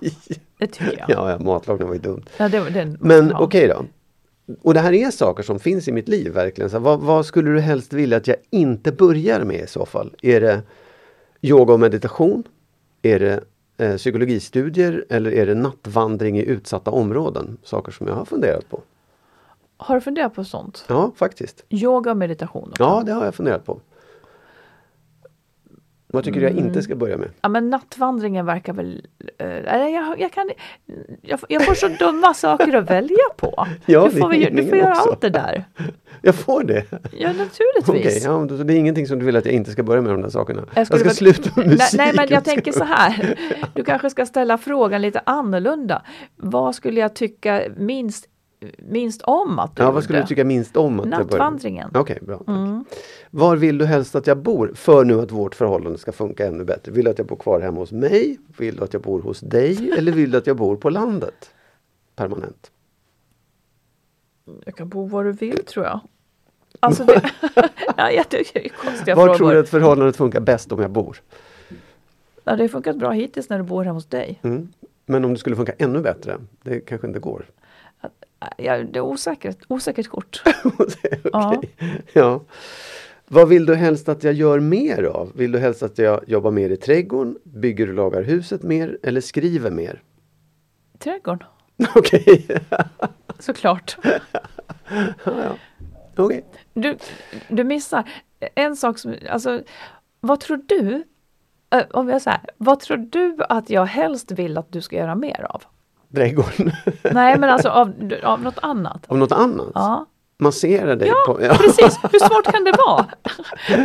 Det 0.57 0.67
tycker 0.67 0.97
jag. 0.97 1.09
Ja, 1.09 1.31
ja, 1.31 1.39
matlagning 1.39 1.87
var 1.87 1.95
ju 1.95 2.01
dumt. 2.01 2.25
Ja, 2.37 2.49
det, 2.49 2.69
det, 2.69 2.97
Men 2.99 3.29
ja. 3.29 3.39
okej 3.39 3.67
då. 3.67 3.85
Och 4.61 4.73
det 4.73 4.79
här 4.79 4.93
är 4.93 5.11
saker 5.11 5.43
som 5.43 5.59
finns 5.59 5.87
i 5.87 5.91
mitt 5.91 6.07
liv 6.07 6.33
verkligen. 6.33 6.69
Så 6.69 6.79
vad, 6.79 6.99
vad 6.99 7.25
skulle 7.25 7.51
du 7.51 7.59
helst 7.59 7.93
vilja 7.93 8.17
att 8.17 8.27
jag 8.27 8.37
inte 8.49 8.91
börjar 8.91 9.43
med 9.43 9.59
i 9.63 9.67
så 9.67 9.85
fall? 9.85 10.15
Är 10.21 10.41
det 10.41 10.61
yoga 11.41 11.73
och 11.73 11.79
meditation? 11.79 12.43
Är 13.01 13.19
det 13.19 13.43
eh, 13.77 13.97
psykologistudier 13.97 15.05
eller 15.09 15.31
är 15.31 15.45
det 15.45 15.55
nattvandring 15.55 16.39
i 16.39 16.45
utsatta 16.45 16.91
områden? 16.91 17.57
Saker 17.63 17.91
som 17.91 18.07
jag 18.07 18.15
har 18.15 18.25
funderat 18.25 18.69
på. 18.69 18.81
Har 19.77 19.95
du 19.95 20.01
funderat 20.01 20.35
på 20.35 20.43
sånt? 20.43 20.85
Ja, 20.87 21.11
faktiskt. 21.15 21.65
Yoga 21.69 22.11
och 22.11 22.17
meditation? 22.17 22.69
också? 22.69 22.83
Ja, 22.83 23.03
det 23.05 23.13
har 23.13 23.25
jag 23.25 23.35
funderat 23.35 23.65
på. 23.65 23.79
Vad 26.15 26.23
tycker 26.23 26.39
du 26.39 26.45
jag 26.45 26.51
Mm. 26.53 26.65
inte 26.67 26.81
ska 26.81 26.95
börja 26.95 27.17
med? 27.17 27.29
Ja 27.41 27.49
men 27.49 27.69
nattvandringen 27.69 28.45
verkar 28.45 28.73
väl... 28.73 29.05
eh, 29.37 29.47
jag, 29.87 30.19
jag, 30.21 30.31
kan, 30.31 30.49
jag, 31.21 31.39
får- 31.39 31.47
jag 31.51 31.65
får 31.65 31.73
så 31.73 31.87
dumma 31.87 32.33
saker 32.33 32.75
att 32.75 32.89
välja 32.89 33.17
på. 33.37 33.67
Ja, 33.85 34.09
du 34.13 34.19
får, 34.19 34.29
du 34.55 34.67
får 34.67 34.77
göra 34.77 34.91
också. 34.91 35.09
allt 35.09 35.21
det 35.21 35.29
där. 35.29 35.65
Jag 36.21 36.35
får 36.35 36.63
det? 36.63 36.83
Ja 36.91 37.27
naturligtvis. 37.27 37.89
Okej, 37.89 38.21
ja, 38.59 38.63
det 38.63 38.73
är 38.73 38.77
ingenting 38.77 39.07
som 39.07 39.19
du 39.19 39.25
vill 39.25 39.35
att 39.35 39.45
jag 39.45 39.53
inte 39.53 39.71
ska 39.71 39.83
börja 39.83 40.01
med 40.01 40.11
de 40.11 40.21
där 40.21 40.29
sakerna? 40.29 40.65
Jag, 40.75 40.87
skulle 40.87 40.99
ska 40.99 41.07
väl- 41.07 41.15
sluta 41.35 41.49
med 41.55 41.67
musik. 41.67 41.97
nej 41.97 42.11
men 42.15 42.27
jag 42.29 42.43
tänker 42.43 42.71
så 42.71 42.83
här. 42.83 43.35
Du 43.73 43.83
kanske 43.91 44.09
ska 44.09 44.25
ställa 44.25 44.57
frågan 44.57 45.01
lite 45.01 45.21
annorlunda. 45.25 46.01
Vad 46.35 46.75
skulle 46.75 46.99
jag 46.99 47.15
tycka 47.15 47.61
minst, 47.77 48.25
minst 48.77 49.21
om 49.21 49.59
att 49.59 49.75
du 49.75 49.83
Ja, 49.83 49.91
vad 49.91 50.03
skulle 50.03 50.21
du 50.21 50.27
tycka 50.27 50.43
minst 50.43 50.77
om? 50.77 50.99
Att 50.99 51.07
Nattvandringen. 51.07 51.91
Okej, 51.93 52.19
bra. 52.21 52.37
Tack. 52.37 52.47
Mm. 52.47 52.85
Var 53.31 53.55
vill 53.55 53.77
du 53.77 53.85
helst 53.85 54.15
att 54.15 54.27
jag 54.27 54.37
bor? 54.37 54.71
För 54.75 55.03
nu 55.05 55.21
att 55.21 55.31
vårt 55.31 55.55
förhållande 55.55 55.97
ska 55.97 56.11
funka 56.11 56.47
ännu 56.47 56.63
bättre. 56.63 56.91
Vill 56.91 57.05
du 57.05 57.11
att 57.11 57.17
jag 57.17 57.27
bor 57.27 57.35
kvar 57.35 57.59
hemma 57.59 57.79
hos 57.79 57.91
mig? 57.91 58.39
Vill 58.57 58.75
du 58.75 58.83
att 58.83 58.93
jag 58.93 59.01
bor 59.01 59.21
hos 59.21 59.39
dig? 59.39 59.91
Eller 59.97 60.11
vill 60.11 60.31
du 60.31 60.37
att 60.37 60.47
jag 60.47 60.57
bor 60.57 60.75
på 60.75 60.89
landet? 60.89 61.49
Permanent. 62.15 62.71
Jag 64.65 64.75
kan 64.75 64.89
bo 64.89 65.05
var 65.05 65.23
du 65.23 65.31
vill 65.31 65.65
tror 65.65 65.85
jag. 65.85 65.99
Alltså 66.79 67.03
det, 67.03 67.31
ja, 67.97 68.11
jag 68.11 68.29
tycker 68.29 68.59
det 68.59 68.65
är 68.65 68.69
konstiga 68.69 69.15
Var 69.15 69.25
frågor. 69.25 69.37
tror 69.37 69.51
du 69.53 69.59
att 69.59 69.69
förhållandet 69.69 70.15
funkar 70.15 70.39
bäst 70.39 70.71
om 70.71 70.81
jag 70.81 70.91
bor? 70.91 71.21
Ja, 72.43 72.55
det 72.55 72.63
har 72.63 72.67
funkat 72.67 72.97
bra 72.97 73.11
hittills 73.11 73.49
när 73.49 73.57
du 73.57 73.63
bor 73.63 73.83
hemma 73.83 73.93
hos 73.93 74.05
dig. 74.05 74.39
Mm. 74.43 74.67
Men 75.05 75.25
om 75.25 75.33
det 75.33 75.39
skulle 75.39 75.55
funka 75.55 75.73
ännu 75.77 76.01
bättre? 76.01 76.37
Det 76.63 76.79
kanske 76.79 77.07
inte 77.07 77.19
går. 77.19 77.45
Ja, 78.57 78.77
det 78.77 78.99
är 78.99 79.01
osäkert, 79.01 79.57
osäkert 79.67 80.07
kort. 80.07 80.43
Okej. 80.63 81.21
Ja. 81.33 81.61
Ja. 82.13 82.41
Vad 83.27 83.49
vill 83.49 83.65
du 83.65 83.75
helst 83.75 84.09
att 84.09 84.23
jag 84.23 84.33
gör 84.33 84.59
mer 84.59 85.03
av? 85.03 85.31
Vill 85.35 85.51
du 85.51 85.59
helst 85.59 85.83
att 85.83 85.97
jag 85.97 86.29
jobbar 86.29 86.51
mer 86.51 86.69
i 86.69 86.77
trädgården? 86.77 87.37
Bygger 87.43 87.87
och 87.87 87.93
lagar 87.93 88.23
huset 88.23 88.63
mer? 88.63 88.97
Eller 89.03 89.21
skriver 89.21 89.71
mer? 89.71 90.01
Trädgården, 90.99 91.47
Okej. 91.95 92.47
såklart. 93.39 93.97
Okej. 96.15 96.45
Du, 96.73 96.97
du 97.47 97.63
missar 97.63 98.09
en 98.55 98.75
sak 98.75 98.97
som, 98.97 99.15
alltså 99.29 99.61
vad 100.19 100.39
tror 100.39 100.61
du, 100.67 101.03
eh, 101.69 101.85
om 101.91 102.09
jag 102.09 102.21
säger, 102.21 102.39
vad 102.57 102.79
tror 102.79 102.97
du 102.97 103.37
att 103.49 103.69
jag 103.69 103.85
helst 103.85 104.31
vill 104.31 104.57
att 104.57 104.71
du 104.71 104.81
ska 104.81 104.95
göra 104.95 105.15
mer 105.15 105.45
av? 105.49 105.63
Trädgården. 106.15 106.71
Nej 107.11 107.39
men 107.39 107.49
alltså 107.49 107.69
av, 107.69 107.93
av 108.23 108.41
något 108.41 108.59
annat. 108.61 109.05
Av 109.07 109.17
något 109.17 109.31
annat? 109.31 109.71
Ja, 109.73 110.05
Massera 110.37 110.95
dig 110.95 111.07
ja 111.07 111.15
på... 111.27 111.35
precis. 111.35 111.99
Hur 112.11 112.19
svårt 112.19 112.45
kan 112.53 112.63
det 112.63 112.73
vara? 112.87 113.05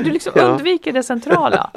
Du 0.05 0.11
liksom 0.11 0.33
Ja. 0.37 0.43
undviker 0.43 0.93
det 0.93 1.03
centrala. 1.03 1.71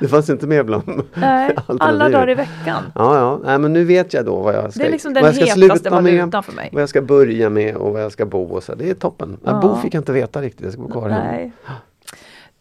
Det 0.00 0.08
fanns 0.08 0.30
inte 0.30 0.46
med 0.46 0.66
bland 0.66 1.02
Nej, 1.14 1.56
alla 1.66 2.08
dagar 2.08 2.30
i 2.30 2.34
veckan. 2.34 2.82
Ja, 2.94 3.16
ja. 3.18 3.40
Nej, 3.44 3.58
men 3.58 3.72
nu 3.72 3.84
vet 3.84 4.14
jag 4.14 4.24
då 4.24 4.36
vad 4.36 4.54
jag 4.54 4.70
ska, 4.72 4.80
Det 4.82 4.86
är 4.88 4.92
liksom 4.92 5.12
vad 5.14 5.22
jag 5.24 5.34
ska 5.34 5.46
sluta 5.46 6.00
med, 6.00 6.44
för 6.44 6.52
mig. 6.52 6.70
vad 6.72 6.82
jag 6.82 6.88
ska 6.88 7.02
börja 7.02 7.50
med 7.50 7.76
och 7.76 7.92
vad 7.92 8.02
jag 8.02 8.12
ska 8.12 8.26
bo 8.26 8.42
och 8.44 8.62
så. 8.62 8.74
Det 8.74 8.90
är 8.90 8.94
toppen. 8.94 9.38
Ja. 9.44 9.60
Bo 9.60 9.76
fick 9.76 9.94
jag 9.94 10.00
inte 10.00 10.12
veta 10.12 10.42
riktigt. 10.42 10.64
Jag 10.64 10.72
ska 10.72 10.82
bo 10.82 10.90
kvar 10.90 11.08
hemma. 11.08 11.24
Nej. 11.24 11.52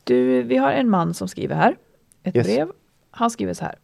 Du, 0.04 0.42
vi 0.44 0.58
har 0.58 0.72
en 0.72 0.90
man 0.90 1.14
som 1.14 1.28
skriver 1.28 1.56
här. 1.56 1.76
Ett 2.24 2.36
Yes. 2.36 2.48
brev. 2.48 2.68
Han 3.12 3.30
skriver 3.32 3.54
så 3.54 3.64
här. 3.66 3.76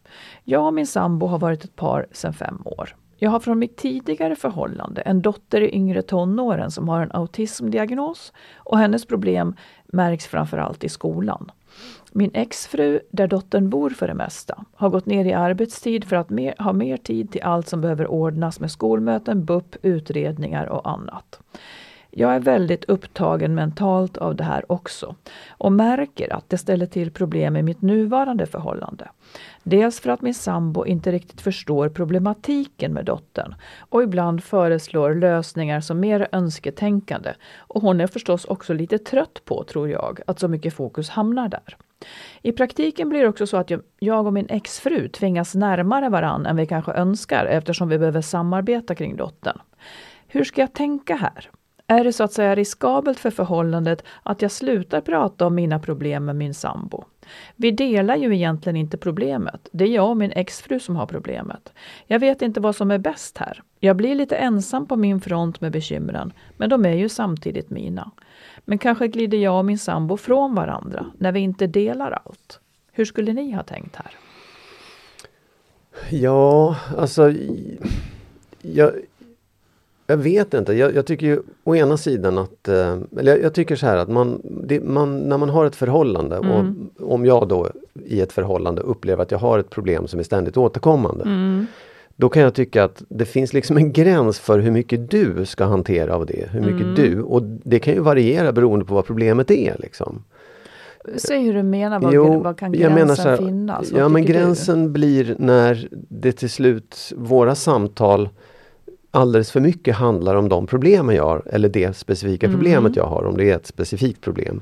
Jag 0.44 0.66
och 0.66 0.74
min 0.74 0.86
sambo 0.86 1.26
har 1.26 1.38
varit 1.38 1.64
ett 1.64 1.76
par 1.76 2.06
sedan 2.12 2.32
fem 2.34 2.62
år. 2.64 2.94
Jag 3.22 3.30
har 3.30 3.40
från 3.40 3.58
mitt 3.58 3.76
tidigare 3.76 4.36
förhållande 4.36 5.00
en 5.00 5.22
dotter 5.22 5.60
i 5.60 5.74
yngre 5.74 6.02
tonåren 6.02 6.70
som 6.70 6.88
har 6.88 7.02
en 7.02 7.12
autismdiagnos 7.12 8.32
och 8.56 8.78
hennes 8.78 9.04
problem 9.04 9.56
märks 9.86 10.26
framförallt 10.26 10.84
i 10.84 10.88
skolan. 10.88 11.50
Min 12.12 12.30
exfru, 12.34 13.00
där 13.10 13.26
dottern 13.26 13.70
bor 13.70 13.90
för 13.90 14.08
det 14.08 14.14
mesta, 14.14 14.64
har 14.74 14.90
gått 14.90 15.06
ner 15.06 15.24
i 15.24 15.32
arbetstid 15.32 16.04
för 16.04 16.16
att 16.16 16.30
mer, 16.30 16.54
ha 16.58 16.72
mer 16.72 16.96
tid 16.96 17.32
till 17.32 17.42
allt 17.42 17.68
som 17.68 17.80
behöver 17.80 18.06
ordnas 18.06 18.60
med 18.60 18.70
skolmöten, 18.70 19.44
BUP, 19.44 19.76
utredningar 19.82 20.66
och 20.66 20.90
annat. 20.90 21.40
Jag 22.10 22.34
är 22.34 22.40
väldigt 22.40 22.84
upptagen 22.84 23.54
mentalt 23.54 24.16
av 24.16 24.36
det 24.36 24.44
här 24.44 24.72
också 24.72 25.14
och 25.50 25.72
märker 25.72 26.32
att 26.32 26.50
det 26.50 26.58
ställer 26.58 26.86
till 26.86 27.10
problem 27.10 27.56
i 27.56 27.62
mitt 27.62 27.82
nuvarande 27.82 28.46
förhållande. 28.46 29.08
Dels 29.62 30.00
för 30.00 30.10
att 30.10 30.22
min 30.22 30.34
sambo 30.34 30.86
inte 30.86 31.12
riktigt 31.12 31.40
förstår 31.40 31.88
problematiken 31.88 32.92
med 32.92 33.04
dottern 33.04 33.54
och 33.78 34.02
ibland 34.02 34.44
föreslår 34.44 35.14
lösningar 35.14 35.80
som 35.80 36.00
mer 36.00 36.28
önsketänkande. 36.32 37.34
Och 37.58 37.82
hon 37.82 38.00
är 38.00 38.06
förstås 38.06 38.44
också 38.44 38.72
lite 38.72 38.98
trött 38.98 39.42
på, 39.44 39.64
tror 39.64 39.88
jag, 39.88 40.20
att 40.26 40.38
så 40.40 40.48
mycket 40.48 40.74
fokus 40.74 41.08
hamnar 41.10 41.48
där. 41.48 41.76
I 42.42 42.52
praktiken 42.52 43.08
blir 43.08 43.20
det 43.22 43.28
också 43.28 43.46
så 43.46 43.56
att 43.56 43.70
jag- 43.70 43.82
jag 43.98 44.26
och 44.26 44.32
min 44.32 44.46
exfru 44.48 45.08
tvingas 45.08 45.54
närmare 45.54 46.08
varann 46.08 46.46
än 46.46 46.56
vi 46.56 46.66
kanske 46.66 46.92
önskar 46.92 47.46
eftersom 47.46 47.88
vi 47.88 47.98
behöver 47.98 48.20
samarbeta 48.20 48.94
kring 48.94 49.16
dottern. 49.16 49.58
Hur 50.26 50.44
ska 50.44 50.60
jag 50.60 50.72
tänka 50.72 51.16
här? 51.16 51.50
Är 51.90 52.04
det 52.04 52.12
så 52.12 52.24
att 52.24 52.32
säga 52.32 52.54
riskabelt 52.54 53.18
för 53.18 53.30
förhållandet 53.30 54.04
att 54.22 54.42
jag 54.42 54.50
slutar 54.50 55.00
prata 55.00 55.46
om 55.46 55.54
mina 55.54 55.78
problem 55.78 56.24
med 56.24 56.36
min 56.36 56.54
sambo? 56.54 57.04
Vi 57.56 57.70
delar 57.70 58.16
ju 58.16 58.34
egentligen 58.34 58.76
inte 58.76 58.96
problemet. 58.96 59.68
Det 59.72 59.84
är 59.84 59.88
jag 59.88 60.10
och 60.10 60.16
min 60.16 60.32
exfru 60.32 60.80
som 60.80 60.96
har 60.96 61.06
problemet. 61.06 61.72
Jag 62.06 62.18
vet 62.18 62.42
inte 62.42 62.60
vad 62.60 62.76
som 62.76 62.90
är 62.90 62.98
bäst 62.98 63.38
här. 63.38 63.62
Jag 63.80 63.96
blir 63.96 64.14
lite 64.14 64.36
ensam 64.36 64.86
på 64.86 64.96
min 64.96 65.20
front 65.20 65.60
med 65.60 65.72
bekymren, 65.72 66.32
men 66.56 66.70
de 66.70 66.84
är 66.84 66.94
ju 66.94 67.08
samtidigt 67.08 67.70
mina. 67.70 68.10
Men 68.64 68.78
kanske 68.78 69.08
glider 69.08 69.38
jag 69.38 69.58
och 69.58 69.64
min 69.64 69.78
sambo 69.78 70.16
från 70.16 70.54
varandra 70.54 71.06
när 71.18 71.32
vi 71.32 71.40
inte 71.40 71.66
delar 71.66 72.10
allt. 72.10 72.60
Hur 72.92 73.04
skulle 73.04 73.32
ni 73.32 73.52
ha 73.52 73.62
tänkt 73.62 73.96
här? 73.96 74.10
Ja, 76.10 76.76
alltså... 76.98 77.34
Jag, 78.62 78.92
jag 80.10 80.16
vet 80.16 80.54
inte. 80.54 80.72
Jag, 80.72 80.94
jag 80.94 81.06
tycker 81.06 81.26
ju 81.26 81.40
å 81.64 81.74
ena 81.76 81.96
sidan 81.96 82.38
att... 82.38 82.68
eh, 82.68 82.96
Eller 83.18 83.32
jag, 83.32 83.42
jag 83.42 83.54
tycker 83.54 83.76
så 83.76 83.86
här 83.86 83.96
att 83.96 84.08
man, 84.08 84.40
det, 84.64 84.80
man, 84.80 85.18
när 85.18 85.38
man 85.38 85.48
har 85.48 85.64
ett 85.64 85.76
förhållande 85.76 86.36
Mm. 86.36 86.88
och 86.98 87.12
om 87.14 87.26
jag 87.26 87.48
då 87.48 87.68
i 88.04 88.20
ett 88.20 88.32
förhållande 88.32 88.82
upplever 88.82 89.22
att 89.22 89.30
jag 89.30 89.38
har 89.38 89.58
ett 89.58 89.70
problem 89.70 90.06
som 90.06 90.18
är 90.20 90.24
ständigt 90.24 90.56
återkommande. 90.56 91.24
Mm. 91.24 91.66
Då 92.16 92.28
kan 92.28 92.42
jag 92.42 92.54
tycka 92.54 92.84
att 92.84 93.02
det 93.08 93.24
finns 93.24 93.52
liksom 93.52 93.76
en 93.76 93.92
gräns 93.92 94.38
för 94.40 94.58
hur 94.58 94.70
mycket 94.70 95.10
du 95.10 95.46
ska 95.46 95.64
hantera 95.64 96.14
av 96.14 96.26
det. 96.26 96.48
Hur 96.52 96.60
mycket 96.60 96.80
Mm. 96.82 96.94
du. 96.94 97.22
Och 97.22 97.42
det 97.42 97.78
kan 97.78 97.94
ju 97.94 98.00
variera 98.00 98.52
beroende 98.52 98.84
på 98.84 98.94
vad 98.94 99.04
problemet 99.06 99.50
är. 99.50 99.76
Liksom. 99.78 100.24
Säg 101.16 101.42
hur 101.44 101.54
du 101.54 101.62
menar, 101.62 102.00
vad, 102.00 102.14
Jo, 102.14 102.40
vad 102.42 102.56
kan 102.58 102.72
jag 102.72 102.80
gränsen 102.80 102.94
menar 103.00 103.14
så 103.14 103.28
här, 103.28 103.36
finnas? 103.36 103.92
Vad 103.92 104.00
Ja 104.02 104.08
men 104.08 104.22
tycker 104.22 104.34
du? 104.34 104.40
gränsen 104.40 104.92
blir 104.92 105.36
när 105.38 105.88
det 106.08 106.32
till 106.32 106.50
slut, 106.50 107.12
våra 107.16 107.54
samtal 107.54 108.28
alldeles 109.10 109.50
för 109.50 109.60
mycket 109.60 109.96
handlar 109.96 110.34
om 110.34 110.48
de 110.48 110.66
problemen 110.66 111.16
jag 111.16 111.24
har 111.24 111.42
eller 111.46 111.68
det 111.68 111.96
specifika 111.96 112.46
Mm. 112.46 112.58
problemet 112.58 112.96
jag 112.96 113.06
har, 113.06 113.24
om 113.24 113.36
det 113.36 113.50
är 113.50 113.56
ett 113.56 113.66
specifikt 113.66 114.20
problem. 114.20 114.60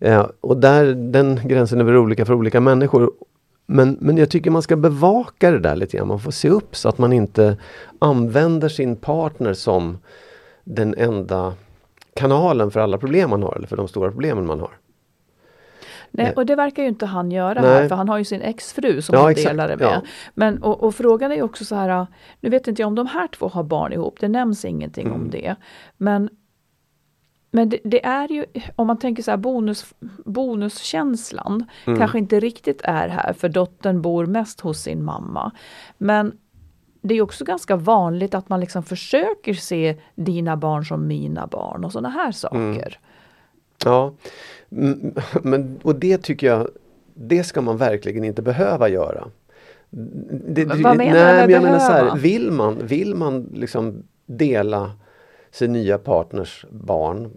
Eh, 0.00 0.26
och 0.40 0.56
där, 0.56 0.94
den 0.94 1.40
gränsen 1.44 1.80
är 1.80 1.84
väl 1.84 1.96
olika 1.96 2.24
för 2.24 2.34
olika 2.34 2.60
människor. 2.60 3.12
Men, 3.66 3.96
men 4.00 4.16
jag 4.16 4.30
tycker 4.30 4.50
man 4.50 4.62
ska 4.62 4.76
bevaka 4.76 5.50
det 5.50 5.58
där 5.58 5.76
lite 5.76 5.96
grann, 5.96 6.08
man 6.08 6.20
får 6.20 6.30
se 6.30 6.48
upp 6.48 6.76
så 6.76 6.88
att 6.88 6.98
man 6.98 7.12
inte 7.12 7.56
använder 7.98 8.68
sin 8.68 8.96
partner 8.96 9.52
som 9.52 9.98
den 10.64 10.94
enda 10.98 11.54
kanalen 12.14 12.70
för 12.70 12.80
alla 12.80 12.98
problem 12.98 13.30
man 13.30 13.42
har 13.42 13.56
eller 13.56 13.66
för 13.66 13.76
de 13.76 13.88
stora 13.88 14.10
problemen 14.10 14.46
man 14.46 14.60
har. 14.60 14.70
Nej, 16.10 16.32
och 16.36 16.46
det 16.46 16.56
verkar 16.56 16.82
ju 16.82 16.88
inte 16.88 17.06
han 17.06 17.30
göra 17.30 17.60
Nej. 17.62 17.70
här 17.70 17.88
för 17.88 17.96
han 17.96 18.08
har 18.08 18.18
ju 18.18 18.24
sin 18.24 18.42
exfru 18.42 19.02
som 19.02 19.14
Ja, 19.14 19.22
han 19.24 19.34
delar 19.34 19.68
det 19.68 19.76
med. 19.76 19.86
ja. 19.86 20.02
Men, 20.34 20.62
och, 20.62 20.82
och 20.82 20.94
frågan 20.94 21.32
är 21.32 21.36
ju 21.36 21.42
också 21.42 21.64
så 21.64 21.74
här, 21.74 22.06
nu 22.40 22.50
vet 22.50 22.68
inte 22.68 22.82
jag 22.82 22.86
om 22.86 22.94
de 22.94 23.06
här 23.06 23.26
två 23.28 23.48
har 23.48 23.62
barn 23.62 23.92
ihop, 23.92 24.16
det 24.20 24.28
nämns 24.28 24.64
ingenting 24.64 25.06
Mm. 25.06 25.20
om 25.20 25.30
det. 25.30 25.54
Men, 25.96 26.30
men 27.50 27.68
det, 27.68 27.78
det 27.84 28.04
är 28.04 28.28
ju, 28.32 28.44
om 28.76 28.86
man 28.86 28.98
tänker 28.98 29.22
så 29.22 29.30
här 29.30 29.38
bonus, 29.38 29.94
bonuskänslan 30.24 31.64
Mm. 31.86 31.98
kanske 31.98 32.18
inte 32.18 32.40
riktigt 32.40 32.80
är 32.84 33.08
här 33.08 33.32
för 33.32 33.48
dottern 33.48 34.02
bor 34.02 34.26
mest 34.26 34.60
hos 34.60 34.78
sin 34.82 35.04
mamma. 35.04 35.50
Men 35.98 36.38
det 37.02 37.14
är 37.14 37.22
också 37.22 37.44
ganska 37.44 37.76
vanligt 37.76 38.34
att 38.34 38.48
man 38.48 38.60
liksom 38.60 38.82
försöker 38.82 39.54
se 39.54 39.96
dina 40.14 40.56
barn 40.56 40.84
som 40.84 41.06
mina 41.06 41.46
barn 41.46 41.84
och 41.84 41.92
sådana 41.92 42.08
här 42.08 42.32
saker. 42.32 42.56
Mm. 42.56 42.90
Ja, 43.84 44.02
Mm, 44.04 44.16
men, 45.42 45.80
och 45.82 45.94
det 45.94 46.18
tycker 46.18 46.46
jag, 46.46 46.68
det 47.14 47.44
ska 47.44 47.60
man 47.60 47.76
verkligen 47.76 48.24
inte 48.24 48.42
behöva 48.42 48.88
göra. 48.88 49.28
Det, 50.48 50.64
vad 50.64 50.96
menar 50.96 51.12
du 51.12 51.12
nej, 51.12 51.34
med 51.34 51.44
men 51.46 51.50
jag 51.50 51.62
menar 51.62 51.78
så 51.78 51.92
behöva? 51.92 52.10
här, 52.10 52.18
vill 52.18 52.50
man, 52.50 52.86
vill 52.86 53.14
man 53.14 53.50
liksom 53.54 54.02
dela 54.26 54.92
sin 55.56 55.72
nya 55.72 55.98
partners 55.98 56.64
barn 56.70 57.30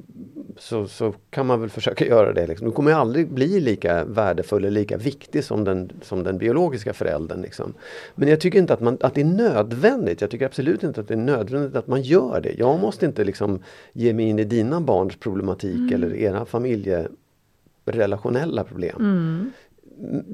så, 0.58 0.88
så 0.88 1.14
kan 1.30 1.46
man 1.46 1.62
väl 1.62 1.70
försöka 1.70 2.06
göra 2.08 2.34
det. 2.34 2.48
Liksom. 2.48 2.68
Du 2.68 2.74
kommer 2.74 2.92
aldrig 2.92 3.32
bli 3.32 3.60
lika 3.60 4.06
värdefull 4.06 4.66
eller 4.66 4.80
lika 4.80 4.98
viktig 4.98 5.44
som 5.44 5.64
den, 5.64 5.92
som 6.02 6.24
den 6.24 6.38
biologiska 6.38 6.94
föräldern. 6.94 7.42
Liksom. 7.42 7.74
Men 8.16 8.30
jag 8.30 8.40
tycker 8.40 8.60
inte 8.60 8.74
att, 8.74 8.82
man, 8.82 8.98
att 9.02 9.16
det 9.16 9.22
är 9.22 9.26
nödvändigt. 9.26 10.22
Jag 10.22 10.30
tycker 10.30 10.46
absolut 10.46 10.84
inte 10.84 11.02
att 11.02 11.08
det 11.08 11.14
är 11.14 11.18
nödvändigt 11.18 11.76
att 11.76 11.88
man 11.88 12.02
gör 12.02 12.42
det. 12.42 12.54
Jag 12.58 12.80
måste 12.80 13.06
inte 13.06 13.24
liksom 13.24 13.64
ge 13.94 14.14
mig 14.14 14.26
in 14.26 14.40
i 14.40 14.44
dina 14.44 14.82
barns 14.82 15.16
problematik 15.16 15.92
eller 15.92 16.16
era 16.16 16.46
familjerelationella 16.46 18.64
problem. 18.64 18.96
Mm. 19.00 19.52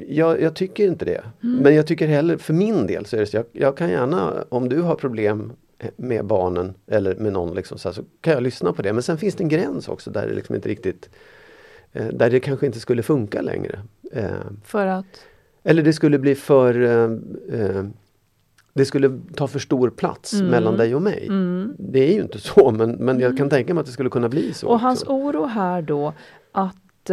Jag, 0.08 0.42
jag 0.42 0.56
tycker 0.56 0.88
inte 0.88 1.06
det. 1.06 1.24
Men 1.40 1.76
jag 1.76 1.88
tycker 1.88 2.08
heller, 2.08 2.38
för 2.38 2.54
min 2.54 2.88
del, 2.88 3.06
så 3.06 3.16
är 3.16 3.20
det 3.20 3.26
så 3.26 3.38
jag, 3.38 3.46
jag 3.52 3.78
kan 3.78 3.90
gärna, 3.90 4.46
om 4.50 4.70
du 4.70 4.82
har 4.82 4.96
problem 4.96 5.54
med 5.96 6.26
barnen 6.26 6.74
eller 6.88 7.16
med 7.16 7.34
någon 7.34 7.56
liksom 7.56 7.78
så, 7.78 7.90
här, 7.90 7.94
så 7.94 8.04
kan 8.22 8.34
jag 8.34 8.44
lyssna 8.44 8.74
på 8.74 8.82
det. 8.82 8.94
Men 8.94 9.04
sen 9.04 9.18
finns 9.18 9.36
det 9.36 9.44
en 9.44 9.50
gräns 9.50 9.88
också 9.88 10.12
där 10.12 10.28
det 10.28 10.34
liksom 10.34 10.56
inte 10.56 10.70
riktigt 10.70 11.10
eh, 11.94 12.08
där 12.08 12.30
det 12.30 12.40
kanske 12.40 12.66
inte 12.66 12.80
skulle 12.80 13.04
funka 13.04 13.42
längre. 13.42 13.80
Eh, 14.12 14.26
För 14.64 14.88
att 14.88 15.06
eller 15.64 15.84
det 15.84 15.94
skulle 15.94 16.20
bli 16.20 16.36
för 16.36 16.82
eh, 16.82 17.84
det 18.74 18.86
skulle 18.86 19.20
ta 19.36 19.48
för 19.48 19.60
stor 19.60 19.90
plats 19.90 20.34
Mm. 20.34 20.48
mellan 20.48 20.78
dig 20.78 20.96
och 20.96 21.02
mig. 21.02 21.28
Det 21.78 22.00
är 22.10 22.14
ju 22.14 22.22
inte 22.22 22.40
så 22.40 22.72
men, 22.72 22.92
men 22.92 23.20
jag 23.20 23.38
kan 23.38 23.50
tänka 23.50 23.74
mig 23.74 23.80
att 23.82 23.86
det 23.88 23.92
skulle 23.94 24.10
kunna 24.10 24.30
bli 24.30 24.54
så. 24.54 24.68
Och 24.68 24.80
hans 24.80 25.02
också. 25.02 25.14
oro 25.14 25.46
här 25.46 25.82
då 25.82 26.14
att, 26.52 27.10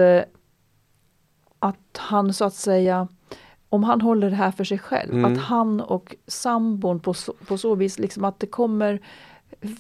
att 1.59 1.77
han 1.99 2.33
så 2.33 2.45
att 2.45 2.55
säga 2.55 3.09
om 3.73 3.85
han 3.85 4.01
håller 4.01 4.31
det 4.31 4.37
här 4.37 4.51
för 4.51 4.65
sig 4.65 4.79
själv, 4.79 5.13
Mm. 5.13 5.33
att 5.33 5.39
han 5.39 5.81
och 5.81 6.17
sambon 6.27 7.01
på 7.01 7.15
så, 7.15 7.33
på 7.47 7.59
så 7.59 7.75
vis 7.75 7.99
liksom 7.99 8.25
att 8.25 8.41
det 8.41 8.47
kommer 8.47 9.01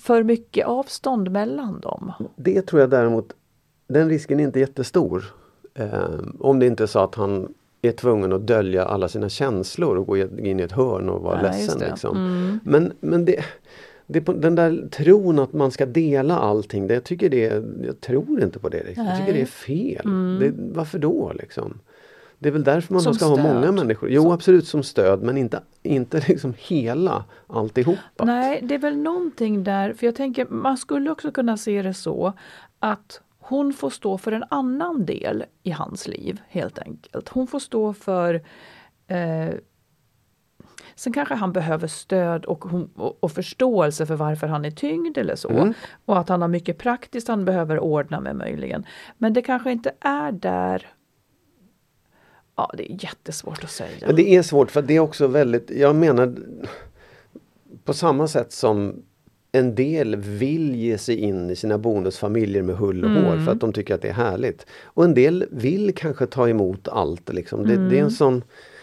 för 0.03 0.23
mycket 0.23 0.67
avstånd 0.67 1.31
mellan 1.31 1.81
dem. 1.81 2.13
Det 2.37 2.63
tror 2.63 2.81
jag 2.81 2.91
däremot, 2.91 3.33
den 3.89 4.09
risken 4.09 4.41
är 4.41 4.45
inte 4.45 4.61
jättestor. 4.61 5.25
Eh, 5.75 6.21
om 6.41 6.59
det 6.59 6.67
inte 6.67 6.83
är 6.83 6.87
så 6.87 6.99
att 6.99 7.15
han 7.15 7.55
är 7.83 7.93
tvungen 7.93 8.33
att 8.33 8.47
dölja 8.47 8.85
alla 8.85 9.09
sina 9.09 9.29
känslor 9.29 9.97
och 9.97 10.07
gå 10.07 10.17
in 10.17 10.61
i 10.61 10.63
ett 10.63 10.73
hörn 10.73 11.09
och 11.09 11.23
vara 11.23 11.47
just 11.47 11.61
ledsen. 11.61 11.91
Liksom. 11.91 12.17
Mm. 12.17 12.61
Men, 12.65 12.93
men 13.01 13.25
det, 13.25 13.45
det 14.07 14.21
den 14.21 14.55
där 14.55 14.89
tron 14.91 15.39
att 15.39 15.53
man 15.53 15.71
ska 15.71 15.87
dela 15.87 16.39
allting, 16.39 16.87
det, 16.87 16.95
jag, 16.95 17.05
tycker 17.05 17.29
det, 17.31 17.63
jag 17.87 18.01
tror 18.01 18.43
inte 18.43 18.59
på 18.59 18.69
det. 18.69 18.85
Liksom. 18.85 19.07
Jag 19.07 19.19
tycker 19.19 19.33
det 19.33 19.43
är 19.43 19.47
fel. 19.47 20.05
Mm. 20.05 20.39
Det, 20.41 20.53
varför 20.75 20.99
då? 20.99 21.33
Liksom? 21.35 21.79
Det 22.43 22.49
är 22.49 22.53
väl 22.53 22.65
därför 22.65 22.93
man 22.95 23.03
Som 23.03 23.15
ska 23.15 23.25
ha 23.25 23.37
stöd. 23.37 23.55
många 23.55 23.73
människor. 23.73 24.11
Jo 24.11 24.23
Som- 24.23 24.33
absolut 24.33 24.67
som 24.67 24.83
stöd 24.83 25.23
men 25.23 25.39
inte, 25.39 25.63
inte 25.83 26.21
liksom 26.29 26.55
hela 26.59 27.25
alltihopa. 27.47 28.25
Nej, 28.25 28.61
det 28.63 28.75
är 28.75 28.79
väl 28.79 28.97
någonting 28.97 29.65
där, 29.65 29.93
för 29.93 30.07
jag 30.07 30.15
tänker 30.15 30.47
man 30.51 30.77
skulle 30.77 31.11
också 31.11 31.31
kunna 31.33 31.57
se 31.57 31.83
det 31.83 31.95
så 31.95 32.33
att 32.79 33.21
hon 33.39 33.73
får 33.73 33.91
stå 33.91 34.19
för 34.19 34.33
en 34.33 34.45
annan 34.51 35.05
del 35.07 35.45
i 35.63 35.71
hans 35.71 36.09
liv 36.09 36.41
helt 36.49 36.79
enkelt. 36.79 37.29
Hon 37.29 37.47
får 37.47 37.59
stå 37.59 37.93
för 37.93 38.35
eh, 39.07 39.55
Sen 40.95 41.13
kanske 41.13 41.35
han 41.35 41.53
behöver 41.53 41.87
stöd 41.89 42.45
och, 42.45 42.67
och, 42.97 43.25
och 43.25 43.33
förståelse 43.33 44.07
för 44.07 44.15
varför 44.17 44.47
han 44.47 44.65
är 44.65 44.71
tyngd 44.71 45.19
eller 45.19 45.37
så. 45.37 45.49
Mm. 45.49 45.75
Och 46.05 46.19
att 46.19 46.29
han 46.29 46.41
har 46.43 46.49
mycket 46.49 46.79
praktiskt 46.79 47.29
han 47.29 47.45
behöver 47.45 47.79
ordna 47.79 48.21
med 48.21 48.37
möjligen. 48.37 48.87
Men 49.19 49.33
det 49.33 49.43
kanske 49.43 49.73
inte 49.73 49.93
är 50.01 50.33
där 50.33 50.87
Ja, 52.57 52.71
det 52.77 52.93
är 52.93 53.05
jättesvårt 53.05 53.65
att 53.65 53.71
säga. 53.71 53.91
Ja, 54.01 54.13
det 54.13 54.35
är 54.37 54.43
svårt 54.43 54.71
för 54.71 54.83
det 54.83 54.97
är 54.97 55.01
också 55.01 55.27
väldigt, 55.27 55.71
jag 55.71 55.97
menar 55.97 56.37
på 57.85 57.95
samma 57.95 58.29
sätt 58.29 58.53
som 58.53 59.03
en 59.53 59.75
del 59.75 60.17
vill 60.17 60.75
ge 60.75 60.99
sig 60.99 61.17
in 61.17 61.51
i 61.51 61.57
sina 61.57 61.79
bonusfamiljer 61.79 62.63
med 62.63 62.77
hull 62.77 63.05
och 63.05 63.11
hår 63.11 63.45
för 63.45 63.53
att 63.53 63.61
de 63.61 63.73
tycker 63.73 63.95
att 63.95 64.03
det 64.03 64.09
är 64.09 64.13
härligt. 64.13 64.67
Och 64.85 65.05
en 65.05 65.15
del 65.15 65.47
vill 65.51 65.95
kanske 65.95 66.27
ta 66.27 66.49
emot 66.49 66.89
allt. 66.89 67.33
Liksom. 67.33 67.67
Det, 67.67 67.89
det 67.89 67.99
är 67.99 68.03
en 68.03 68.11
sån 68.11 68.43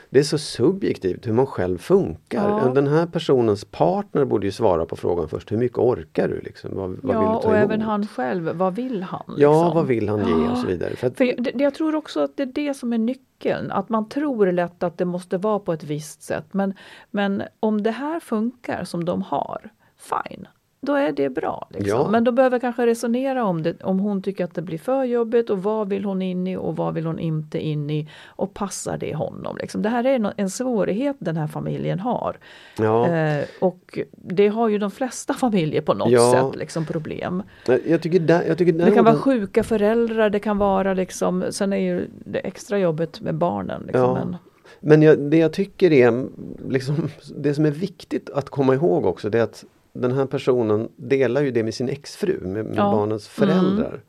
det 0.10 0.20
är 0.20 0.24
så 0.24 0.38
subjektivt 0.38 1.28
hur 1.28 1.34
man 1.34 1.46
själv 1.46 1.78
funkar. 1.78 2.50
Ja. 2.50 2.72
Den 2.74 2.88
här 2.88 3.06
personens 3.06 3.66
partner 3.66 4.26
borde 4.26 4.48
ju 4.48 4.52
svara 4.52 4.86
på 4.86 4.96
frågan 4.96 5.30
först. 5.30 5.52
Hur 5.52 5.58
mycket 5.58 5.78
orkar 5.78 6.28
du? 6.28 6.42
Liksom? 6.42 6.72
Vad, 6.76 6.90
vad 6.90 6.98
vill 7.02 7.12
ja, 7.12 7.20
du 7.20 7.42
ta 7.42 7.48
och 7.48 7.56
emot? 7.56 7.72
även 7.72 7.82
han 7.82 8.08
själv, 8.08 8.56
vad 8.56 8.76
vill 8.76 9.04
han? 9.04 9.24
Ja, 9.28 9.34
liksom? 9.34 9.76
vad 9.76 9.88
vill 9.88 10.10
han 10.10 10.20
ge 10.20 10.50
och 10.50 10.58
så 10.58 10.68
vidare. 10.68 10.96
För 10.96 11.08
att, 11.08 11.18
För 11.18 11.26
jag, 11.26 11.62
jag 11.62 11.74
tror 11.74 11.96
också 11.96 12.20
att 12.20 12.38
det 12.38 12.44
är 12.44 12.48
det 12.54 12.74
som 12.74 12.94
är 12.94 12.98
nyckeln, 12.98 13.72
att 13.72 13.90
man 13.90 14.10
tror 14.10 14.52
lätt 14.52 14.84
att 14.84 14.98
det 14.98 15.06
måste 15.06 15.38
vara 15.38 15.60
på 15.60 15.74
ett 15.74 15.84
visst 15.84 16.22
sätt. 16.22 16.46
Men, 16.52 16.74
men 17.12 17.44
om 17.60 17.84
det 17.84 17.92
här 17.92 18.20
funkar 18.20 18.84
som 18.84 19.06
de 19.06 19.22
har, 19.22 19.70
fine. 19.98 20.48
Då 20.82 20.94
är 20.94 21.12
det 21.12 21.30
bra. 21.30 21.68
Liksom. 21.70 22.00
Ja. 22.00 22.10
Men 22.10 22.24
då 22.24 22.32
behöver 22.32 22.60
kanske 22.60 22.86
resonera 22.86 23.44
om 23.46 23.64
det, 23.64 23.84
om 23.84 24.00
hon 24.00 24.22
tycker 24.22 24.44
att 24.44 24.56
det 24.56 24.62
blir 24.62 24.78
för 24.78 25.04
jobbigt 25.04 25.50
och 25.50 25.64
vad 25.64 25.90
vill 25.90 26.06
hon 26.06 26.22
in 26.22 26.48
i 26.48 26.56
och 26.58 26.76
vad 26.76 26.94
vill 26.94 27.06
hon 27.06 27.20
inte 27.20 27.60
in 27.66 27.90
i 27.90 28.10
och 28.26 28.54
passar 28.54 28.98
det 28.98 29.16
honom. 29.16 29.58
Liksom. 29.58 29.82
Det 29.82 29.90
här 29.90 30.04
är 30.06 30.34
en 30.38 30.50
svårighet 30.50 31.16
den 31.20 31.38
här 31.38 31.48
familjen 31.48 32.00
har. 32.00 32.38
ja. 32.78 33.08
Eh, 33.08 33.44
och 33.62 34.00
det 34.12 34.48
har 34.48 34.68
ju 34.70 34.78
de 34.78 34.92
flesta 34.92 35.34
familjer 35.46 35.82
på 35.82 35.94
något 35.94 36.10
Ja. 36.12 36.32
sätt, 36.52 36.60
liksom 36.60 36.86
problem. 36.86 37.44
jag 37.88 38.02
tycker, 38.02 38.20
där, 38.20 38.44
jag 38.48 38.58
tycker 38.58 38.74
Det 38.86 38.92
kan 38.92 39.06
vara 39.06 39.16
sjuka 39.16 39.64
föräldrar, 39.64 40.30
det 40.30 40.40
kan 40.40 40.58
vara 40.58 40.94
liksom, 40.94 41.44
sen 41.50 41.74
är 41.74 41.78
ju 41.78 42.08
det 42.26 42.40
extra 42.40 42.80
jobbet 42.80 43.22
med 43.22 43.36
barnen. 43.36 43.84
Liksom, 43.86 44.14
men, 44.14 44.36
Men 44.80 45.02
jag, 45.02 45.20
det 45.20 45.38
jag 45.38 45.54
tycker 45.54 45.92
är, 45.92 46.26
liksom, 46.70 47.10
det 47.36 47.54
som 47.54 47.66
är 47.66 47.72
viktigt 47.72 48.30
att 48.30 48.50
komma 48.50 48.74
ihåg 48.76 49.06
också 49.06 49.30
det 49.30 49.40
är 49.40 49.44
att 49.44 49.66
den 50.02 50.12
här 50.12 50.26
personen 50.26 50.90
delar 50.96 51.42
ju 51.42 51.52
det 51.52 51.64
med 51.64 51.74
sin 51.74 51.90
exfru, 51.90 52.40
med, 52.42 52.66
med 52.66 52.78
Ja. 52.78 52.92
barnens 52.92 53.28
föräldrar. 53.28 54.02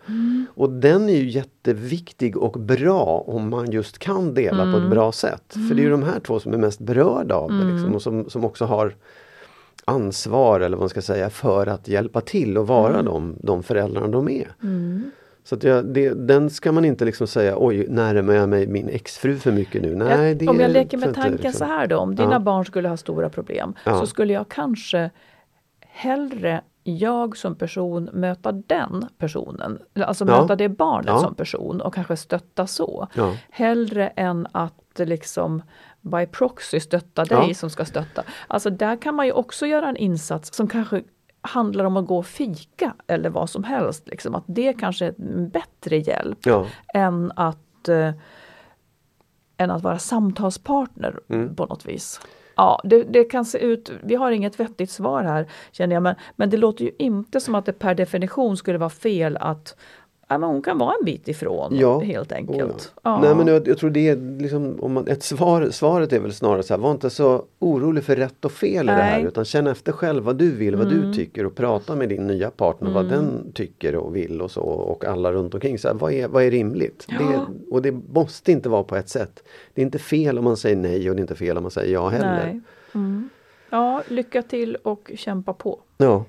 Och 0.54 0.70
den 0.70 1.08
är 1.08 1.16
ju 1.16 1.28
jätteviktig 1.30 2.36
och 2.36 2.60
bra 2.60 3.24
om 3.26 3.48
man 3.50 3.70
just 3.70 3.98
kan 3.98 4.34
dela 4.34 4.72
på 4.72 4.78
ett 4.78 4.90
bra 4.90 5.12
sätt. 5.12 5.54
För 5.68 5.74
det 5.74 5.80
är 5.80 5.84
ju 5.84 5.90
de 5.90 6.02
här 6.02 6.20
två 6.20 6.40
som 6.40 6.52
är 6.54 6.58
mest 6.58 6.80
berörda 6.80 7.34
av 7.34 7.50
det 7.50 7.64
liksom, 7.72 7.94
och 7.94 8.02
som, 8.02 8.30
som 8.30 8.44
också 8.44 8.64
har 8.64 8.94
ansvar 9.84 10.60
eller 10.60 10.76
vad 10.76 10.82
man 10.82 10.88
ska 10.88 11.02
säga 11.02 11.30
för 11.30 11.66
att 11.66 11.88
hjälpa 11.88 12.20
till 12.20 12.58
och 12.58 12.66
vara 12.66 13.02
de, 13.02 13.36
de 13.42 13.62
föräldrarna 13.62 14.08
de 14.08 14.28
är. 14.28 14.48
Så 15.44 15.54
att 15.54 15.62
jag, 15.64 15.84
det, 15.86 16.10
den 16.10 16.50
ska 16.50 16.72
man 16.72 16.84
inte 16.84 17.04
liksom 17.04 17.26
säga 17.26 17.54
oj 17.58 17.86
närmar 17.88 18.34
jag 18.34 18.48
mig 18.48 18.66
min 18.66 18.88
exfru 18.88 19.36
för 19.36 19.52
mycket 19.52 19.82
nu. 19.82 19.94
Nej, 19.94 20.36
jag, 20.40 20.50
om 20.50 20.60
jag 20.60 20.70
leker 20.70 20.98
med 20.98 21.14
tanken 21.14 21.32
liksom. 21.32 21.52
så 21.52 21.64
här 21.64 21.86
då, 21.86 21.96
om 21.96 22.14
dina 22.16 22.32
Ja. 22.32 22.38
barn 22.38 22.64
skulle 22.64 22.88
ha 22.88 22.96
stora 22.96 23.28
problem 23.30 23.74
Ja. 23.84 24.00
så 24.00 24.06
skulle 24.06 24.32
jag 24.32 24.48
kanske 24.48 25.10
hellre 26.00 26.60
jag 26.82 27.36
som 27.36 27.54
person 27.54 28.04
möta 28.12 28.52
den 28.52 29.06
personen, 29.18 29.78
alltså 30.06 30.24
Ja. 30.28 30.40
möta 30.40 30.56
det 30.56 30.68
barnet 30.68 31.06
Ja. 31.06 31.18
som 31.18 31.34
person 31.34 31.80
och 31.80 31.94
kanske 31.94 32.16
stötta 32.16 32.66
så. 32.66 33.08
Ja. 33.14 33.36
Hellre 33.50 34.08
än 34.08 34.46
att 34.52 34.74
liksom 34.98 35.62
by 36.00 36.26
proxy 36.26 36.80
stötta 36.80 37.24
dig 37.24 37.48
Ja. 37.48 37.54
som 37.54 37.70
ska 37.70 37.84
stötta. 37.84 38.22
Alltså 38.48 38.70
där 38.70 38.96
kan 38.96 39.14
man 39.14 39.26
ju 39.26 39.32
också 39.32 39.66
göra 39.66 39.88
en 39.88 39.96
insats 39.96 40.54
som 40.56 40.68
kanske 40.68 41.02
handlar 41.40 41.84
om 41.84 41.96
att 41.96 42.06
gå 42.06 42.18
och 42.18 42.26
fika 42.26 42.94
eller 43.06 43.30
vad 43.30 43.50
som 43.50 43.64
helst. 43.64 44.08
Liksom. 44.08 44.34
Att 44.34 44.44
det 44.46 44.72
kanske 44.72 45.06
är 45.06 45.14
en 45.18 45.48
bättre 45.50 45.96
hjälp 45.96 46.38
än 46.94 47.32
att 47.36 47.56
att, 47.82 47.88
eh, 47.88 48.12
än 49.56 49.70
att 49.70 49.82
vara 49.82 49.98
samtalspartner 49.98 51.20
Mm. 51.28 51.54
på 51.56 51.66
något 51.66 51.86
vis. 51.86 52.20
Ja, 52.60 52.80
det, 52.84 53.04
det 53.04 53.24
kan 53.24 53.44
se 53.44 53.58
ut, 53.58 53.92
vi 54.02 54.14
har 54.14 54.30
inget 54.30 54.60
vettigt 54.60 54.90
svar 54.90 55.22
här 55.22 55.46
känner 55.72 55.96
jag, 55.96 56.02
men, 56.02 56.14
men 56.36 56.50
det 56.50 56.56
låter 56.56 56.84
ju 56.84 56.90
inte 56.98 57.40
som 57.40 57.54
att 57.54 57.66
det 57.66 57.72
per 57.72 57.94
definition 57.94 58.56
skulle 58.56 58.78
vara 58.78 58.90
fel 58.90 59.36
att 59.36 59.76
ja, 60.30 60.38
men 60.38 60.48
hon 60.48 60.62
kan 60.62 60.78
vara 60.78 60.94
en 61.00 61.04
bit 61.04 61.28
ifrån 61.28 61.76
Ja. 61.76 61.98
helt 62.00 62.32
enkelt. 62.32 62.92
ja. 62.94 63.00
Ja. 63.02 63.20
Nej 63.20 63.34
men 63.34 63.46
jag, 63.46 63.68
jag 63.68 63.78
tror 63.78 63.90
det 63.90 64.08
är 64.08 64.38
liksom, 64.40 64.76
om 64.80 64.92
man, 64.92 65.08
ett 65.08 65.22
svar, 65.22 65.68
svaret 65.70 66.12
är 66.12 66.20
väl 66.20 66.32
snarare 66.32 66.62
så 66.62 66.74
här, 66.74 66.80
var 66.80 66.90
inte 66.90 67.10
så 67.10 67.44
orolig 67.58 68.04
för 68.04 68.16
rätt 68.16 68.44
och 68.44 68.52
fel 68.52 68.84
i 68.84 68.92
det 68.92 68.92
här 68.92 69.18
Nej. 69.18 69.26
utan 69.26 69.44
känn 69.44 69.66
efter 69.66 69.92
själv 69.92 70.24
vad 70.24 70.36
du 70.36 70.50
vill, 70.50 70.76
vad 70.76 70.88
du 70.90 71.12
tycker 71.12 71.46
och 71.46 71.54
prata 71.54 71.96
med 71.96 72.08
din 72.08 72.26
nya 72.26 72.50
partner 72.50 72.90
vad 72.90 73.08
den 73.08 73.52
tycker 73.54 73.94
och 73.96 74.16
vill 74.16 74.42
och 74.42 74.50
så 74.50 74.60
och 74.62 75.04
alla 75.04 75.32
runt 75.32 75.54
omkring. 75.54 75.78
Så 75.78 75.88
här, 75.88 75.94
vad, 75.94 76.12
är, 76.12 76.28
vad 76.28 76.42
är 76.42 76.50
rimligt? 76.50 77.06
Det, 77.08 77.40
och 77.70 77.82
det 77.82 77.92
måste 77.92 78.52
inte 78.52 78.68
vara 78.68 78.82
på 78.82 78.96
ett 78.96 79.08
sätt. 79.08 79.42
Det 79.74 79.80
är 79.80 79.84
inte 79.84 79.98
fel 79.98 80.38
om 80.38 80.44
man 80.44 80.56
säger 80.56 80.76
nej 80.76 81.10
och 81.10 81.16
det 81.16 81.20
är 81.20 81.22
inte 81.22 81.34
fel 81.34 81.56
om 81.56 81.62
man 81.62 81.70
säger 81.70 81.92
ja 81.92 82.08
heller. 82.08 82.44
Nej. 82.44 82.60
Mm. 82.94 83.28
Ja, 83.70 84.02
lycka 84.08 84.42
till 84.42 84.76
och 84.76 85.10
kämpa 85.16 85.52
på. 85.52 85.78
Ja. 85.98 86.24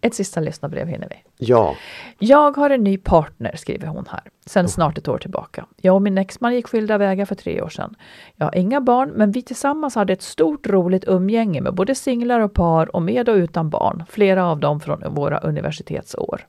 Ett 0.00 0.14
sista 0.14 0.40
lyssnarbrev 0.40 0.88
hinner 0.88 1.08
vi. 1.08 1.46
ja. 1.46 1.74
Jag 2.18 2.56
har 2.56 2.70
en 2.70 2.84
ny 2.84 2.98
partner, 2.98 3.56
skriver 3.56 3.86
hon 3.86 4.04
här, 4.10 4.20
sen 4.46 4.68
snart 4.68 4.98
ett 4.98 5.08
år 5.08 5.18
tillbaka. 5.18 5.66
Jag 5.76 5.94
och 5.94 6.02
min 6.02 6.18
exman 6.18 6.54
gick 6.54 6.68
skilda 6.68 6.98
vägar 6.98 7.24
för 7.24 7.34
tre 7.34 7.62
år 7.62 7.68
sedan. 7.68 7.94
Jag 8.36 8.46
har 8.46 8.56
inga 8.56 8.80
barn, 8.80 9.12
men 9.14 9.32
vi 9.32 9.42
tillsammans 9.42 9.94
hade 9.94 10.12
ett 10.12 10.22
stort 10.22 10.66
roligt 10.66 11.04
umgänge 11.06 11.60
med 11.60 11.74
både 11.74 11.94
singlar 11.94 12.40
och 12.40 12.54
par 12.54 12.96
och 12.96 13.02
med 13.02 13.28
och 13.28 13.34
utan 13.34 13.70
barn, 13.70 14.04
flera 14.08 14.46
av 14.46 14.60
dem 14.60 14.80
från 14.80 15.14
våra 15.14 15.38
universitetsår. 15.38 16.46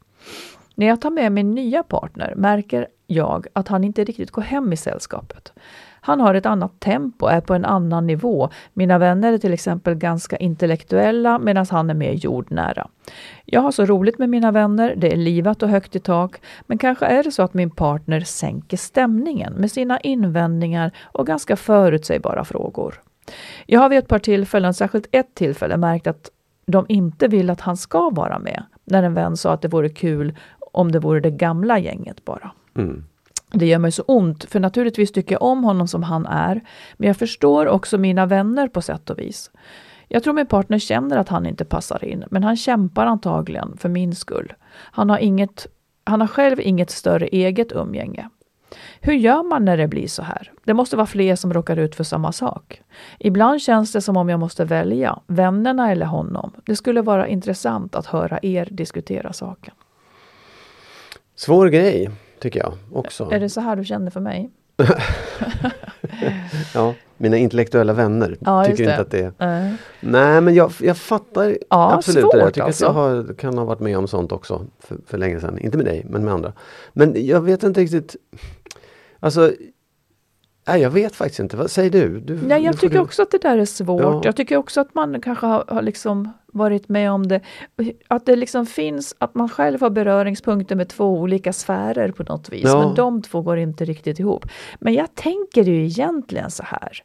När 0.75 0.87
jag 0.87 1.01
tar 1.01 1.09
med 1.09 1.31
min 1.31 1.51
nya 1.51 1.83
partner 1.83 2.33
märker 2.35 2.87
jag 3.07 3.47
att 3.53 3.67
han 3.67 3.83
inte 3.83 4.03
riktigt 4.03 4.31
går 4.31 4.41
hem 4.41 4.73
i 4.73 4.77
sällskapet. 4.77 5.53
Han 6.01 6.19
har 6.19 6.33
ett 6.33 6.45
annat 6.45 6.79
tempo, 6.79 7.27
är 7.27 7.41
på 7.41 7.53
en 7.53 7.65
annan 7.65 8.07
nivå. 8.07 8.49
Mina 8.73 8.97
vänner 8.97 9.33
är 9.33 9.37
till 9.37 9.53
exempel 9.53 9.95
ganska 9.95 10.37
intellektuella 10.37 11.39
medan 11.39 11.65
han 11.69 11.89
är 11.89 11.93
mer 11.93 12.13
jordnära. 12.13 12.87
Jag 13.45 13.61
har 13.61 13.71
så 13.71 13.85
roligt 13.85 14.19
med 14.19 14.29
mina 14.29 14.51
vänner, 14.51 14.93
det 14.97 15.13
är 15.13 15.17
livat 15.17 15.63
och 15.63 15.69
högt 15.69 15.95
i 15.95 15.99
tak, 15.99 16.41
men 16.61 16.77
kanske 16.77 17.05
är 17.05 17.23
det 17.23 17.31
så 17.31 17.43
att 17.43 17.53
min 17.53 17.71
partner 17.71 18.19
sänker 18.19 18.77
stämningen 18.77 19.53
med 19.53 19.71
sina 19.71 19.99
invändningar 19.99 20.91
och 21.11 21.27
ganska 21.27 21.55
förutsägbara 21.55 22.45
frågor. 22.45 23.01
Jag 23.65 23.79
har 23.79 23.89
vid 23.89 23.99
ett 23.99 24.07
par 24.07 24.19
tillfällen, 24.19 24.73
särskilt 24.73 25.07
ett 25.11 25.35
tillfälle, 25.35 25.77
märkt 25.77 26.07
att 26.07 26.29
de 26.65 26.85
inte 26.89 27.27
vill 27.27 27.49
att 27.49 27.61
han 27.61 27.77
ska 27.77 28.09
vara 28.09 28.39
med, 28.39 28.63
när 28.85 29.03
en 29.03 29.13
vän 29.13 29.37
sa 29.37 29.53
att 29.53 29.61
det 29.61 29.67
vore 29.67 29.89
kul 29.89 30.37
om 30.71 30.91
det 30.91 30.99
vore 30.99 31.19
det 31.19 31.31
gamla 31.31 31.79
gänget 31.79 32.25
bara. 32.25 32.51
Mm. 32.75 33.03
Det 33.51 33.65
gör 33.65 33.79
mig 33.79 33.91
så 33.91 34.03
ont, 34.03 34.43
för 34.43 34.59
naturligtvis 34.59 35.11
tycker 35.11 35.35
jag 35.35 35.41
om 35.41 35.63
honom 35.63 35.87
som 35.87 36.03
han 36.03 36.25
är, 36.25 36.61
men 36.97 37.07
jag 37.07 37.17
förstår 37.17 37.67
också 37.67 37.97
mina 37.97 38.25
vänner 38.25 38.67
på 38.67 38.81
sätt 38.81 39.09
och 39.09 39.19
vis. 39.19 39.51
Jag 40.07 40.23
tror 40.23 40.33
min 40.33 40.47
partner 40.47 40.79
känner 40.79 41.17
att 41.17 41.29
han 41.29 41.45
inte 41.45 41.65
passar 41.65 42.05
in, 42.05 42.23
men 42.31 42.43
han 42.43 42.57
kämpar 42.57 43.05
antagligen 43.05 43.77
för 43.77 43.89
min 43.89 44.15
skull. 44.15 44.53
Han 44.71 45.09
har, 45.09 45.17
inget, 45.17 45.67
han 46.03 46.21
har 46.21 46.27
själv 46.27 46.59
inget 46.59 46.89
större 46.89 47.27
eget 47.27 47.71
umgänge. 47.71 48.29
Hur 49.01 49.13
gör 49.13 49.43
man 49.43 49.65
när 49.65 49.77
det 49.77 49.87
blir 49.87 50.07
så 50.07 50.23
här? 50.23 50.51
Det 50.63 50.73
måste 50.73 50.95
vara 50.95 51.07
fler 51.07 51.35
som 51.35 51.53
råkar 51.53 51.77
ut 51.77 51.95
för 51.95 52.03
samma 52.03 52.31
sak. 52.31 52.81
Ibland 53.19 53.61
känns 53.61 53.91
det 53.91 54.01
som 54.01 54.17
om 54.17 54.29
jag 54.29 54.39
måste 54.39 54.65
välja, 54.65 55.19
vännerna 55.27 55.91
eller 55.91 56.05
honom. 56.05 56.51
Det 56.65 56.75
skulle 56.75 57.01
vara 57.01 57.27
intressant 57.27 57.95
att 57.95 58.05
höra 58.05 58.39
er 58.41 58.67
diskutera 58.71 59.33
saken. 59.33 59.73
Svår 61.35 61.67
grej 61.67 62.09
tycker 62.39 62.59
jag 62.59 62.73
också. 62.93 63.29
Är 63.31 63.39
det 63.39 63.49
så 63.49 63.61
här 63.61 63.75
du 63.75 63.83
känner 63.85 64.11
för 64.11 64.19
mig? 64.19 64.49
Ja, 66.73 66.93
mina 67.17 67.37
intellektuella 67.37 67.93
vänner 67.93 68.37
Ja, 68.39 68.65
tycker 68.65 68.83
inte 68.83 69.01
att 69.01 69.11
det 69.11 69.19
är 69.19 69.33
Nej. 69.37 69.75
Nej 69.99 70.41
men 70.41 70.55
jag, 70.55 70.71
jag 70.79 70.97
fattar 70.97 71.57
Ja, 71.69 71.93
absolut 71.93 72.25
det. 72.31 72.37
där. 72.37 72.43
Jag 72.43 72.53
tycker 72.53 72.65
alltså. 72.67 72.85
att 72.85 72.95
jag 72.95 73.01
har, 73.01 73.33
kan 73.33 73.57
ha 73.57 73.65
varit 73.65 73.79
med 73.79 73.97
om 73.97 74.07
sånt 74.07 74.31
också 74.31 74.65
för, 74.79 74.97
för 75.05 75.17
länge 75.17 75.39
sedan. 75.39 75.59
Inte 75.59 75.77
med 75.77 75.85
dig 75.85 76.05
men 76.09 76.23
med 76.25 76.33
andra. 76.33 76.53
Men 76.93 77.25
jag 77.25 77.41
vet 77.41 77.63
inte 77.63 77.81
riktigt 77.81 78.15
Alltså 79.19 79.51
Nej 80.71 80.81
jag 80.81 80.89
vet 80.89 81.15
faktiskt 81.15 81.39
inte. 81.39 81.57
Vad 81.57 81.71
säger 81.71 81.89
du? 81.89 82.19
du 82.19 82.39
Nej, 82.47 82.63
jag 82.63 82.79
tycker 82.79 82.95
du... 82.95 83.01
också 83.01 83.21
att 83.21 83.31
det 83.31 83.41
där 83.41 83.57
är 83.57 83.65
svårt. 83.65 84.01
Ja. 84.01 84.21
Jag 84.23 84.35
tycker 84.35 84.57
också 84.57 84.81
att 84.81 84.95
man 84.95 85.21
kanske 85.21 85.45
har, 85.45 85.63
har 85.67 85.81
liksom 85.81 86.33
varit 86.45 86.89
med 86.89 87.11
om 87.11 87.27
det. 87.27 87.41
Att 88.07 88.25
det 88.25 88.35
liksom 88.35 88.65
finns, 88.65 89.15
att 89.17 89.35
man 89.35 89.49
själv 89.49 89.81
har 89.81 89.89
beröringspunkter 89.89 90.75
med 90.75 90.89
två 90.89 91.05
olika 91.05 91.53
sfärer 91.53 92.11
på 92.11 92.23
något 92.23 92.49
vis. 92.49 92.63
Ja. 92.63 92.79
Men 92.79 92.95
de 92.95 93.21
två 93.21 93.41
går 93.41 93.57
inte 93.57 93.85
riktigt 93.85 94.19
ihop. 94.19 94.45
Men 94.79 94.93
jag 94.93 95.15
tänker 95.15 95.63
ju 95.63 95.85
egentligen 95.85 96.51
så 96.51 96.63
här. 96.63 97.03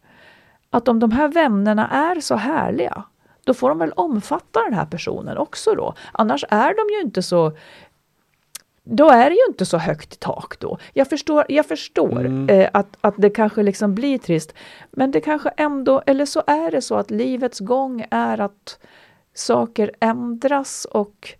Att 0.70 0.88
om 0.88 1.00
de 1.00 1.12
här 1.12 1.28
vännerna 1.28 1.88
är 1.88 2.20
så 2.20 2.34
härliga, 2.34 3.04
då 3.44 3.54
får 3.54 3.68
de 3.68 3.78
väl 3.78 3.92
omfatta 3.92 4.64
den 4.64 4.74
här 4.74 4.86
personen 4.86 5.38
också 5.38 5.74
då. 5.74 5.94
Annars 6.12 6.44
är 6.48 6.74
de 6.74 6.94
ju 6.94 7.00
inte 7.00 7.22
så 7.22 7.52
då 8.84 9.08
är 9.10 9.30
det 9.30 9.36
ju 9.36 9.46
inte 9.48 9.66
så 9.66 9.78
högt 9.78 10.14
i 10.14 10.16
tak 10.18 10.58
då. 10.58 10.78
Jag 10.92 11.08
förstår, 11.08 11.44
jag 11.48 11.66
förstår 11.66 12.50
eh, 12.50 12.68
att, 12.72 12.96
att 13.00 13.14
det 13.18 13.30
kanske 13.30 13.62
liksom 13.62 13.94
blir 13.94 14.18
trist. 14.18 14.54
Men 14.90 15.10
det 15.10 15.20
kanske 15.20 15.48
ändå, 15.48 16.02
eller 16.06 16.26
så 16.26 16.42
är 16.46 16.70
det 16.70 16.80
så 16.82 16.94
att 16.94 17.10
livets 17.10 17.60
gång 17.60 18.06
är 18.10 18.40
att 18.40 18.78
saker 19.34 19.90
ändras 20.00 20.84
och 20.90 21.34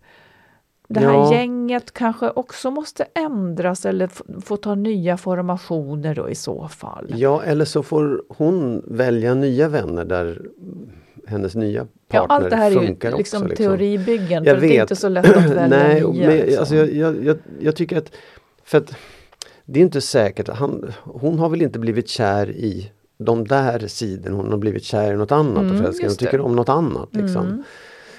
det 0.88 1.00
här 1.00 1.12
Ja. 1.12 1.32
gänget 1.34 1.92
kanske 1.92 2.30
också 2.30 2.70
måste 2.70 3.06
ändras 3.14 3.86
eller 3.86 4.10
få 4.40 4.56
ta 4.56 4.74
nya 4.74 5.16
formationer 5.16 6.14
då 6.14 6.28
i 6.30 6.34
så 6.34 6.68
fall. 6.68 7.06
Ja 7.16 7.42
eller 7.42 7.64
så 7.64 7.82
får 7.82 8.22
hon 8.28 8.82
välja 8.86 9.34
nya 9.34 9.68
vänner 9.68 10.04
där 10.04 10.42
hennes 11.26 11.54
nya 11.54 11.86
Ja, 12.08 12.26
partner 12.26 12.36
allt 12.36 12.50
det 12.50 12.56
här 12.56 12.70
är 12.70 12.80
ju 12.80 12.86
funkar 12.86 13.16
liksom, 13.16 13.42
också. 13.42 13.48
Liksom. 13.48 13.66
teoribyggen, 13.66 14.44
Jag 14.44 14.54
för 14.56 14.66
det 14.66 14.76
är 14.76 14.80
inte 14.80 14.96
så 14.96 15.08
lätt 15.08 15.36
att 15.36 15.44
välja 15.50 15.66
Nej, 15.66 15.94
nya. 16.00 16.26
men, 16.26 16.36
liksom. 16.36 16.58
alltså, 16.60 16.74
jag, 16.74 17.24
jag, 17.24 17.36
jag, 17.60 17.76
tycker 17.76 17.98
att, 17.98 18.10
för 18.64 18.78
att 18.78 18.96
det 19.64 19.80
är 19.80 19.82
inte 19.82 20.00
säkert, 20.00 20.48
han, 20.48 20.92
hon 21.04 21.38
har 21.38 21.48
väl 21.48 21.62
inte 21.62 21.78
blivit 21.78 22.08
kär 22.08 22.50
i 22.50 22.90
de 23.18 23.46
där 23.46 23.86
sidorna, 23.86 24.36
hon 24.36 24.50
har 24.50 24.58
blivit 24.58 24.84
kär 24.84 25.12
i 25.12 25.16
något 25.16 25.32
annat 25.32 25.56
och 25.56 25.62
Mm, 25.62 25.76
förälskad 25.76 26.04
och 26.04 26.10
just 26.10 26.20
tycker 26.20 26.40
om 26.40 26.56
något 26.56 26.68
annat. 26.68 27.08
Liksom. 27.12 27.46
Mm. 27.46 27.62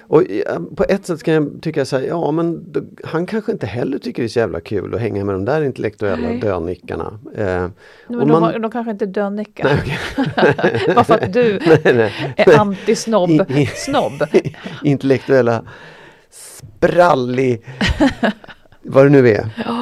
Och 0.07 0.23
ja, 0.29 0.59
på 0.75 0.85
ett 0.89 1.05
sätt 1.05 1.23
kan 1.23 1.33
jag 1.33 1.51
tycka 1.61 1.85
så 1.85 1.97
här, 1.97 2.03
ja 2.03 2.31
men 2.31 2.71
då, 2.71 2.81
han 3.03 3.25
kanske 3.25 3.51
inte 3.51 3.67
heller 3.67 3.97
tycker 3.97 4.21
det 4.23 4.25
är 4.25 4.29
så 4.29 4.39
jävla 4.39 4.59
kul 4.61 4.93
att 4.95 5.01
hänga 5.01 5.23
med 5.25 5.35
de 5.35 5.45
där 5.45 5.61
intellektuella 5.63 6.27
Nej. 6.27 6.39
dönickarna. 6.39 7.19
Eh, 7.35 7.45
Men 7.45 7.69
och 8.19 8.27
de, 8.27 8.27
man- 8.31 8.43
har, 8.43 8.59
de 8.59 8.71
kanske 8.71 8.91
inte 8.91 9.05
dönickar. 9.05 9.63
Nej, 9.63 9.97
okej. 10.57 10.81
Bara 10.95 11.03
för 11.03 11.13
att 11.13 11.33
du 11.33 11.59
nej, 11.83 12.33
är 12.37 12.59
antisnobb. 12.59 13.45
Snobb. 13.75 14.23
intellektuella 14.83 15.63
sprallig 16.29 17.65
vad 18.87 19.05
det 19.05 19.09
nu 19.09 19.29
är. 19.29 19.39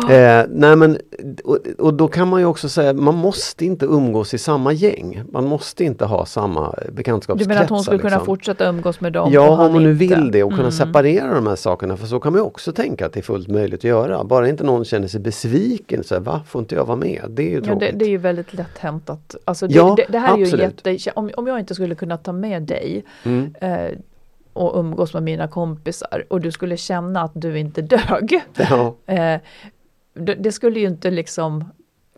Eh, 0.09 0.45
nej 0.49 0.75
men, 0.75 0.97
och, 1.43 1.57
och 1.79 1.93
då 1.93 2.07
kan 2.07 2.27
man 2.27 2.39
ju 2.39 2.45
också 2.45 2.69
säga 2.69 2.93
man 2.93 3.15
måste 3.15 3.65
inte 3.65 3.85
umgås 3.85 4.33
i 4.33 4.37
samma 4.37 4.73
gäng. 4.73 5.23
Man 5.31 5.45
måste 5.47 5.83
inte 5.83 6.05
ha 6.05 6.25
samma 6.25 6.75
Du 6.85 6.91
bekantskapskretsar. 6.91 7.49
menar 7.49 7.63
att 7.63 7.69
hon 7.69 7.83
skulle 7.83 7.97
kunna 7.99 8.09
liksom. 8.09 8.25
fortsätta 8.25 8.69
umgås 8.69 9.01
med 9.01 9.13
dem? 9.13 9.29
Ja, 9.33 9.65
om 9.65 9.73
hon 9.73 9.83
nu 9.83 9.93
vill 9.93 10.31
det 10.31 10.43
och 10.43 10.49
kunna 10.51 10.61
Mm. 10.61 10.71
separera 10.71 11.33
de 11.35 11.47
här 11.47 11.55
sakerna. 11.55 11.97
För 11.97 12.07
så 12.07 12.19
kan 12.19 12.31
man 12.33 12.41
också 12.41 12.71
tänka 12.71 13.05
att 13.05 13.13
det 13.13 13.19
är 13.19 13.21
fullt 13.21 13.47
möjligt 13.47 13.79
att 13.79 13.83
göra. 13.83 14.23
Bara 14.23 14.49
inte 14.49 14.63
någon 14.63 14.85
känner 14.85 15.07
sig 15.07 15.19
besviken. 15.19 16.03
Så 16.03 16.15
här, 16.15 16.21
Va, 16.21 16.41
får 16.47 16.59
inte 16.61 16.75
jag 16.75 16.85
vara 16.85 16.97
med? 16.97 17.21
Det 17.29 17.43
är 17.43 17.49
ju 17.49 17.61
Ja, 17.65 17.75
det, 17.75 17.91
det 17.91 18.05
är 18.05 18.09
ju 18.09 18.17
väldigt 18.17 18.53
lätt 18.53 18.77
hämtat. 18.77 19.35
Alltså 19.45 19.67
det, 19.67 19.73
Ja, 19.73 19.93
det, 19.97 20.05
det 20.09 20.19
här 20.19 20.33
är 20.33 20.37
ju 20.37 20.43
absolut. 20.43 20.85
jätte... 20.85 21.11
Om, 21.15 21.29
om 21.37 21.47
jag 21.47 21.59
inte 21.59 21.75
skulle 21.75 21.95
kunna 21.95 22.17
ta 22.17 22.31
med 22.31 22.61
dig 22.63 23.03
Mm. 23.23 23.55
eh, 23.61 23.97
och 24.53 24.79
umgås 24.79 25.13
med 25.13 25.23
mina 25.23 25.47
kompisar 25.47 26.25
och 26.29 26.41
du 26.41 26.51
skulle 26.51 26.77
känna 26.77 27.21
att 27.21 27.31
du 27.33 27.59
inte 27.59 27.81
dög. 27.81 28.41
Ja. 28.69 28.95
Eh, 29.05 29.39
det, 30.13 30.35
det 30.35 30.51
skulle 30.51 30.79
ju 30.79 30.87
inte 30.87 31.11
liksom... 31.11 31.65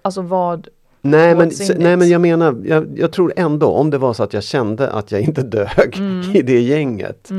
Alltså 0.01 0.21
vad... 0.21 0.67
Nej 1.01 1.36
men, 1.36 1.51
nej 1.77 1.97
men 1.97 2.09
jag 2.09 2.21
menar, 2.21 2.61
jag, 2.65 2.88
jag 2.99 3.11
tror 3.11 3.33
ändå 3.36 3.67
om 3.67 3.89
det 3.89 3.97
var 3.97 4.13
så 4.13 4.23
att 4.23 4.33
jag 4.33 4.43
kände 4.43 4.89
att 4.89 5.11
jag 5.11 5.21
inte 5.21 5.41
dög 5.41 5.95
Mm. 5.97 6.31
i 6.36 6.41
det 6.41 6.59
gänget. 6.59 7.29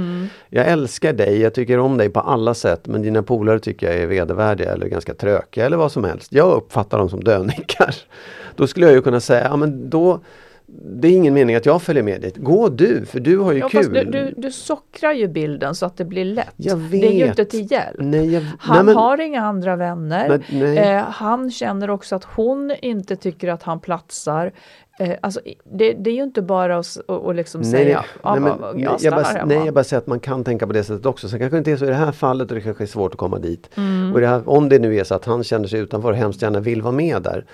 Jag 0.48 0.66
älskar 0.66 1.12
dig, 1.12 1.40
jag 1.40 1.54
tycker 1.54 1.78
om 1.78 1.96
dig 1.98 2.08
på 2.08 2.20
alla 2.20 2.54
sätt 2.54 2.86
men 2.86 3.02
dina 3.02 3.22
polare 3.22 3.58
tycker 3.58 3.86
jag 3.86 3.96
är 3.96 4.06
vedervärdiga 4.06 4.72
eller 4.72 4.86
ganska 4.86 5.14
trökiga 5.14 5.66
eller 5.66 5.76
vad 5.76 5.92
som 5.92 6.04
helst. 6.04 6.32
Jag 6.32 6.56
uppfattar 6.56 6.98
dem 6.98 7.08
som 7.08 7.24
dönickar. 7.24 7.94
Då 8.56 8.66
skulle 8.66 8.86
jag 8.86 8.94
ju 8.94 9.02
kunna 9.02 9.20
säga, 9.20 9.44
ja 9.44 9.56
men 9.56 9.90
då 9.90 10.20
det 10.68 11.08
är 11.08 11.12
ingen 11.12 11.34
mening 11.34 11.56
att 11.56 11.66
jag 11.66 11.82
följer 11.82 12.02
med 12.02 12.20
dit. 12.20 12.36
Gå 12.36 12.68
du, 12.68 13.04
för 13.06 13.20
du 13.20 13.38
har 13.38 13.52
ju 13.52 13.58
Ja, 13.58 13.68
kul. 13.68 13.92
du, 13.92 14.04
du, 14.04 14.34
du 14.36 14.52
sockrar 14.52 15.12
ju 15.12 15.28
bilden 15.28 15.74
så 15.74 15.86
att 15.86 15.96
det 15.96 16.04
blir 16.04 16.24
lätt. 16.24 16.54
Jag 16.56 16.78
Det 16.78 17.06
är 17.08 17.12
ju 17.12 17.18
vet. 17.20 17.28
inte 17.28 17.44
till 17.44 17.72
hjälp. 17.72 17.96
Nej, 17.98 18.32
jag, 18.34 18.42
Han 18.58 18.76
nej, 18.76 18.84
men, 18.84 18.94
har 18.96 19.20
inga 19.20 19.42
andra 19.42 19.76
vänner. 19.76 20.40
Nej. 20.50 20.78
Eh, 20.78 21.02
han 21.02 21.50
känner 21.50 21.90
också 21.90 22.16
att 22.16 22.24
hon 22.24 22.72
inte 22.82 23.16
tycker 23.16 23.48
att 23.48 23.62
han 23.62 23.80
platsar. 23.80 24.52
Eh, 24.98 25.10
alltså, 25.20 25.40
det, 25.64 25.92
det 25.92 26.10
är 26.10 26.14
ju 26.14 26.22
inte 26.22 26.42
bara 26.42 26.78
att, 26.78 26.96
att, 27.08 27.26
att 27.26 27.36
liksom 27.36 27.60
Nej, 27.60 27.70
säga 27.70 28.04
nej, 28.24 28.40
men, 28.40 28.80
jag, 28.80 28.96
jag 29.00 29.14
bara, 29.14 29.22
hemma. 29.22 29.44
nej, 29.44 29.64
jag 29.64 29.74
bara 29.74 29.84
säger 29.84 30.00
att 30.00 30.06
man 30.06 30.20
kan 30.20 30.44
tänka 30.44 30.66
på 30.66 30.72
det 30.72 30.84
sättet 30.84 31.06
också. 31.06 31.28
Sen 31.28 31.38
kanske 31.38 31.58
inte 31.58 31.72
är 31.72 31.76
så 31.76 31.84
i 31.84 31.88
det 31.88 31.94
här 31.94 32.12
fallet 32.12 32.48
och 32.50 32.54
det 32.54 32.60
kanske 32.60 32.84
är 32.84 32.88
svårt 32.88 33.12
att 33.12 33.18
komma 33.18 33.38
dit. 33.38 33.70
Mm. 33.76 34.12
Och 34.14 34.20
det 34.20 34.26
här, 34.26 34.48
om 34.48 34.68
det 34.68 34.78
nu 34.78 34.96
är 34.96 35.04
så 35.04 35.14
att 35.14 35.24
han 35.24 35.44
känner 35.44 35.68
sig 35.68 35.80
utanför 35.80 36.10
och 36.10 36.16
hemskt 36.16 36.42
gärna 36.42 36.60
vill 36.60 36.82
vara 36.82 36.92
med 36.94 37.22
där. 37.22 37.44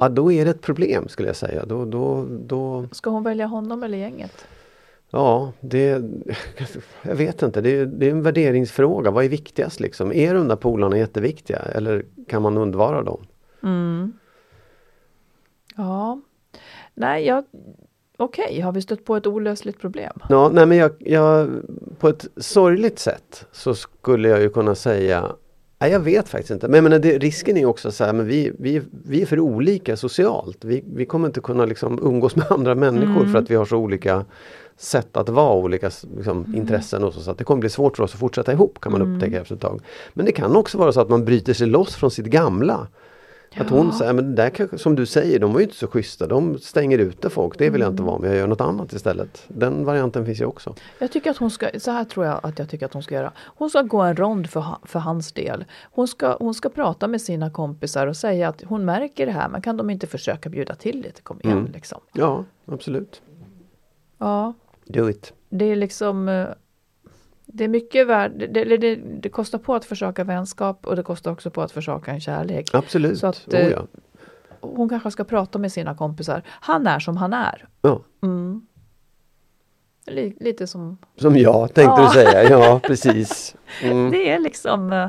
Ja 0.00 0.08
då 0.08 0.32
är 0.32 0.44
det 0.44 0.50
ett 0.50 0.62
problem 0.62 1.08
skulle 1.08 1.28
jag 1.28 1.36
säga. 1.36 1.64
Då, 1.64 1.84
då, 1.84 2.26
då... 2.30 2.88
Ska 2.92 3.10
hon 3.10 3.22
välja 3.22 3.46
honom 3.46 3.82
eller 3.82 3.98
gänget? 3.98 4.46
Ja, 5.10 5.52
det, 5.60 6.02
jag 7.02 7.14
vet 7.14 7.42
inte. 7.42 7.60
Det 7.60 7.70
är, 7.70 7.86
det 7.86 8.06
är 8.06 8.10
en 8.10 8.22
värderingsfråga. 8.22 9.10
Vad 9.10 9.24
är 9.24 9.28
viktigast 9.28 9.80
liksom? 9.80 10.12
Är 10.12 10.34
de 10.34 10.48
där 10.48 10.56
polarna 10.56 10.98
jätteviktiga 10.98 11.58
eller 11.58 12.04
kan 12.28 12.42
man 12.42 12.58
undvara 12.58 13.02
dem? 13.02 13.26
Mm. 13.62 14.12
Ja, 15.76 16.20
nej, 16.94 17.26
jag, 17.26 17.44
okej, 18.16 18.44
okay. 18.44 18.60
har 18.60 18.72
vi 18.72 18.82
stött 18.82 19.04
på 19.04 19.16
ett 19.16 19.26
olösligt 19.26 19.80
problem? 19.80 20.20
Ja, 20.28 20.50
nej 20.52 20.66
men 20.66 20.78
jag, 20.78 20.92
jag, 20.98 21.50
på 21.98 22.08
ett 22.08 22.26
sorgligt 22.36 22.98
sätt 22.98 23.46
så 23.52 23.74
skulle 23.74 24.28
jag 24.28 24.40
ju 24.40 24.48
kunna 24.48 24.74
säga 24.74 25.32
Nej, 25.78 25.90
jag 25.90 26.00
vet 26.00 26.28
faktiskt 26.28 26.50
inte. 26.50 26.68
Men, 26.68 26.84
men 26.84 27.00
det, 27.00 27.18
risken 27.18 27.56
är 27.56 27.66
också 27.66 27.92
så 27.92 28.04
här, 28.04 28.12
men 28.12 28.26
vi, 28.26 28.52
vi, 28.58 28.82
vi 29.04 29.22
är 29.22 29.26
för 29.26 29.40
olika 29.40 29.96
socialt. 29.96 30.64
Vi, 30.64 30.84
vi 30.94 31.06
kommer 31.06 31.26
inte 31.26 31.40
kunna 31.40 31.64
liksom 31.64 31.98
umgås 32.02 32.36
med 32.36 32.52
andra 32.52 32.74
människor 32.74 33.20
mm. 33.20 33.32
för 33.32 33.38
att 33.38 33.50
vi 33.50 33.54
har 33.54 33.64
så 33.64 33.76
olika 33.76 34.24
sätt 34.76 35.16
att 35.16 35.28
vara, 35.28 35.54
olika 35.54 35.90
liksom, 36.16 36.44
mm. 36.44 36.54
intressen 36.54 37.04
och 37.04 37.14
så. 37.14 37.20
Så 37.20 37.30
att 37.30 37.38
det 37.38 37.44
kommer 37.44 37.60
bli 37.60 37.70
svårt 37.70 37.96
för 37.96 38.04
oss 38.04 38.14
att 38.14 38.20
fortsätta 38.20 38.52
ihop 38.52 38.80
kan 38.80 38.92
man 38.92 39.02
mm. 39.02 39.14
upptäcka 39.14 39.40
efter 39.40 39.54
ett 39.54 39.60
tag. 39.60 39.80
Men 40.14 40.26
det 40.26 40.32
kan 40.32 40.56
också 40.56 40.78
vara 40.78 40.92
så 40.92 41.00
att 41.00 41.08
man 41.08 41.24
bryter 41.24 41.52
sig 41.52 41.66
loss 41.66 41.94
från 41.94 42.10
sitt 42.10 42.26
gamla. 42.26 42.86
Ja. 43.56 43.62
Att 43.62 43.70
hon 43.70 43.92
säger, 43.92 44.12
men 44.12 44.34
där 44.34 44.50
kanske, 44.50 44.78
som 44.78 44.96
du 44.96 45.06
säger, 45.06 45.38
de 45.38 45.52
var 45.52 45.60
ju 45.60 45.64
inte 45.64 45.76
så 45.76 45.86
schyssta. 45.86 46.26
De 46.26 46.58
stänger 46.58 46.98
ute 46.98 47.30
folk. 47.30 47.58
Det 47.58 47.70
vill 47.70 47.80
jag 47.80 47.92
inte 47.92 48.02
vara 48.02 48.18
med. 48.18 48.30
Jag 48.30 48.36
gör 48.36 48.46
något 48.46 48.60
annat 48.60 48.92
istället. 48.92 49.44
Den 49.48 49.84
varianten 49.84 50.26
finns 50.26 50.40
ju 50.40 50.44
också. 50.44 50.74
Jag 50.98 51.12
tycker 51.12 51.30
att 51.30 51.36
hon 51.36 51.50
ska, 51.50 51.68
så 51.78 51.90
här 51.90 52.04
tror 52.04 52.26
jag 52.26 52.40
att 52.42 52.58
jag 52.58 52.68
tycker 52.68 52.86
att 52.86 52.92
hon 52.92 53.02
ska 53.02 53.14
göra. 53.14 53.32
Hon 53.38 53.70
ska 53.70 53.82
gå 53.82 54.00
en 54.00 54.16
rond 54.16 54.50
för, 54.50 54.64
för 54.82 54.98
hans 54.98 55.32
del. 55.32 55.64
Hon 55.82 56.08
ska, 56.08 56.36
hon 56.36 56.54
ska 56.54 56.68
prata 56.68 57.08
med 57.08 57.22
sina 57.22 57.50
kompisar 57.50 58.06
och 58.06 58.16
säga 58.16 58.48
att 58.48 58.62
hon 58.62 58.84
märker 58.84 59.26
det 59.26 59.32
här. 59.32 59.48
Men 59.48 59.62
kan 59.62 59.76
de 59.76 59.90
inte 59.90 60.06
försöka 60.06 60.48
bjuda 60.48 60.74
till 60.74 61.00
lite? 61.00 61.22
Kom 61.22 61.40
igen 61.40 61.58
mm. 61.58 61.72
liksom. 61.72 62.00
Ja, 62.12 62.44
absolut. 62.66 63.22
Ja. 64.18 64.54
Do 64.84 65.10
it. 65.10 65.32
Det 65.48 65.64
är 65.64 65.76
liksom 65.76 66.28
eh, 66.28 66.46
det 67.46 67.64
är 67.64 67.68
mycket 67.68 68.06
värd, 68.06 68.32
det, 68.50 68.64
det, 68.64 68.96
det, 68.96 69.28
kostar 69.28 69.58
på 69.58 69.74
att 69.74 69.84
försöka 69.84 70.24
vänskap 70.24 70.86
och 70.86 70.96
det 70.96 71.02
kostar 71.02 71.32
också 71.32 71.50
på 71.50 71.62
att 71.62 71.72
försöka 71.72 72.10
en 72.10 72.20
kärlek. 72.20 72.70
Absolut, 72.72 73.18
så 73.18 73.26
att, 73.26 73.48
oh, 73.48 73.70
ja. 73.70 73.86
Hon 74.60 74.88
kanske 74.88 75.10
ska 75.10 75.24
prata 75.24 75.58
med 75.58 75.72
sina 75.72 75.94
kompisar. 75.94 76.42
Han 76.48 76.86
är 76.86 76.98
som 76.98 77.16
han 77.16 77.32
är. 77.32 77.68
Ja. 77.82 78.00
Mm. 78.22 78.66
Lite 80.40 80.66
som... 80.66 80.98
Som 81.16 81.36
jag 81.36 81.74
tänkte 81.74 82.00
ja. 82.00 82.06
du 82.06 82.14
säga, 82.14 82.50
ja 82.50 82.80
precis. 82.86 83.56
Mm. 83.82 84.10
Det 84.10 84.30
är 84.30 84.38
liksom... 84.38 84.92
Eh, 84.92 85.08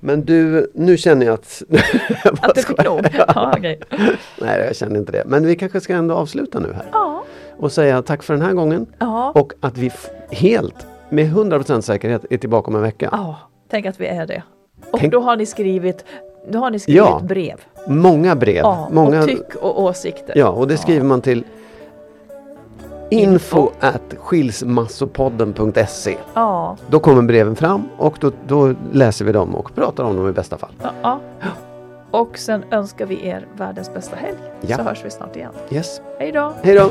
Men 0.00 0.24
du, 0.24 0.70
nu 0.74 0.96
känner 0.96 1.26
jag 1.26 1.34
att... 1.34 1.62
att 2.40 2.54
du 2.54 2.62
fick 2.62 2.84
nog? 2.84 3.06
Ja, 3.12 3.54
okay. 3.58 3.78
Nej, 4.40 4.60
jag 4.66 4.76
känner 4.76 4.96
inte 5.00 5.12
det. 5.12 5.22
Men 5.26 5.46
vi 5.46 5.56
kanske 5.56 5.80
ska 5.80 5.94
ändå 5.94 6.14
avsluta 6.14 6.60
nu 6.60 6.72
här. 6.72 6.86
Ja. 6.92 7.24
Och 7.56 7.72
säga 7.72 8.02
tack 8.02 8.22
för 8.22 8.34
den 8.34 8.42
här 8.42 8.52
gången. 8.52 8.86
Ja. 8.98 9.30
Och 9.30 9.52
att 9.60 9.78
vi 9.78 9.90
helt 10.30 10.86
med 11.14 11.26
100% 11.26 11.80
säkerhet 11.80 12.24
är 12.30 12.38
tillbaka 12.38 12.68
om 12.68 12.76
en 12.76 12.82
vecka. 12.82 13.08
Ja, 13.12 13.36
tänk 13.70 13.86
att 13.86 14.00
vi 14.00 14.06
är 14.06 14.26
det. 14.26 14.42
Och 14.92 14.98
tänk... 14.98 15.12
då 15.12 15.20
har 15.20 15.36
ni 15.36 15.46
skrivit 15.46 16.04
då 16.48 16.58
har 16.58 16.70
ni 16.70 16.78
skrivit 16.78 16.98
ja, 16.98 17.20
brev. 17.22 17.60
Många 17.86 18.36
brev. 18.36 18.56
Ja, 18.56 18.88
många... 18.92 19.20
och 19.20 19.28
tyck 19.28 19.54
och 19.54 19.82
åsikter. 19.82 20.38
Ja, 20.38 20.48
och 20.48 20.68
det 20.68 20.76
skriver 20.76 21.00
ja. 21.00 21.04
man 21.04 21.20
till 21.20 21.44
info 23.10 23.70
at 23.80 24.14
skilsmassopodden.se 24.18 26.16
Ja. 26.34 26.76
Då 26.90 26.98
kommer 26.98 27.22
breven 27.22 27.56
fram 27.56 27.88
och 27.96 28.16
då, 28.20 28.32
då, 28.46 28.74
läser 28.92 29.24
vi 29.24 29.32
dem 29.32 29.54
och 29.54 29.74
pratar 29.74 30.04
om 30.04 30.16
dem 30.16 30.28
i 30.28 30.32
bästa 30.32 30.58
fall. 30.58 30.72
Ja, 30.82 31.20
ja. 31.40 31.46
Och 32.10 32.38
sen 32.38 32.64
önskar 32.70 33.06
vi 33.06 33.26
er 33.26 33.46
världens 33.56 33.94
bästa 33.94 34.16
helg. 34.16 34.38
Så 34.76 34.82
hörs 34.82 35.04
vi 35.04 35.10
snart 35.10 35.36
igen. 35.36 35.52
Yes. 35.70 36.00
Hej 36.18 36.32
då. 36.32 36.52
Hej 36.62 36.74
då. 36.74 36.90